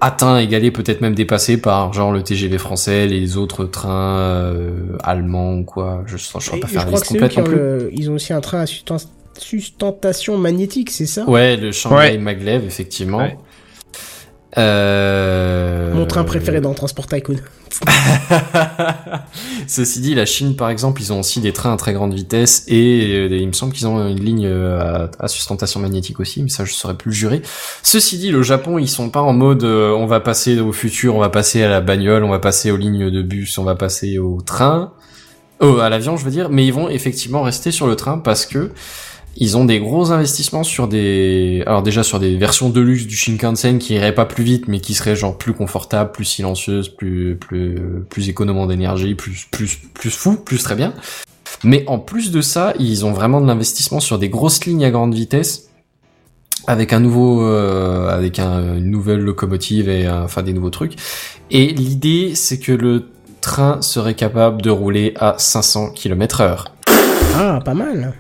[0.01, 5.55] atteint, égalé, peut-être même dépassé par genre le TGV français, les autres trains euh, allemands
[5.55, 6.03] ou quoi.
[6.07, 7.55] Je ne saurais pas je faire la liste complète non plus.
[7.55, 7.91] le...
[7.93, 8.67] Ils ont aussi un train à
[9.39, 11.25] sustentation magnétique, c'est ça?
[11.29, 12.19] Ouais, le Shanghai Ouais.
[12.19, 13.19] Maglev effectivement.
[13.19, 13.39] Ouais.
[14.59, 15.95] Euh...
[15.95, 17.37] Mon train préféré dans Transport Tycoon.
[19.67, 22.65] Ceci dit, la Chine, par exemple, ils ont aussi des trains à très grande vitesse
[22.69, 26.43] et euh, il me semble qu'ils ont une ligne euh, à, à sustentation magnétique aussi,
[26.43, 27.43] mais ça je saurais plus le jurer.
[27.83, 31.17] Ceci dit, le Japon, ils sont pas en mode euh, on va passer au futur,
[31.17, 33.75] on va passer à la bagnole, on va passer aux lignes de bus, on va
[33.75, 34.93] passer au train,
[35.61, 38.45] oh, à l'avion, je veux dire, mais ils vont effectivement rester sur le train parce
[38.45, 38.71] que
[39.37, 43.17] ils ont des gros investissements sur des, alors déjà sur des versions de luxe du
[43.17, 47.37] Shinkansen qui iraient pas plus vite, mais qui seraient genre plus confortables, plus silencieuses, plus
[47.37, 47.77] plus
[48.11, 50.93] plus économes d'énergie, plus plus plus fou, plus très bien.
[51.65, 54.91] Mais en plus de ça, ils ont vraiment de l'investissement sur des grosses lignes à
[54.91, 55.69] grande vitesse,
[56.67, 60.95] avec un nouveau, euh, avec un- une nouvelle locomotive et enfin des nouveaux trucs.
[61.51, 63.09] Et l'idée, c'est que le
[63.41, 66.67] train serait capable de rouler à 500 km heure.
[67.37, 68.15] Ah, pas mal.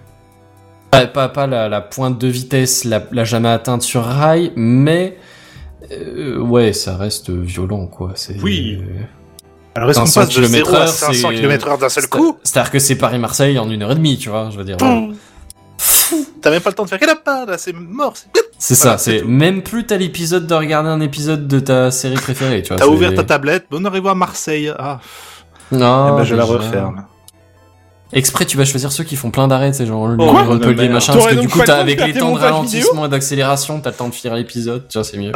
[0.92, 5.16] Pas, pas, pas la, la pointe de vitesse, la, la jamais atteinte sur rail, mais
[5.90, 8.12] euh, ouais, ça reste violent quoi.
[8.14, 8.78] C'est, Oui.
[8.82, 9.00] euh,
[9.74, 11.88] Alors, est-ce qu'on 500 passe de 0 kilomètres à heure, 500 c'est- km heure d'un
[11.88, 14.58] seul c'est- coup C'est-à-dire que c'est Paris-Marseille en une heure et demie, tu vois, je
[14.58, 14.76] veux dire.
[14.76, 15.14] Poum.
[16.42, 18.12] T'as même pas le temps de faire quelle pas là, c'est mort.
[18.14, 18.28] c'est-
[18.82, 22.60] Voilà, ça, c'est même plus t'as l'épisode de regarder un épisode de ta série préférée,
[22.62, 22.76] tu vois.
[22.76, 24.70] T'as ouvert ta tablette, bon, on arrive à Marseille.
[24.78, 25.00] Ah,
[25.72, 27.06] Non, eh ben, je la referme.
[28.12, 30.92] Exprès, tu vas choisir ceux qui font plein d'arrêts, c'est genre Oh, non, Montpellier, merde.
[30.92, 33.90] machin, parce que du coup, le t'as avec les temps de ralentissement et d'accélération, t'as
[33.90, 35.32] le temps de finir l'épisode, tu vois, c'est mieux.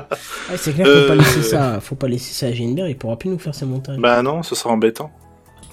[0.50, 2.96] Ouais, c'est clair, faut pas Euh, laisser ça, faut pas laisser ça à Ginebert, il
[2.96, 3.96] pourra plus nous faire ses montages.
[3.98, 5.10] Bah non, ce sera embêtant.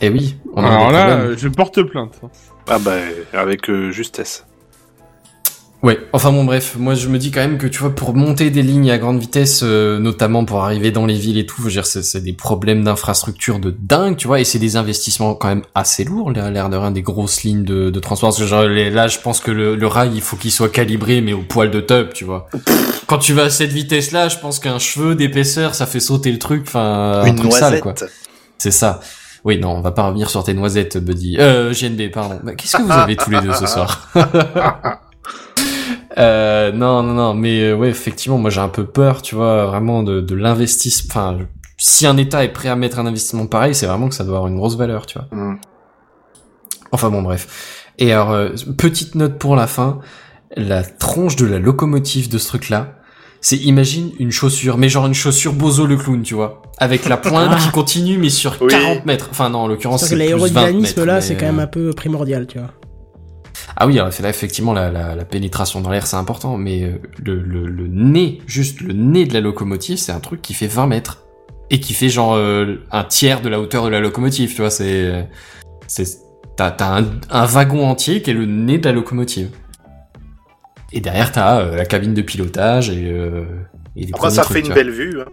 [0.01, 1.37] Et oui, on a Alors là, problèmes.
[1.37, 2.19] je porte plainte.
[2.69, 2.93] Ah bah,
[3.33, 4.45] avec euh, justesse.
[5.83, 8.49] Ouais, enfin bon bref, moi je me dis quand même que tu vois pour monter
[8.49, 11.63] des lignes à grande vitesse, euh, notamment pour arriver dans les villes et tout, je
[11.65, 15.35] veux dire c'est, c'est des problèmes d'infrastructure de dingue, tu vois, et c'est des investissements
[15.35, 18.29] quand même assez lourds, l'air l'air de rien, des grosses lignes de, de transport.
[18.29, 20.69] Parce que genre les- là je pense que le, le rail il faut qu'il soit
[20.69, 22.47] calibré mais au poil de top, tu vois.
[23.07, 26.31] Quand tu vas à cette vitesse là, je pense qu'un cheveu d'épaisseur ça fait sauter
[26.31, 27.91] le truc, enfin un Une truc sale quoi.
[27.91, 28.09] noisette.
[28.57, 29.01] C'est ça.
[29.43, 31.35] Oui non, on va pas revenir sur tes noisettes, Buddy.
[31.41, 32.39] Euh, JNB, pardon.
[32.41, 34.07] Bah, Qu'est-ce que vous avez tous les deux ce soir?
[36.17, 39.65] Euh, non, non, non, mais euh, ouais, effectivement, moi j'ai un peu peur, tu vois,
[39.65, 41.09] vraiment de, de l'investissement.
[41.09, 41.37] Enfin,
[41.77, 44.37] si un État est prêt à mettre un investissement pareil, c'est vraiment que ça doit
[44.37, 45.27] avoir une grosse valeur, tu vois.
[45.31, 45.57] Mm.
[46.91, 47.89] Enfin bon, bref.
[47.97, 49.99] Et alors, euh, petite note pour la fin,
[50.55, 52.95] la tronche de la locomotive de ce truc-là,
[53.41, 57.17] c'est imagine une chaussure, mais genre une chaussure Bozo le clown, tu vois, avec la
[57.17, 58.69] pointe qui continue, mais sur Oui.
[58.69, 59.27] 40 mètres.
[59.31, 61.47] Enfin non, en l'occurrence, C'est c'est que plus 20 l'aérodynamisme mètres, là, mais, c'est quand
[61.47, 62.69] même euh, un peu primordial, tu vois.
[63.75, 66.99] Ah oui, alors là, effectivement, la, la, la pénétration dans l'air, c'est important, mais euh,
[67.23, 70.67] le, le, le nez, juste le nez de la locomotive, c'est un truc qui fait
[70.67, 71.19] 20 mètres.
[71.69, 74.69] Et qui fait genre euh, un tiers de la hauteur de la locomotive, tu vois,
[74.69, 75.27] c'est...
[75.87, 76.05] c'est
[76.55, 79.49] t'as un, un wagon entier qui est le nez de la locomotive.
[80.91, 83.09] Et derrière, t'as euh, la cabine de pilotage et...
[83.11, 83.45] Euh,
[83.95, 85.19] et des Enfin, premiers ça trucs, fait une belle vue.
[85.21, 85.25] hein.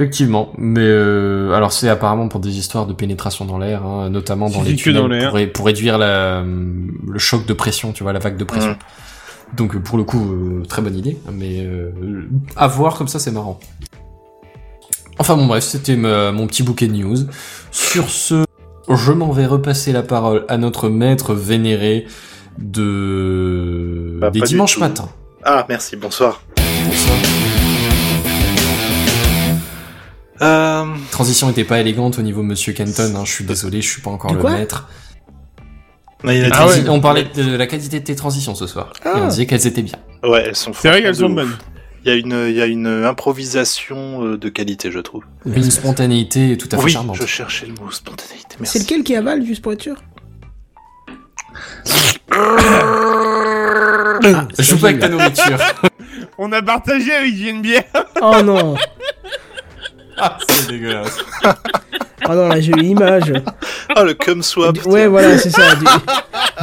[0.00, 4.48] Effectivement, mais euh, alors c'est apparemment pour des histoires de pénétration dans l'air, hein, notamment
[4.48, 5.28] dans les tunnels dans l'air.
[5.28, 8.78] pour, ré- pour réduire la, le choc de pression, tu vois, la vague de pression.
[9.58, 11.90] Donc pour le coup, euh, très bonne idée, mais euh,
[12.56, 13.60] à voir comme ça, c'est marrant.
[15.18, 17.18] Enfin bon bref, c'était ma- mon petit bouquet de news.
[17.70, 18.44] Sur ce,
[18.88, 22.06] je m'en vais repasser la parole à notre maître vénéré
[22.58, 25.10] de Bah, des dimanches matins.
[25.44, 26.40] Ah, merci, bonsoir.
[26.86, 27.16] Bonsoir.
[30.42, 34.02] Euh, Transition était pas élégante au niveau Monsieur Kenton, hein, je suis désolé, je suis
[34.02, 34.88] pas encore De le quoi maître.
[36.24, 36.88] il a Ah ouais.
[36.88, 38.92] On parlait de la qualité de tes transitions ce soir.
[39.04, 39.28] Et on Ah.
[39.28, 39.96] disait qu'elles étaient bien.
[40.22, 41.56] Ouais, elles sont C'est vrai qu'elles sont bonnes.
[42.04, 45.22] Il y a une, il y a une improvisation euh, de qualité, je trouve.
[45.44, 47.16] Une spontanéité tout à fait oui, charmante.
[47.20, 48.56] je cherchais le mot spontanéité.
[48.58, 48.78] Merci.
[48.78, 49.96] C'est lequel qui avale, juste pour être sûr?
[52.32, 55.58] Ah, joue pas avec ta nourriture.
[56.38, 57.82] On a partagé avec JNBR.
[58.22, 58.76] Oh non
[60.48, 61.16] c'est dégueulasse.
[62.28, 63.32] Oh non, là j'ai eu l'image.
[63.94, 64.74] Ah, le cum swap.
[64.74, 65.74] Du- Ouais, voilà, c'est ça.
[65.76, 65.84] Du,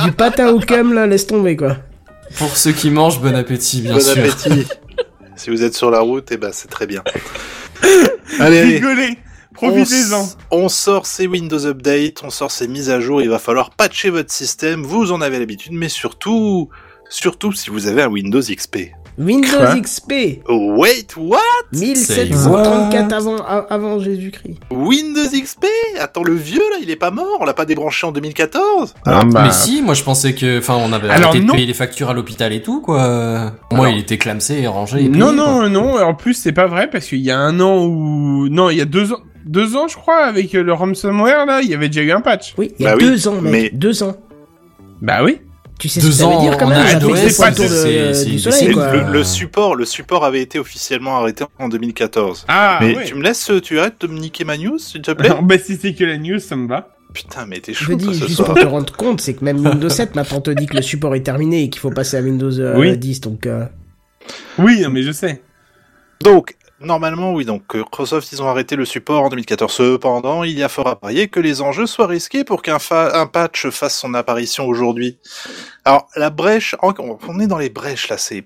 [0.05, 1.77] du patin au cum, là, laisse tomber, quoi.
[2.37, 4.11] Pour ceux qui mangent, bon appétit, bien bon sûr.
[4.11, 4.67] appétit.
[5.35, 7.03] si vous êtes sur la route, eh ben, c'est très bien.
[8.39, 8.75] allez, allez.
[8.75, 9.17] Rigolez.
[9.59, 10.29] On, Profitez-en.
[10.51, 14.11] on sort ces Windows Update, on sort ces mises à jour, il va falloir patcher
[14.11, 16.69] votre système, vous en avez l'habitude, mais surtout,
[17.09, 18.91] surtout si vous avez un Windows XP.
[19.17, 20.13] Windows Quoi XP
[20.47, 21.39] Oh, wait, what?
[21.71, 24.59] 1734 avant, Jésus-Christ.
[24.71, 25.65] Windows XP
[25.99, 29.23] Attends, le vieux là, il est pas mort On l'a pas débranché en 2014 Ah,
[29.25, 29.43] bah.
[29.45, 31.53] Mais si, moi je pensais que, enfin, on avait Alors, arrêté de non.
[31.53, 33.53] payer les factures à l'hôpital et tout, quoi.
[33.71, 33.87] Moi, Alors.
[33.89, 35.03] il était clamsé et rangé.
[35.05, 35.67] Et Non, payé, quoi.
[35.67, 35.99] non, non.
[36.03, 38.81] En plus, c'est pas vrai parce qu'il y a un an ou non, il y
[38.81, 42.01] a deux ans, deux ans, je crois, avec le ransomware là, il y avait déjà
[42.01, 42.53] eu un patch.
[42.57, 43.51] Oui, il y a Bah oui, deux ans, mec.
[43.51, 44.15] mais- Deux ans.
[45.01, 45.39] Bah oui.
[45.79, 48.25] Tu sais Deux ce que ça veut dire quand même le tour de- c'est- c'est
[48.25, 48.91] du une soleil, décennie, quoi.
[48.93, 52.45] le, le support, le support avait été officiellement arrêté en 2014.
[52.47, 53.05] Ah mais ouais.
[53.05, 55.29] tu me laisses, tu arrêtes de me niquer ma news, s'il te plaît?
[55.29, 56.89] Alors, bah si c'est que la news, ça me va.
[57.13, 58.49] Putain, mais t'es Je chaud toi, dis, ce juste soir.
[58.53, 61.15] pour te rendre compte, c'est que même Windows 7 maintenant te dit que le support
[61.15, 62.97] est terminé et qu'il faut passer à Windows euh, Oui.
[62.97, 63.45] 10, donc...
[63.45, 63.65] euh,
[64.57, 65.41] Oui, mais je sais.
[66.21, 69.71] Donc, normalement, oui, donc euh, Microsoft, ils ont arrêté le support en 2014.
[69.71, 73.19] Cependant, il y a fort à parier que les enjeux soient risqués pour qu'un fa-
[73.19, 75.17] un patch fasse son apparition aujourd'hui.
[75.85, 76.93] Alors, la brèche, en-
[77.27, 78.43] on est dans les brèches là, c'est...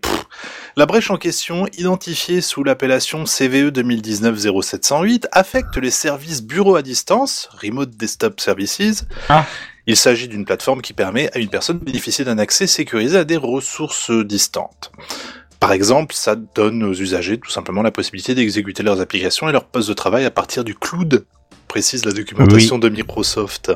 [0.78, 7.50] La brèche en question, identifiée sous l'appellation CVE 2019-0708, affecte les services bureau à distance,
[7.62, 9.06] Remote Desktop Services.
[9.30, 9.46] Ah.
[9.88, 13.24] Il s'agit d'une plateforme qui permet à une personne de bénéficier d'un accès sécurisé à
[13.24, 14.92] des ressources distantes.
[15.62, 19.66] Par exemple, ça donne aux usagers tout simplement la possibilité d'exécuter leurs applications et leurs
[19.66, 21.24] postes de travail à partir du cloud,
[21.68, 23.72] précise la documentation de Microsoft.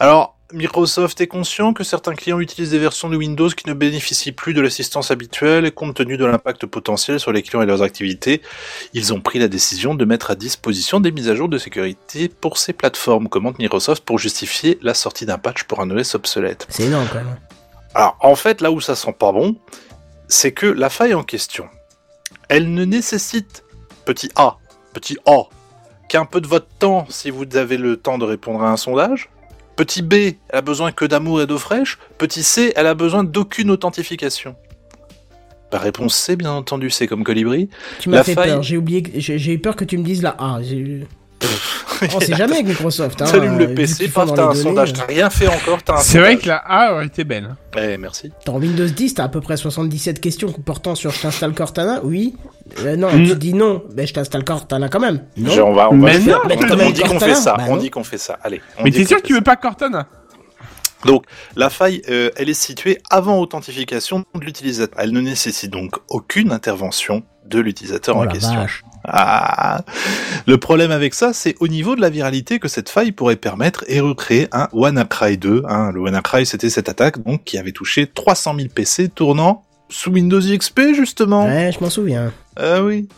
[0.00, 4.32] Alors, Microsoft est conscient que certains clients utilisent des versions de Windows qui ne bénéficient
[4.32, 7.82] plus de l'assistance habituelle et compte tenu de l'impact potentiel sur les clients et leurs
[7.82, 8.40] activités,
[8.94, 12.30] ils ont pris la décision de mettre à disposition des mises à jour de sécurité
[12.30, 16.66] pour ces plateformes, commente Microsoft pour justifier la sortie d'un patch pour un OS obsolète.
[16.70, 17.36] C'est énorme, quand même.
[17.94, 19.56] Alors, en fait, là où ça sent pas bon,
[20.30, 21.66] c'est que la faille en question,
[22.48, 23.64] elle ne nécessite,
[24.06, 24.56] petit A,
[24.94, 25.42] petit A,
[26.08, 29.28] qu'un peu de votre temps si vous avez le temps de répondre à un sondage.
[29.76, 31.98] Petit B, elle a besoin que d'amour et d'eau fraîche.
[32.18, 34.54] Petit C, elle a besoin d'aucune authentification.
[35.72, 37.68] La réponse C, bien entendu, c'est comme Colibri.
[38.00, 40.02] Tu m'as fait faille- peur, j'ai oublié, que- j'ai j'ai eu peur que tu me
[40.02, 40.60] dises la A.
[41.42, 43.20] eu- On sait jamais avec Microsoft.
[43.22, 44.90] Hein, T'allumes euh, le PC, qu'ils font paf, t'as un données, sondage.
[44.90, 44.94] euh.
[44.98, 47.54] T'as rien fait encore, t'as un C'est vrai que la A aurait été belle.
[47.76, 48.30] Eh, merci.
[48.46, 52.36] Dans Windows 10, t'as à peu près 77 questions portant sur je t'installe Cortana Oui.
[52.84, 53.26] Euh, non, Mm.
[53.26, 53.82] tu dis non.
[53.92, 55.22] Ben, je t'installe Cortana quand même.
[55.36, 55.52] Non.
[55.66, 56.38] On va, on va Mais le faire.
[56.38, 57.54] non, mais on, dit qu'on fait ça?
[57.56, 57.80] bah on non.
[57.82, 58.38] dit qu'on fait ça?
[58.42, 58.60] Allez.
[58.78, 60.06] on Mais t'es sûr que tu veux pas Cortana?
[61.04, 61.24] Donc,
[61.56, 64.98] la faille, euh, elle est située avant authentification de l'utilisateur.
[65.00, 68.66] Elle ne nécessite donc aucune intervention de l'utilisateur Oh en la question.
[69.04, 69.82] Ah.
[70.46, 73.84] Le problème avec ça, c'est au niveau de la viralité que cette faille pourrait permettre
[73.88, 75.64] et recréer un WannaCry 2.
[75.66, 75.90] Hein.
[75.92, 80.40] Le WannaCry, c'était cette attaque donc qui avait touché 300 000 PC tournant sous Windows
[80.40, 81.46] XP justement.
[81.46, 82.32] Ouais, je m'en souviens.
[82.56, 83.08] Ah oui.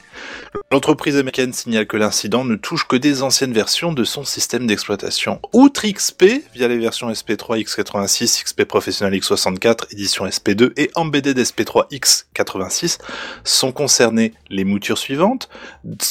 [0.70, 5.40] L'entreprise américaine signale que l'incident ne touche que des anciennes versions de son système d'exploitation.
[5.52, 11.90] Outre XP, via les versions SP3 X86, XP Professional X64, édition SP2 et Embedded SP3
[11.90, 12.98] X86,
[13.44, 15.48] sont concernées les moutures suivantes,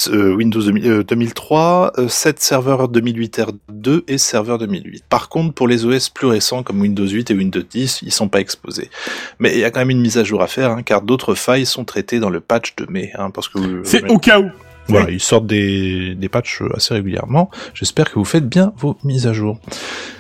[0.10, 5.03] euh, Windows 2000, euh, 2003, euh, 7 serveurs 2008 R2 et serveur 2008.
[5.10, 8.30] Par contre, pour les OS plus récents comme Windows 8 et Windows 10, ils sont
[8.30, 8.89] pas exposés.
[9.39, 11.35] Mais il y a quand même une mise à jour à faire, hein, car d'autres
[11.35, 14.39] failles sont traitées dans le patch de mai, hein, parce que vous- C'est au cas
[14.39, 14.49] où.
[14.88, 17.49] voilà, ils sortent des, des patchs assez régulièrement.
[17.73, 19.60] J'espère que vous faites bien vos mises à jour.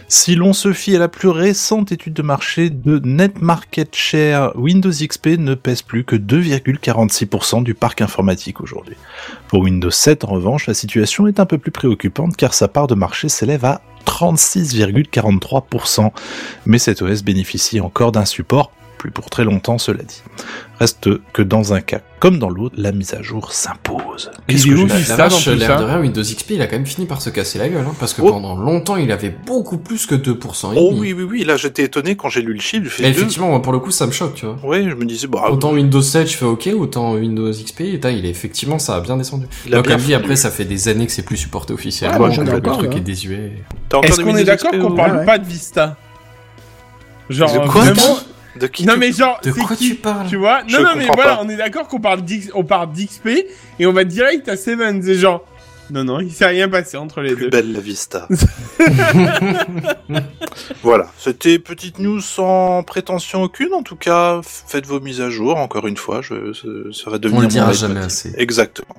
[0.07, 4.51] Si l'on se fie à la plus récente étude de marché de Net Market Share,
[4.57, 8.97] Windows XP ne pèse plus que 2,46% du parc informatique aujourd'hui.
[9.47, 12.87] Pour Windows 7, en revanche, la situation est un peu plus préoccupante car sa part
[12.87, 16.11] de marché s'élève à 36,43%.
[16.65, 20.21] Mais cet OS bénéficie encore d'un support, plus pour très longtemps cela dit.
[20.79, 24.29] Reste que dans un cas comme dans l'autre, la mise à jour s'impose.
[24.45, 27.19] Qu'est-ce que je tout l'air de rien, Windows XP, il a quand même fini par
[27.19, 28.29] se casser la gueule, hein, parce que Oh.
[28.29, 30.73] pendant longtemps, il avait beaucoup plus que 2%.
[30.73, 30.99] et Oh demi.
[30.99, 33.73] oui, oui, oui, là j'étais étonné quand j'ai lu le chiffre, fait effectivement, moi, pour
[33.73, 34.59] le coup, ça me choque, tu vois.
[34.63, 37.97] Ouais, je me disais, bah, Autant Windows 7, je fais OK, autant Windows XP, et
[37.99, 39.47] là, il est effectivement, ça a bien descendu.
[39.65, 41.73] Il a Donc, bien comme dit, après, ça fait des années que c'est plus supporté
[41.73, 42.19] officiellement.
[42.19, 42.97] Ouais, moi, donc j'en ai le truc hein.
[42.97, 43.53] est désuet.
[44.03, 45.97] Est-ce qu'on est d'accord qu'on parle pas de Vista?
[47.31, 48.19] Genre, vraiment...
[48.57, 50.83] De qui Non tu- mais genre, De quoi qui, tu parles Tu vois Je Non,
[50.83, 51.41] non, mais voilà, pas.
[51.43, 53.27] on est d'accord qu'on parle d'X, on parle d'XP
[53.79, 55.01] et on va direct à Seven.
[55.01, 55.45] C'est genre,
[55.89, 57.49] non, non, il s'est rien passé entre les Plus deux.
[57.49, 58.27] belle la vista.
[60.83, 63.73] voilà, c'était petite news sans prétention aucune.
[63.73, 65.57] En tout cas, faites vos mises à jour.
[65.57, 66.53] Encore une fois, je,
[66.93, 67.39] ça, va devenir.
[67.39, 68.33] On le dira jamais assez.
[68.37, 68.95] Exactement.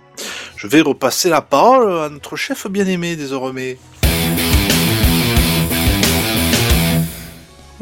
[0.56, 3.78] Je vais repasser la parole à notre chef bien aimé désormais.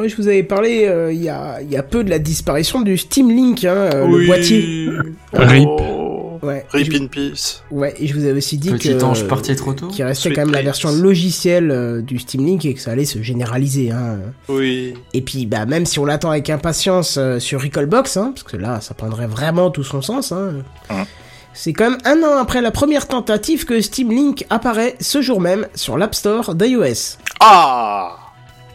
[0.01, 2.19] Ouais, je vous avais parlé euh, il y, a, il y a peu de la
[2.19, 4.89] disparition du Steam Link, hein, euh, le boîtier.
[5.33, 5.69] Rip.
[5.69, 6.65] Oh, Ouais.
[6.73, 7.63] Rip Je- in peace.
[7.71, 10.31] Ouais, et je vous avais aussi dit Petit que ange parti trop tôt qu'il restait
[10.31, 13.21] Sweet quand même la version logicielle euh, du Steam Link et que ça allait se
[13.23, 13.91] généraliser.
[13.91, 14.21] Hein.
[14.49, 14.95] Oui.
[15.13, 18.57] Et puis, bah, même si on l'attend avec impatience euh, sur Recallbox, hein, parce que
[18.57, 20.33] là, ça prendrait vraiment tout son sens.
[20.33, 20.55] Hein,
[20.89, 21.05] Hein.
[21.53, 25.41] C'est quand même un an après la première tentative que Steam Link apparaît ce jour
[25.43, 27.19] même sur l'App Store d'iOS.
[27.41, 28.17] Ah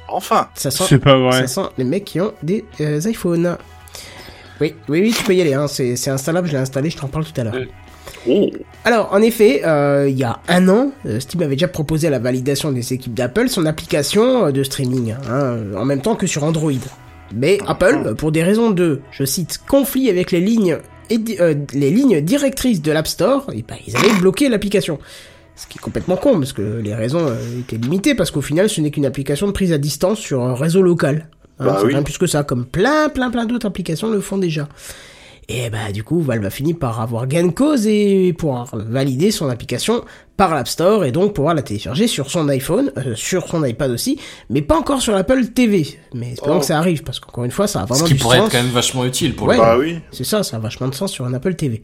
[0.07, 1.41] Enfin Ça sent, C'est pas vrai.
[1.41, 3.57] ça sent les mecs qui ont des euh, iPhones.
[4.61, 5.53] Oui, oui, oui, tu peux y aller.
[5.53, 7.56] Hein, c'est c'est installable, je l'ai installé, je t'en parle tout à l'heure.
[8.30, 8.49] Oh
[8.84, 12.10] Alors, en effet, euh, il y a un an, euh, Steam avait déjà proposé à
[12.11, 16.44] la validation des équipes d'Apple son application de streaming, hein, en même temps que sur
[16.44, 16.72] Android.
[17.34, 20.77] Mais Apple, euh, pour des raisons de, je cite, conflit avec les lignes,
[21.10, 24.99] édi- euh, les lignes directrices de l'App Store, et ben, ils avaient bloqué l'application.
[25.56, 28.69] Ce qui est complètement con, parce que les raisons euh, étaient limitées, parce qu'au final,
[28.69, 31.30] ce n'est qu'une application de prise à distance sur un réseau local.
[31.60, 31.94] Hein, Bah c'est oui.
[31.94, 34.68] rien plus que ça, comme plein, plein, plein d'autres applications le font déjà.
[35.48, 39.30] Et bah du coup, Valve a fini par avoir gain de cause et pouvoir valider
[39.30, 40.03] son application
[40.38, 43.91] par l'App Store et donc pouvoir la télécharger sur son iPhone, euh, sur son iPad
[43.91, 44.19] aussi,
[44.49, 45.99] mais pas encore sur l'Apple TV.
[46.15, 46.60] Mais espérons Oh.
[46.61, 48.48] que ça arrive parce qu'encore une fois, ça a Ce vraiment qui du pourrait sens.
[48.48, 49.56] être quand même vachement utile pour Ouais.
[49.56, 49.99] le Bah oui.
[50.11, 51.84] C'est ça, ça a vachement de sens sur un Apple TV.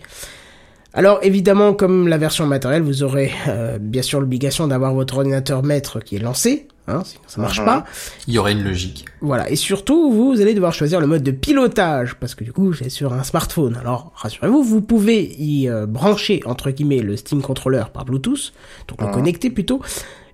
[0.94, 5.64] Alors évidemment, comme la version matérielle, vous aurez euh, bien sûr l'obligation d'avoir votre ordinateur
[5.64, 7.66] maître qui est lancé, hein, sinon ça marche Mhm.
[7.66, 7.86] pas.
[8.28, 9.06] Il y aurait une logique.
[9.22, 12.74] Voilà, et surtout, vous allez devoir choisir le mode de pilotage, parce que du coup,
[12.74, 13.78] c'est sur un smartphone.
[13.80, 18.52] Alors, rassurez-vous, vous pouvez y euh, brancher, entre guillemets, le Steam Controller par Bluetooth,
[18.90, 19.14] donc le Mhm.
[19.14, 19.82] connecter plutôt,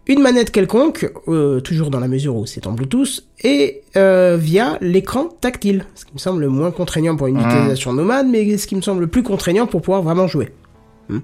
[0.07, 4.77] une manette quelconque, euh, toujours dans la mesure où c'est en Bluetooth, et euh, via
[4.81, 7.45] l'écran tactile, ce qui me semble le moins contraignant pour une Mhm.
[7.45, 10.49] utilisation nomade, mais ce qui me semble le plus contraignant pour pouvoir vraiment jouer.
[11.09, 11.19] Hmm.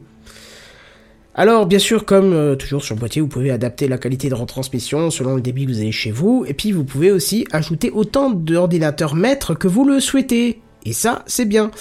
[1.36, 4.36] Alors, bien sûr, comme euh, toujours sur le boîtier, vous pouvez adapter la qualité de
[4.36, 7.90] retransmission selon le débit que vous avez chez vous, et puis vous pouvez aussi ajouter
[7.90, 10.62] autant d'ordinateurs maîtres que vous le souhaitez.
[10.86, 11.72] Et ça, c'est bien.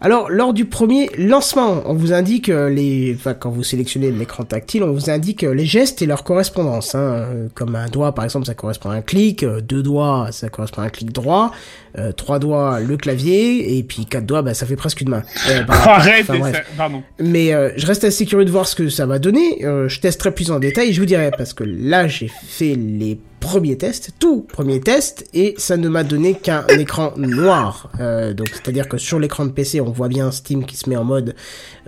[0.00, 4.44] Alors, lors du premier lancement, on vous indique euh, les, enfin, quand vous sélectionnez l'écran
[4.44, 6.94] tactile, on vous indique euh, les gestes et leur correspondance.
[6.94, 7.00] Hein.
[7.00, 9.44] Euh, Comme un doigt, par exemple, ça correspond à un clic.
[9.44, 11.50] Deux doigts, ça correspond à un clic droit.
[11.98, 13.76] Euh, trois doigts, le clavier.
[13.76, 15.24] Et puis quatre doigts, bah, ça fait presque une main.
[15.50, 16.54] Euh, bah, Arrête, enfin, bref.
[16.54, 17.02] ça- pardon.
[17.18, 19.64] Mais euh, je reste assez curieux de voir ce que ça va donner.
[19.64, 20.92] Euh, je testerai plus en détail.
[20.92, 25.54] Je vous dirai parce que là j'ai fait les premiers tests, tout premiers tests, et
[25.58, 27.90] ça ne m'a donné qu'un écran noir.
[28.00, 30.96] Euh, donc c'est-à-dire que sur l'écran de PC on voit bien Steam qui se met
[30.96, 31.34] en mode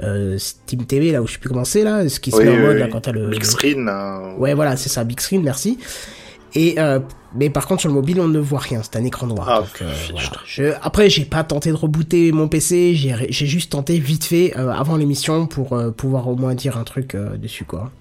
[0.02, 2.44] euh, Steam TV là où je sais plus comment c'est là, ce qui se Oui,
[2.44, 2.80] met en mode oui.
[2.80, 3.88] là quand t'as le Big screen.
[3.88, 4.34] hein.
[4.38, 5.78] Ouais voilà c'est ça big screen merci.
[6.54, 6.98] Et euh,
[7.36, 9.46] mais par contre sur le mobile on ne voit rien, c'est un écran noir.
[9.48, 10.30] Ah, donc, voilà.
[10.44, 14.96] Je- Après j'ai pas tenté de rebooter mon PC, j'ai juste tenté vite fait avant
[14.96, 17.92] l'émission pour pouvoir au moins dire un truc dessus quoi.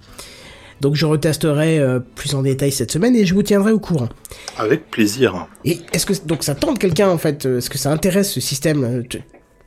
[0.80, 4.08] Donc je retesterai euh, plus en détail cette semaine et je vous tiendrai au courant.
[4.56, 5.46] Avec plaisir.
[5.64, 8.40] Et est-ce que donc ça tente quelqu'un en fait euh, Est-ce que ça intéresse ce
[8.40, 9.02] système euh,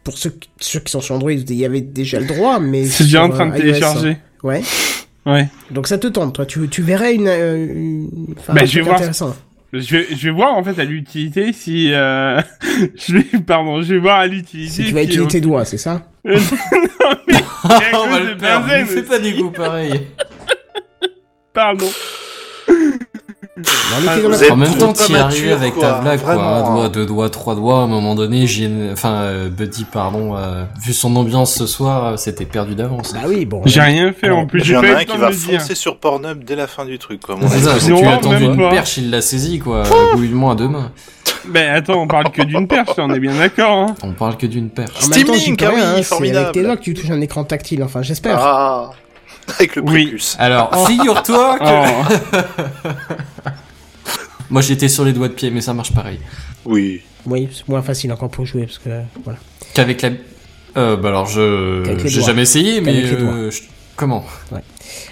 [0.04, 3.04] Pour ceux, ceux qui sont sur Android, il y avait déjà le droit, mais C'est
[3.04, 4.10] déjà en train de euh, télécharger.
[4.10, 4.18] hein.
[4.44, 4.62] Ouais.
[5.26, 5.48] Ouais.
[5.72, 6.46] Donc ça te tente, toi.
[6.46, 8.96] Tu, tu verrais une, euh, une- enfin, Bah, je vais voir.
[8.98, 9.36] intéressant.
[9.72, 12.40] Je vais, je vais voir en fait à l'utilité si euh...
[12.96, 15.80] je vais pardon je vais voir à l'utilité Si tu vas utiliser tes doigts, c'est
[15.80, 16.36] ça non
[17.28, 17.42] mais à
[17.94, 18.68] on cause va de le perdre.
[18.68, 20.02] benzène Ne fais pas des goûts pareils.
[21.54, 21.90] Pardon
[24.42, 26.34] êtes En même temps, t'y es arrivé mature, avec quoi, ta blague, quoi.
[26.34, 27.80] Un doigt, deux doigts, trois doigts.
[27.80, 32.06] À un moment donné, j'ai, enfin, euh, Buddy, pardon, euh, vu son ambiance ce soir,
[32.06, 33.14] euh, c'était perdu d'avance.
[33.14, 33.62] Bah oui, bon.
[33.66, 35.32] j'ai rien fait en plus Il y j'ai en pas a eu un qui va
[35.32, 37.22] foncer sur Pornhub dès la fin du truc.
[37.22, 37.38] Quoi.
[37.48, 38.70] C'est ça, tu as tendu même une pas.
[38.70, 39.84] perche, il l'a saisi, quoi.
[40.16, 40.92] Gouillement à deux mains.
[41.48, 44.46] ben attends on parle que d'une perche on est bien d'accord hein On parle que
[44.46, 44.98] d'une perche.
[45.02, 46.40] Steam Link, ah rien, oui, hein, c'est formidable.
[46.46, 48.38] avec tes doigts que tu touches un écran tactile, enfin j'espère.
[48.40, 48.92] Ah,
[49.60, 50.04] avec le Oui.
[50.06, 50.36] prépuce.
[50.40, 51.66] Alors, figure-toi que...
[51.66, 53.50] Oh.
[54.50, 56.20] Moi, j'étais sur les doigts de pied, mais ça marche pareil.
[56.66, 57.02] Oui.
[57.26, 58.90] Oui, c'est moins facile encore pour jouer, parce que,
[59.24, 59.40] voilà.
[59.74, 60.10] Qu'avec la...
[60.78, 61.84] Euh, bah alors, je...
[61.84, 62.28] Qu'avec les J'ai doigts.
[62.28, 62.94] jamais essayé, mais...
[63.02, 63.34] Qu'avec les doigts.
[63.34, 63.62] euh, je-
[63.96, 64.24] Comment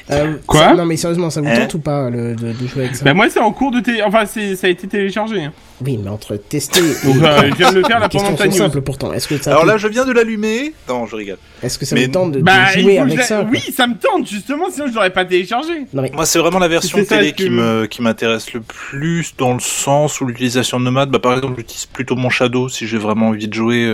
[0.10, 2.68] Euh, Quoi ça- Non mais sérieusement, ça vous Hein tente ou pas le, de, de
[2.68, 4.88] jouer avec ça ben moi c'est en cours de télé enfin c'est ça a été
[4.88, 5.54] téléchargé hein.
[5.84, 7.06] Oui, mais entre tester et...
[7.08, 9.14] donc euh, je viens de le faire là pendant ta news simples pourtant.
[9.14, 10.74] Est-ce que ça, Alors là, je viens de l'allumer.
[10.90, 11.38] Non, je rigole.
[11.64, 13.96] est-ce que ça mais- vous tente de, de bah jouer avec ça oui ça me
[13.96, 17.32] tente justement sinon je l'aurais pas téléchargé Non mais Moi, c'est vraiment la version télé
[17.32, 21.10] que- qui me qui m'intéresse le plus dans le sens où l'utilisation de nomade.
[21.12, 23.86] Bah, par exemple, j'utilise plutôt mon Shadow si j'ai vraiment envie de jouer.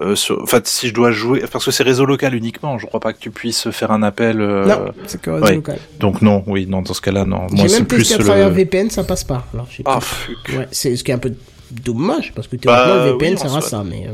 [0.00, 0.40] Euh, sur...
[0.42, 2.78] Enfin, si je dois jouer, parce que c'est réseau local uniquement.
[2.78, 4.40] Je crois pas que tu puisses faire un appel.
[4.40, 5.54] euh, non, c'est que réseau ouais.
[5.56, 5.78] local.
[6.00, 7.46] Donc non, oui, non, dans ce cas-là, non.
[7.50, 8.54] J'ai Moi, c'est même plus testé à le.
[8.54, 9.46] VPN, ça passe pas.
[9.52, 10.36] Alors, j'ai Ah, pas- fuck.
[10.56, 11.32] Ouais, c'est ce qui est un peu
[11.70, 13.60] dommage parce que théoriquement Bah, le VPN oui, à soi.
[13.60, 14.12] ça, mais euh,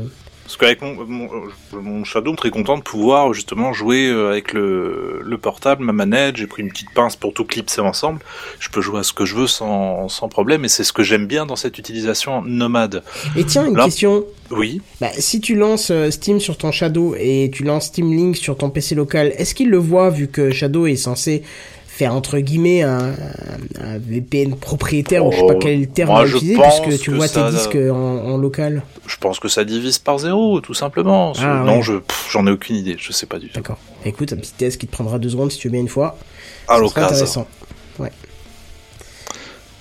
[0.49, 1.29] Parce qu'avec mon, mon,
[1.79, 6.37] mon Shadow, très content de pouvoir justement jouer euh, avec le, le portable, ma manette.
[6.37, 8.19] J'ai pris une petite pince pour tout clipser ensemble.
[8.59, 10.65] Je peux jouer à ce que je veux sans, sans problème.
[10.65, 13.03] Et c'est ce que j'aime bien dans cette utilisation nomade.
[13.35, 14.25] Et tiens, une Là- question.
[14.49, 14.81] Oui.
[14.99, 18.57] Bah, si tu lances euh, Steam sur ton Shadow et tu lances Steam Link sur
[18.57, 21.43] ton PC local, est-ce qu'il le voit vu que Shadow est censé
[21.99, 23.13] faire entre guillemets un,
[23.99, 27.27] VPN propriétaire ou je sais pas Oh, quel terme moi, je utiliser puisque tu vois
[27.27, 28.83] ça- tes disques en, en local.
[29.05, 31.33] Je pense que ça divise par zéro, tout simplement.
[31.39, 31.81] Ah, non, ouais.
[31.81, 31.93] je,
[32.31, 32.95] j'en ai aucune idée.
[32.97, 33.55] Je sais pas du tout.
[33.55, 33.77] D'accord.
[34.05, 36.17] Écoute, un petit test qui te prendra deux secondes si tu veux bien une fois.
[36.67, 37.09] Serait l'occasion.
[37.09, 37.47] intéressant.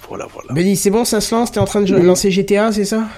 [0.09, 0.55] Voilà, voilà.
[0.55, 1.53] Benny, c'est bon, ça se lance?
[1.53, 3.09] T'es en train de lancer GTA, c'est ça?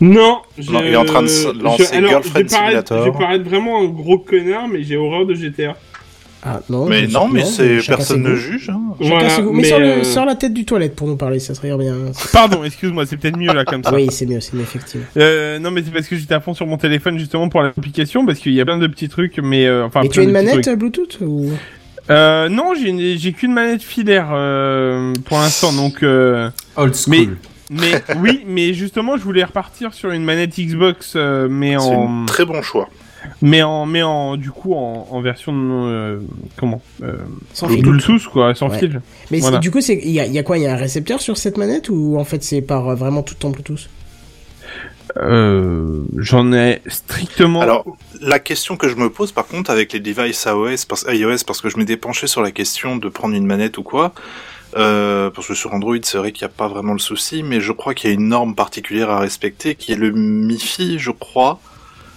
[0.00, 2.98] Non, Non, il est en train de lancer alors, Girlfriend je vais paraître- Simulator.
[2.98, 5.74] Je vais paraître vraiment un gros connard, mais j'ai horreur de GTA.
[6.46, 6.86] Ah non.
[6.86, 8.68] Mais non, mais c'est personne ne juge.
[8.68, 8.80] Hein.
[9.00, 9.52] Voilà, goûts.
[9.52, 11.96] Mais, mais, le- euh, sors la tête du toilette pour nous parler, ça serait bien.
[12.32, 13.94] Pardon, excuse-moi, c'est peut-être mieux là comme ça.
[13.94, 15.06] oui, c'est mieux, c'est mieux, effectivement.
[15.16, 18.26] Euh, non, mais c'est parce que j'étais à fond sur mon téléphone justement pour l'application,
[18.26, 20.00] parce qu'il y a plein de petits trucs, mais euh, enfin.
[20.02, 20.78] Mais tu as une manette trucs.
[20.78, 21.50] Bluetooth ou...
[22.10, 26.02] Euh, non, j'ai une- j'ai qu'une manette filaire euh, pour l'instant, donc.
[26.02, 27.14] Euh, Old school.
[27.16, 27.28] Mais-
[27.70, 32.24] mais oui, mais justement, je voulais repartir sur une manette Xbox, euh, mais C'est en,
[32.24, 32.90] un très bon choix.
[33.42, 36.20] Mais en, mais en, du coup, en, en version euh,
[36.56, 37.16] comment, euh,
[37.52, 37.82] Sans fil.
[37.82, 38.78] Bluetooth quoi, sans Ouais.
[38.78, 39.00] fil.
[39.30, 39.58] Mais Voilà.
[39.58, 40.58] du coup, c'est il y a, il y a quoi?
[40.58, 43.22] Il y a un récepteur sur cette manette ou en fait c'est par euh, vraiment
[43.22, 43.88] tout en Bluetooth?
[45.18, 47.60] Euh, j'en ai strictement.
[47.60, 47.84] Alors,
[48.20, 51.60] la question que je me pose par contre avec les devices iOS parce, iOS, parce
[51.60, 54.12] que je m'étais penché sur la question de prendre une manette ou quoi,
[54.76, 57.60] euh, parce que sur Android c'est vrai qu'il n'y a pas vraiment le souci, mais
[57.60, 61.10] je crois qu'il y a une norme particulière à respecter qui est le MiFi, je
[61.12, 61.60] crois.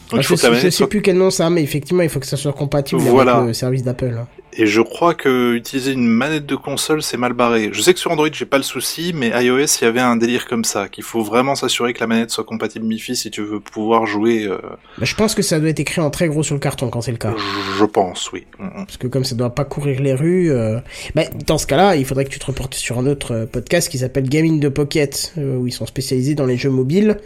[0.09, 0.89] Donc Ah, il faut je, que la sais- je manette sais soit...
[0.89, 3.35] plus quel nom ça, a, mais effectivement, il faut que ça soit compatible Voilà.
[3.38, 4.15] avec le service d'Apple.
[4.19, 4.27] hein.
[4.59, 7.69] Et je crois que utiliser une manette de console c'est mal barré.
[7.73, 10.15] Je sais que sur Android j'ai pas le souci, mais iOS il y avait un
[10.15, 13.43] délire comme ça, qu'il faut vraiment s'assurer que la manette soit compatible MiFi si tu
[13.43, 14.45] veux pouvoir jouer.
[14.47, 14.57] euh,
[14.97, 17.01] Bah, je pense que ça doit être écrit en très gros sur le carton quand
[17.01, 17.35] c'est le cas.
[17.38, 18.45] je, je pense, oui.
[18.57, 18.85] Mm, mm.
[18.88, 20.79] Parce que comme ça doit pas courir les rues, euh...
[21.13, 23.89] bah, dans ce cas-là, il faudrait que tu te reportes sur un autre euh, podcast
[23.89, 27.17] qui s'appelle Gaming de Pocket, euh, où ils sont spécialisés dans les jeux mobiles.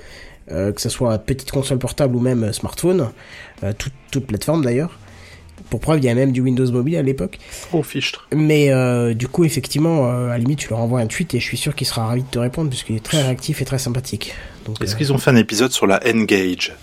[0.51, 3.09] Euh, que ce soit petite console portable ou même euh, smartphone,
[3.63, 4.97] euh, toute, toute plateforme d'ailleurs.
[5.69, 7.37] Pour preuve, il y a même du Windows Mobile à l'époque.
[7.71, 8.27] Oh, fichtre.
[8.35, 11.39] Mais euh, du coup, effectivement, euh, à la limite, tu leur envoies un tweet et
[11.39, 13.79] je suis sûr qu'il sera ravi de te répondre puisqu'il est très réactif et très
[13.79, 14.33] sympathique.
[14.81, 16.73] Est-ce euh, qu'ils ont fait un épisode sur la N-Gage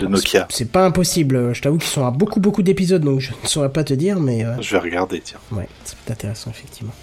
[0.00, 1.54] de Nokia C'est pas impossible.
[1.54, 4.18] Je t'avoue qu'ils sont à beaucoup beaucoup d'épisodes, donc je ne saurais pas te dire,
[4.18, 5.38] mais euh, Je vais regarder, tiens.
[5.52, 6.94] ouais, c'est intéressant effectivement.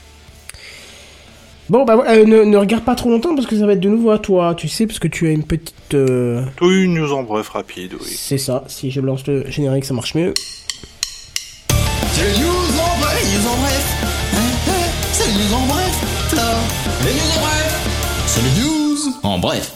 [1.71, 3.87] Bon, bah euh, ne, ne regarde pas trop longtemps parce que ça va être de
[3.87, 5.93] nouveau à toi, tu sais, parce que tu as une petite.
[5.93, 8.07] euh, Oui, une news en bref rapide, oui.
[8.13, 8.65] C'est ça.
[8.67, 10.33] Si je lance le générique, ça marche mieux.
[12.11, 13.87] C'est les news en bref, les news en bref.
[15.13, 15.93] C'est les news en bref.
[17.05, 17.79] Les news en bref.
[18.27, 19.71] C'est les news en bref.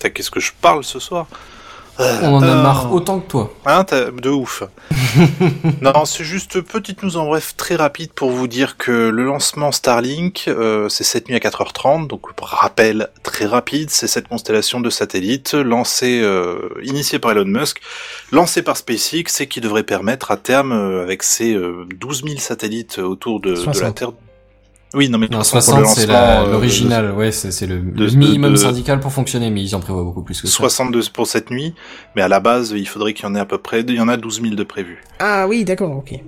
[0.00, 1.28] T'as qu'est-ce que je parle ce soir?
[2.22, 3.52] On en a Euh, marre autant que toi.
[3.66, 4.62] Hein, t'as- de ouf.
[5.80, 9.72] non, c'est juste petite news en bref très rapide pour vous dire que le lancement
[9.72, 14.90] Starlink, euh, c'est cette nuit à 4h30, donc rappel très rapide, c'est cette constellation de
[14.90, 17.80] satellites lancée, euh, initiée par Elon Musk,
[18.30, 22.38] lancée par SpaceX et qui devrait permettre à terme, euh, avec ses euh, 12 000
[22.38, 23.94] satellites autour de, de la 60.
[23.94, 24.12] Terre...
[24.94, 28.04] Oui, non mais Non, pour le 60 c'est euh, l'original, ouais, c'est c'est le, de-
[28.04, 30.52] le minimum de- syndical pour fonctionner, mais ils en prévoient beaucoup plus que ça.
[30.54, 31.74] 62 pour cette nuit,
[32.14, 34.00] mais à la base, il faudrait qu'il y en ait à peu près, il y
[34.00, 35.02] en a 12 000 de prévus.
[35.18, 36.18] Ah oui, d'accord, ok.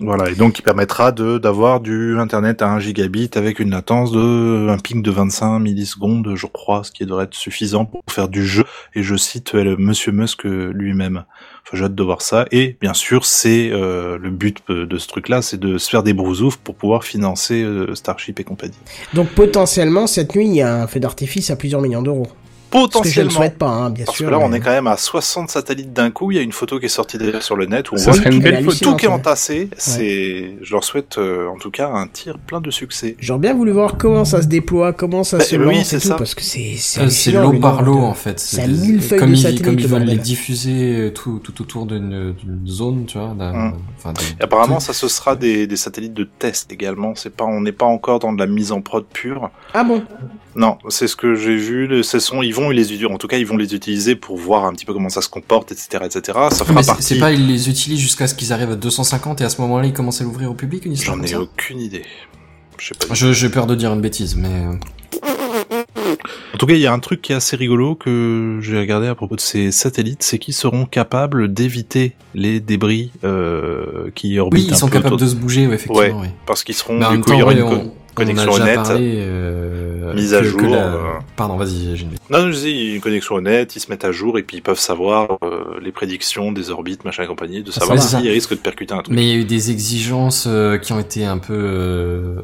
[0.00, 4.12] Voilà, et donc qui permettra de d'avoir du internet à 1 gigabit avec une latence
[4.12, 8.28] de un ping de 25 millisecondes, je crois, ce qui devrait être suffisant pour faire
[8.28, 8.64] du jeu.
[8.94, 11.24] Et je cite euh, le Monsieur Musk euh, lui-même.
[11.64, 12.46] Enfin, j'ai hâte de voir ça.
[12.50, 16.12] Et bien sûr, c'est euh, le but de ce truc-là, c'est de se faire des
[16.12, 18.78] brousoufs pour pouvoir financer euh, Starship et compagnie.
[19.14, 22.26] Donc potentiellement, cette nuit, il y a un feu d'artifice à plusieurs millions d'euros.
[22.72, 23.30] Ce que je ne Potentiellement.
[23.30, 24.26] souhaite pas, hein, bien Parce sûr.
[24.26, 26.30] que là, on est quand même à 60 satellites d'un coup.
[26.30, 28.12] Il y a une photo qui est sortie d'ailleurs sur le net où on Ça
[28.12, 28.90] voit une belle photo.
[28.92, 29.68] tout qui est entassé.
[29.76, 33.16] C'est, je leur souhaite euh, en tout cas un tir plein de succès.
[33.20, 36.00] J'aurais bien voulu voir comment ça se déploie, comment ça Bah, se oui, lance et
[36.00, 36.14] tout, ça.
[36.14, 37.00] parce que c'est c'est
[37.36, 38.40] Euh, le par l'eau en fait.
[38.40, 40.96] C'est à des- 1000 feuilles comme de ils, satellite, comme ils le veulent les diffuser
[40.96, 42.34] euh, tout, tout autour d'une
[42.66, 43.30] zone, tu vois.
[43.38, 43.74] Hum.
[44.40, 47.14] apparemment, ça ce sera des, des satellites de test également.
[47.16, 49.50] C'est pas, on n'est pas encore dans de la mise en prod pure.
[49.74, 50.02] Ah bon?
[50.54, 52.02] Non, c'est ce que j'ai vu.
[52.04, 54.64] Ce sont, ils vont les, utiliser- en tout cas, ils vont les utiliser pour voir
[54.66, 56.38] un petit peu comment ça se comporte, etc., etc.
[56.50, 57.02] Ça fera mais partie.
[57.02, 59.86] c'est pas ils les utilisent jusqu'à ce qu'ils arrivent à 250 et à ce moment-là
[59.86, 62.04] ils commencent à l'ouvrir au public une histoire J'en ai aucune idée.
[62.78, 63.14] Je sais pas.
[63.14, 64.72] Je- J'ai peur de dire une bêtise, mais euh,
[66.54, 69.06] En tout cas, il y a un truc qui est assez rigolo que j'ai regardé
[69.06, 74.60] à propos de ces satellites, c'est qu'ils seront capables d'éviter les débris euh, qui orbitent
[74.62, 76.20] oui, ils un sont peu capables autour- de se bouger, ouais, effectivement.
[76.20, 76.28] oui.
[76.46, 79.16] parce qu'ils seront du coup, temps, il y aura ouais, une on connexion parlé.
[79.18, 80.98] euh, Mise à que- que jour, la- euh.
[81.36, 84.38] Pardon, vas-y, j'ai une- Non, je dis une connexion honnête, ils se mettent à jour
[84.38, 87.80] et puis ils peuvent savoir euh, les prédictions des orbites, machin et compagnie, de Ah,
[87.80, 89.14] savoir s'ils risquent de percuter un truc.
[89.14, 92.36] Mais il y a eu des exigences euh, qui ont été un peu...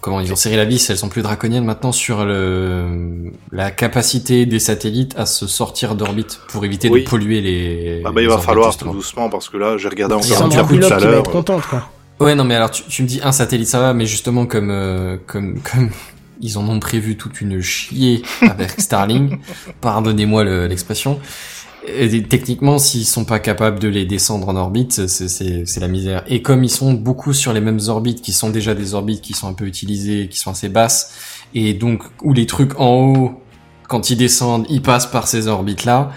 [0.00, 4.46] comment ils ont serré la vis, elles sont plus draconiennes maintenant sur le, la capacité
[4.46, 7.04] des satellites à se sortir d'orbite pour éviter Oui.
[7.04, 8.02] de polluer les...
[8.04, 10.42] Ah bah il les va orbites, falloir tout doucement parce que là j'ai regardé encore
[10.42, 11.20] un coup tout à qui va l'heure.
[11.20, 11.88] être contente, quoi.
[12.20, 14.70] Ouais, non, mais alors tu, tu me dis un satellite, ça va, mais justement comme
[14.70, 15.90] euh, comme comme
[16.40, 19.40] ils en ont prévu toute une chier avec Starlink,
[19.80, 21.18] pardonnez-moi le- l'expression.
[22.28, 26.22] techniquement, s'ils sont pas capables de les descendre en orbite, c'est la misère.
[26.28, 29.32] Et comme ils sont beaucoup sur les mêmes orbites, qui sont déjà des orbites qui
[29.32, 31.12] sont un peu utilisées, qui sont assez basses,
[31.54, 33.42] et donc où les trucs en haut,
[33.88, 36.12] quand ils descendent, ils passent par ces orbites là.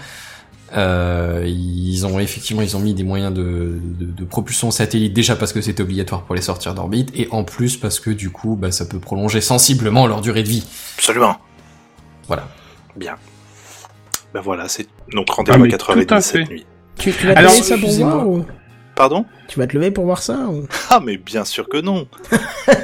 [0.74, 5.36] Euh, ils ont effectivement ils ont mis des moyens de, de, de propulsion satellite déjà
[5.36, 8.56] parce que c'était obligatoire pour les sortir d'orbite et en plus parce que du coup
[8.56, 10.64] bah, ça peut prolonger sensiblement leur durée de vie.
[10.96, 11.36] Absolument.
[12.26, 12.48] Voilà.
[12.96, 13.16] Bien.
[14.32, 16.64] Ben voilà, c'est donc rendez-vous Ah, à mais 4h30 tout à cette nuit.
[16.96, 18.44] Tu, tu vas te Alors, ça pour voir ou...
[18.94, 20.66] Pardon Tu vas te lever pour voir ça ou...
[20.90, 22.06] Ah mais bien sûr que non.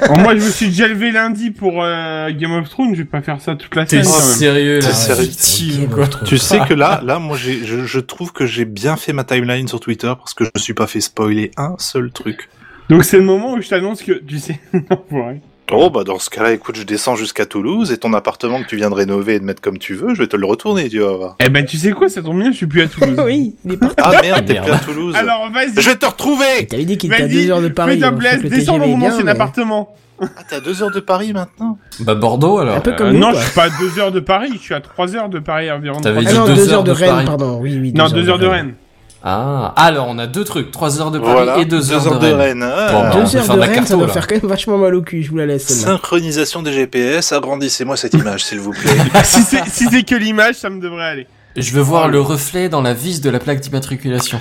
[0.07, 2.93] Bon, moi, je me suis déjà levé lundi pour euh, Game of Thrones.
[2.93, 4.03] Je vais pas faire ça toute la semaine.
[4.03, 4.11] même.
[4.13, 5.87] sérieux là, sérieux.
[5.87, 6.07] quoi.
[6.25, 9.67] Tu sais que là, là, moi, je, je trouve que j'ai bien fait ma timeline
[9.67, 12.49] sur Twitter parce que je me suis pas fait spoiler un seul truc.
[12.89, 15.41] Donc, c'est le moment où je t'annonce que, tu sais, non, ouais.
[15.71, 18.75] Oh bah dans ce cas-là, écoute, je descends jusqu'à Toulouse et ton appartement que tu
[18.75, 20.99] viens de rénover et de mettre comme tu veux, je vais te le retourner, tu
[20.99, 21.35] vas voir.
[21.39, 23.19] Eh ben, tu sais quoi, ça tombe bien, je suis plus à Toulouse.
[23.25, 23.95] oui, il est parti.
[23.99, 24.65] Ah merde, t'es Merde.
[24.65, 25.15] plus à Toulouse.
[25.15, 25.73] Alors, vas-y.
[25.81, 26.67] Je vais te retrouver.
[26.69, 27.99] T'avais dit qu'il était à deux heures de Paris.
[27.99, 29.95] Fais blesse, descends dans mon ancien mais- appartement.
[30.21, 31.77] Ah t'es à deux heures de Paris maintenant.
[32.01, 32.75] Bah Bordeaux alors.
[32.75, 33.39] Un peu Euh, comme nous, non, quoi.
[33.39, 35.71] je suis pas à 2 heures de Paris, je suis à 3 heures de Paris
[35.71, 35.97] environ.
[36.01, 37.25] T'avais Ah dit non, deux deux heures heures de de Rennes, Paris.
[37.25, 37.59] pardon.
[37.61, 37.93] Oui, oui.
[37.93, 38.73] Non, deux 2 heures de Rennes.
[39.21, 41.57] Ah, alors on a deux trucs, trois heures de Paris voilà.
[41.57, 42.63] et deux heures, de Rennes.
[42.63, 44.49] Ah, Bon, bah, on Deux peut heures de de Rennes, ça doit faire quand même
[44.49, 45.23] vachement mal au cul.
[45.23, 45.67] Je vous la laisse.
[45.67, 48.95] Synchronisation des GPS, agrandissez-moi cette image s'il vous plaît.
[49.25, 51.27] si c'est si c'est que l'image, ça me devrait aller.
[51.57, 54.39] Je veux voir le reflet dans la vis de la plaque d'immatriculation.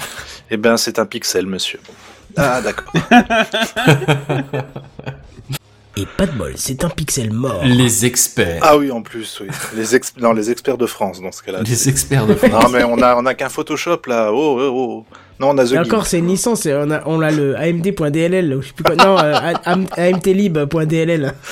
[0.50, 1.80] eh ben c'est un pixel, monsieur.
[2.36, 2.92] Ah d'accord.
[5.98, 7.60] Et pas de bol, c'est un pixel mort.
[7.64, 8.60] Les experts.
[8.62, 9.48] Ah oui, en plus, oui.
[9.76, 10.12] Les ex...
[10.20, 11.60] non, les experts de France, dans ce cas-là.
[11.62, 12.50] Les experts de France.
[12.64, 14.30] Non, mais on a, on a qu'un Photoshop, là.
[14.32, 15.06] Oh, oh, oh.
[15.40, 17.56] Non, on a The Et encore, c'est une licence, et on a, on a le
[17.56, 18.96] AMD.dll, ou je sais plus quoi.
[18.96, 19.34] Non, euh,
[19.64, 21.32] AM- AMTlib.dll.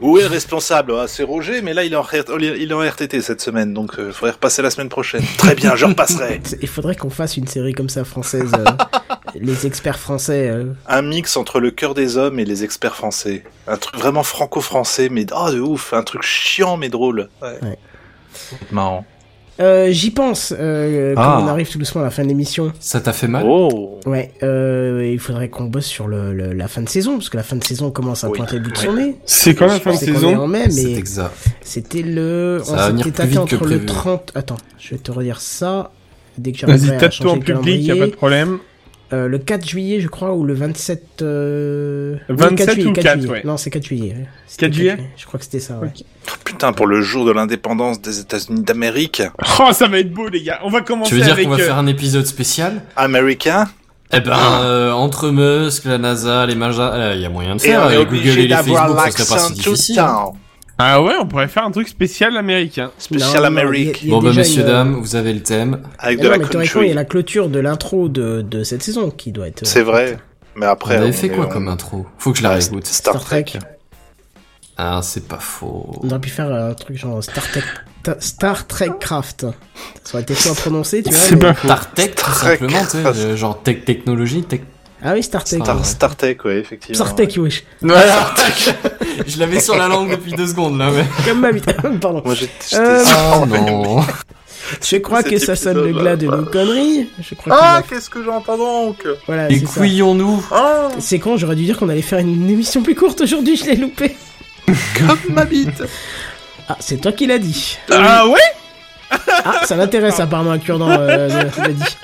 [0.00, 0.92] Où est le responsable?
[0.98, 3.72] Ah, C'est Roger, mais là, il est, en, R- il est en RTT cette semaine,
[3.74, 5.22] donc il faudrait repasser la semaine prochaine.
[5.38, 6.40] Très bien, je repasserai.
[6.62, 8.50] Il faudrait qu'on fasse une série comme ça française.
[8.58, 8.64] euh,
[9.34, 10.48] les experts français.
[10.48, 10.72] euh.
[10.86, 13.44] Un mix entre le cœur des hommes et les experts français.
[13.66, 15.92] Un truc vraiment franco-français, mais oh, de ouf.
[15.92, 17.28] Un truc chiant, mais drôle.
[17.42, 17.58] Ouais.
[17.62, 17.78] Ouais.
[18.70, 19.04] Marrant.
[19.60, 21.40] Euh, J'y pense, euh, quand Ah.
[21.42, 22.72] on arrive tout doucement à la fin de l'émission.
[22.78, 23.42] Ça t'a fait mal?
[23.44, 27.28] Oh Ouais, euh, il faudrait qu'on bosse sur le, le- la fin de saison, parce
[27.28, 28.36] que la fin de saison commence à Oui.
[28.38, 29.16] pointer le bout de son nez.
[29.26, 30.36] C'est quand la fin de saison?
[30.36, 31.34] en mai, C'est exact.
[31.60, 32.60] c'était le...
[32.64, 33.86] Ça on va venir plus que entre le prévu.
[33.86, 34.30] 30...
[34.36, 35.90] Attends, je vais te redire ça.
[36.36, 38.58] Dès que j'arriverai Vas-y, tape-toi en public, y a pas de problème.
[39.12, 41.22] Euh, le 4 juillet, je crois, ou le 27...
[41.22, 42.16] Euh...
[42.28, 43.30] oui, 27 juillet, ou 4, juillet.
[43.32, 43.42] ouais.
[43.44, 44.14] Non, c'est 4 juillet.
[44.18, 44.26] ouais.
[44.46, 45.88] C'était 4 juillet Je crois que c'était ça, ouais.
[46.44, 49.22] Putain, pour le jour de l'indépendance des États-Unis d'Amérique.
[49.60, 50.60] Oh, ça va être beau, les gars.
[50.62, 51.46] On va commencer Tu veux dire avec...
[51.46, 52.82] qu'on va euh, faire un épisode spécial?
[52.96, 53.68] Américain?
[54.12, 57.68] Eh ben, euh, entre Musk, la NASA, les Maja, il y a moyen de Et
[57.68, 57.80] faire.
[57.86, 59.70] on est avec Google obligé et les d'avoir Facebook, ce serait pas l'accent si tout
[59.70, 59.98] le difficile.
[60.00, 60.06] hein.
[60.06, 60.36] temps.
[60.80, 62.92] Ah ouais, on pourrait faire un truc spécial américain.
[62.98, 63.80] Spécial Non, non, Amérique.
[63.82, 65.42] il y a- il y a Bon bah messieurs, une, euh, dames, vous avez le
[65.42, 65.82] thème.
[65.98, 66.94] Avec Mais de non, la mais théoriquement, il y a country.
[66.94, 69.62] la clôture de l'intro de, de cette saison qui doit être...
[69.64, 70.18] euh, C'est vrai.
[70.54, 70.96] Mais après.
[70.96, 72.06] on avait on fait quoi on- comme intro?
[72.18, 72.86] Faut que je la réécoute.
[72.86, 73.44] Star Trek.
[74.76, 75.98] Ah, c'est pas faux.
[76.04, 77.62] On aurait pu faire un truc genre Star Trek,
[78.04, 79.46] ta- Star Trek Craft.
[80.04, 81.18] Ça aurait été à prononcer, tu vois.
[81.18, 81.66] C'est mais- pas faux.
[81.66, 84.60] Star Tech, tout simplement, tu sais, euh, genre tech technologie, tech.
[85.02, 85.58] Ah oui, Star Trek.
[85.58, 86.96] Star- Star, Star Trek, ouais, effectivement.
[87.04, 87.64] Star Trek, wesh.
[87.82, 88.34] Voilà.
[89.26, 91.04] je l'avais sur la langue depuis deux secondes là, mais.
[91.24, 91.60] Comme ma vie.
[92.00, 92.22] Pardon.
[92.24, 92.74] Moi, j'étais.
[92.74, 93.04] Euh,
[93.36, 94.00] Oh non.
[94.82, 97.08] Je crois que ça sonne le glas de nos conneries.
[97.20, 100.44] Je crois que Ah, qu'est-ce que j'entends donc voilà, Et couillons-nous.
[100.52, 103.64] Ah, C'est con, j'aurais dû dire qu'on allait faire une émission plus courte aujourd'hui, je
[103.66, 104.14] l'ai loupé.
[104.98, 105.82] comme ma bite.
[106.68, 107.78] Ah, c'est toi qui l'as dit.
[107.90, 108.40] Ah ouais
[109.10, 111.96] Ah, ça m'intéresse apparemment un cure-dent, euh, dit.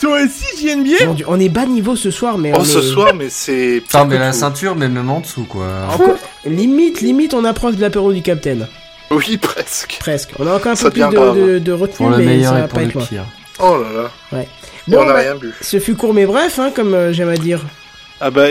[0.00, 2.82] Toi aussi, JNBA Dieu, on est bas niveau ce soir, mais Oh, on ce est...
[2.82, 3.80] soir, mais c'est.
[3.82, 5.66] Putain, mais la ceinture, mais même en dessous, quoi.
[5.92, 8.66] Encore- Limite, limite, on approche de l'apéro du Capitaine.
[9.10, 9.96] Oui, presque.
[10.00, 10.30] Presque.
[10.38, 11.36] On a encore un Ça peu plus devient de, grave.
[11.38, 13.04] de, de retenue, Pour le mais meilleur ça et va pour pas le être loin.
[13.04, 13.24] pire.
[13.58, 14.44] Oh là là.
[14.88, 15.52] Bon, on n'a bah, rien bu.
[15.60, 17.60] ce fut court mais bref, hein, comme euh, j'aime à dire.
[18.20, 18.46] Ah bah.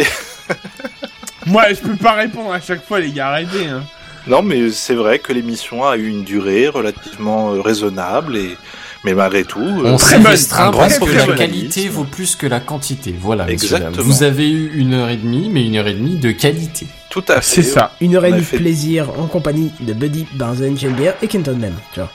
[1.46, 3.68] Moi, je peux pas répondre à chaque fois, les gars, arrêtez.
[3.68, 3.84] Hein.
[4.28, 8.58] Non, mais c'est vrai que l'émission a eu une durée relativement euh, raisonnable et.
[9.04, 9.60] Mais malgré tout.
[9.60, 12.48] euh, On Très s'est bonne, restreint un grand parce que la qualité vaut plus que
[12.48, 13.14] la quantité.
[13.20, 13.48] Voilà.
[13.50, 13.92] Exactement.
[14.04, 16.88] Vous avez eu une heure et demie, mais une heure et demie de qualité.
[17.10, 17.62] Tout à fait.
[17.62, 17.92] C'est ça.
[18.02, 21.56] Une heure et demie de fait- plaisir en compagnie de Buddy, Barzen, Jambier et Kenton
[21.56, 21.76] même.
[21.94, 22.12] Tu vois.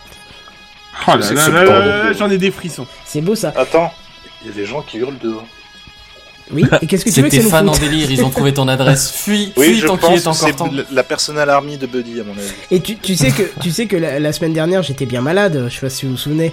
[1.07, 2.87] Oh là là là là là, j'en ai des frissons.
[3.07, 3.53] C'est beau ça.
[3.57, 3.93] Attends,
[4.43, 5.47] il y a des gens qui hurlent dehors.
[6.53, 8.31] Oui, et qu'est-ce que tu veux que C'était ça fan nous en délire, ils ont
[8.31, 9.11] trouvé ton adresse.
[9.15, 10.71] Fuis, Oui, fuis tant qu'il est encore temps.
[10.73, 12.41] la- la personal army de Buddy, à mon avis.
[12.71, 15.67] Et tu, tu sais que, tu sais que la, la semaine dernière, j'étais bien malade,
[15.69, 16.53] je sais pas si vous vous souvenez.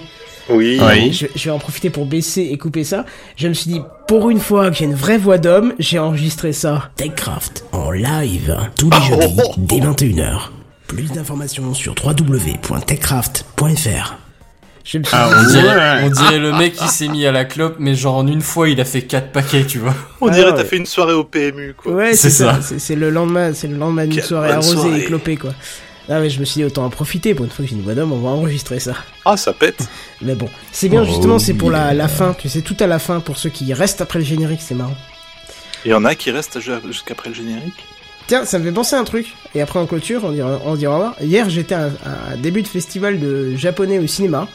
[0.50, 0.80] Oui.
[0.80, 1.12] Oui.
[1.12, 3.04] Je, je vais en profiter pour baisser et couper ça.
[3.36, 6.52] Je me suis dit, pour une fois que j'ai une vraie voix d'homme, j'ai enregistré
[6.54, 6.90] ça.
[6.96, 10.48] TechCraft, en live, tous les jeudis, dès 21h.
[10.86, 14.16] Plus d'informations sur www.techcraft.fr.
[14.90, 16.00] Je me suis Ah, dit, On dirait, Ouais.
[16.04, 18.70] on dirait le mec qui s'est mis à la clope, mais genre en une fois
[18.70, 19.94] il a fait quatre paquets, tu vois.
[20.22, 20.56] On Ah, dirait ouais.
[20.56, 21.92] t'as fait une soirée au PMU, quoi.
[21.92, 22.62] Ouais, C'est ça.
[22.62, 22.78] ça.
[22.78, 25.00] C'est le lendemain, c'est le lendemain d'une soirée arrosée soirée.
[25.00, 25.52] et clopée, quoi.
[26.08, 27.82] Ah mais je me suis dit autant en profiter pour une fois que j'ai une
[27.82, 28.94] voix d'homme, on va enregistrer ça.
[29.26, 29.86] Ah, ça pète.
[30.22, 32.98] Mais bon, c'est bien Oh, justement, c'est pour la, fin, tu sais, tout à la
[32.98, 34.96] fin pour ceux qui restent après le générique, c'est marrant.
[35.84, 37.74] Il y en a qui restent ju- jusqu'après le générique.
[38.26, 40.74] Tiens, ça me fait penser à un truc, et après en clôture, on dira, on
[40.76, 41.14] dira au revoir.
[41.20, 44.48] Hier, j'étais à, à un début de festival de japonais au cinéma.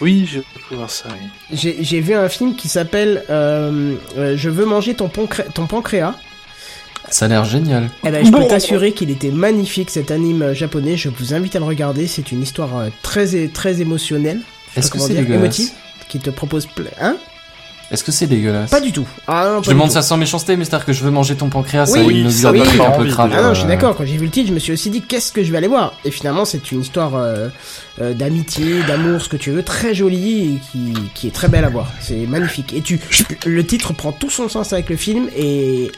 [0.00, 1.76] Oui, j'ai pu voir ça, oui.
[1.80, 6.14] J'ai vu un film qui s'appelle euh, euh, Je veux manger ton, pancré- ton pancréas.
[7.10, 7.88] Ça a l'air génial.
[8.06, 10.96] Eh ben, je peux t'assurer qu'il était magnifique cet anime euh, japonais.
[10.96, 12.06] Je vous invite à le regarder.
[12.06, 14.40] C'est une histoire très é- très émotionnelle.
[14.74, 15.70] Je Est-ce que c'est émotive,
[16.08, 16.90] qui te propose plein.
[17.00, 17.16] Hein?
[17.90, 19.06] Est-ce que c'est dégueulasse Pas du tout.
[19.26, 19.94] Ah non, pas Je du demande tout.
[19.94, 22.60] ça sans méchanceté, mais c'est-à-dire que je veux manger ton pancréas, Oui, ça a oui,
[22.76, 23.30] ça un peu crade.
[23.34, 23.96] Ah non, je suis euh, d'accord.
[23.96, 25.68] Quand j'ai vu le titre, je me suis aussi dit qu'est-ce que je vais aller
[25.68, 25.94] voir?
[26.04, 27.48] Et finalement, c'est une histoire euh,
[28.02, 31.64] euh, d'amitié, d'amour, ce que tu veux, très jolie et qui, qui est très belle
[31.64, 31.90] à voir.
[32.00, 32.74] C'est magnifique.
[32.74, 33.00] Et tu,
[33.46, 35.90] le titre prend tout son sens avec le film et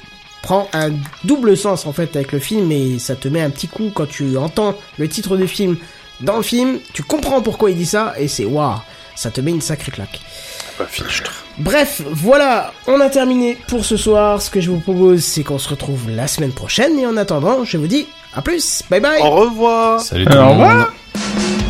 [0.42, 0.90] prend un
[1.24, 4.06] double sens en fait avec le film et ça te met un petit coup quand
[4.08, 5.76] tu entends le titre du film
[6.20, 6.78] dans le film.
[6.92, 8.76] Tu comprends pourquoi il dit ça et c'est waouh.
[9.16, 10.20] Ça te met une sacrée claque.
[10.86, 11.44] Fichtre.
[11.58, 14.40] Bref, voilà, on a terminé pour ce soir.
[14.42, 16.98] Ce que je vous propose, c'est qu'on se retrouve la semaine prochaine.
[16.98, 18.82] Et en attendant, je vous dis à plus.
[18.90, 19.20] Bye bye.
[19.22, 20.00] Au revoir.
[20.00, 20.64] Salut tout Alors, le monde.
[20.64, 20.88] voilà.
[21.14, 21.69] TechCraft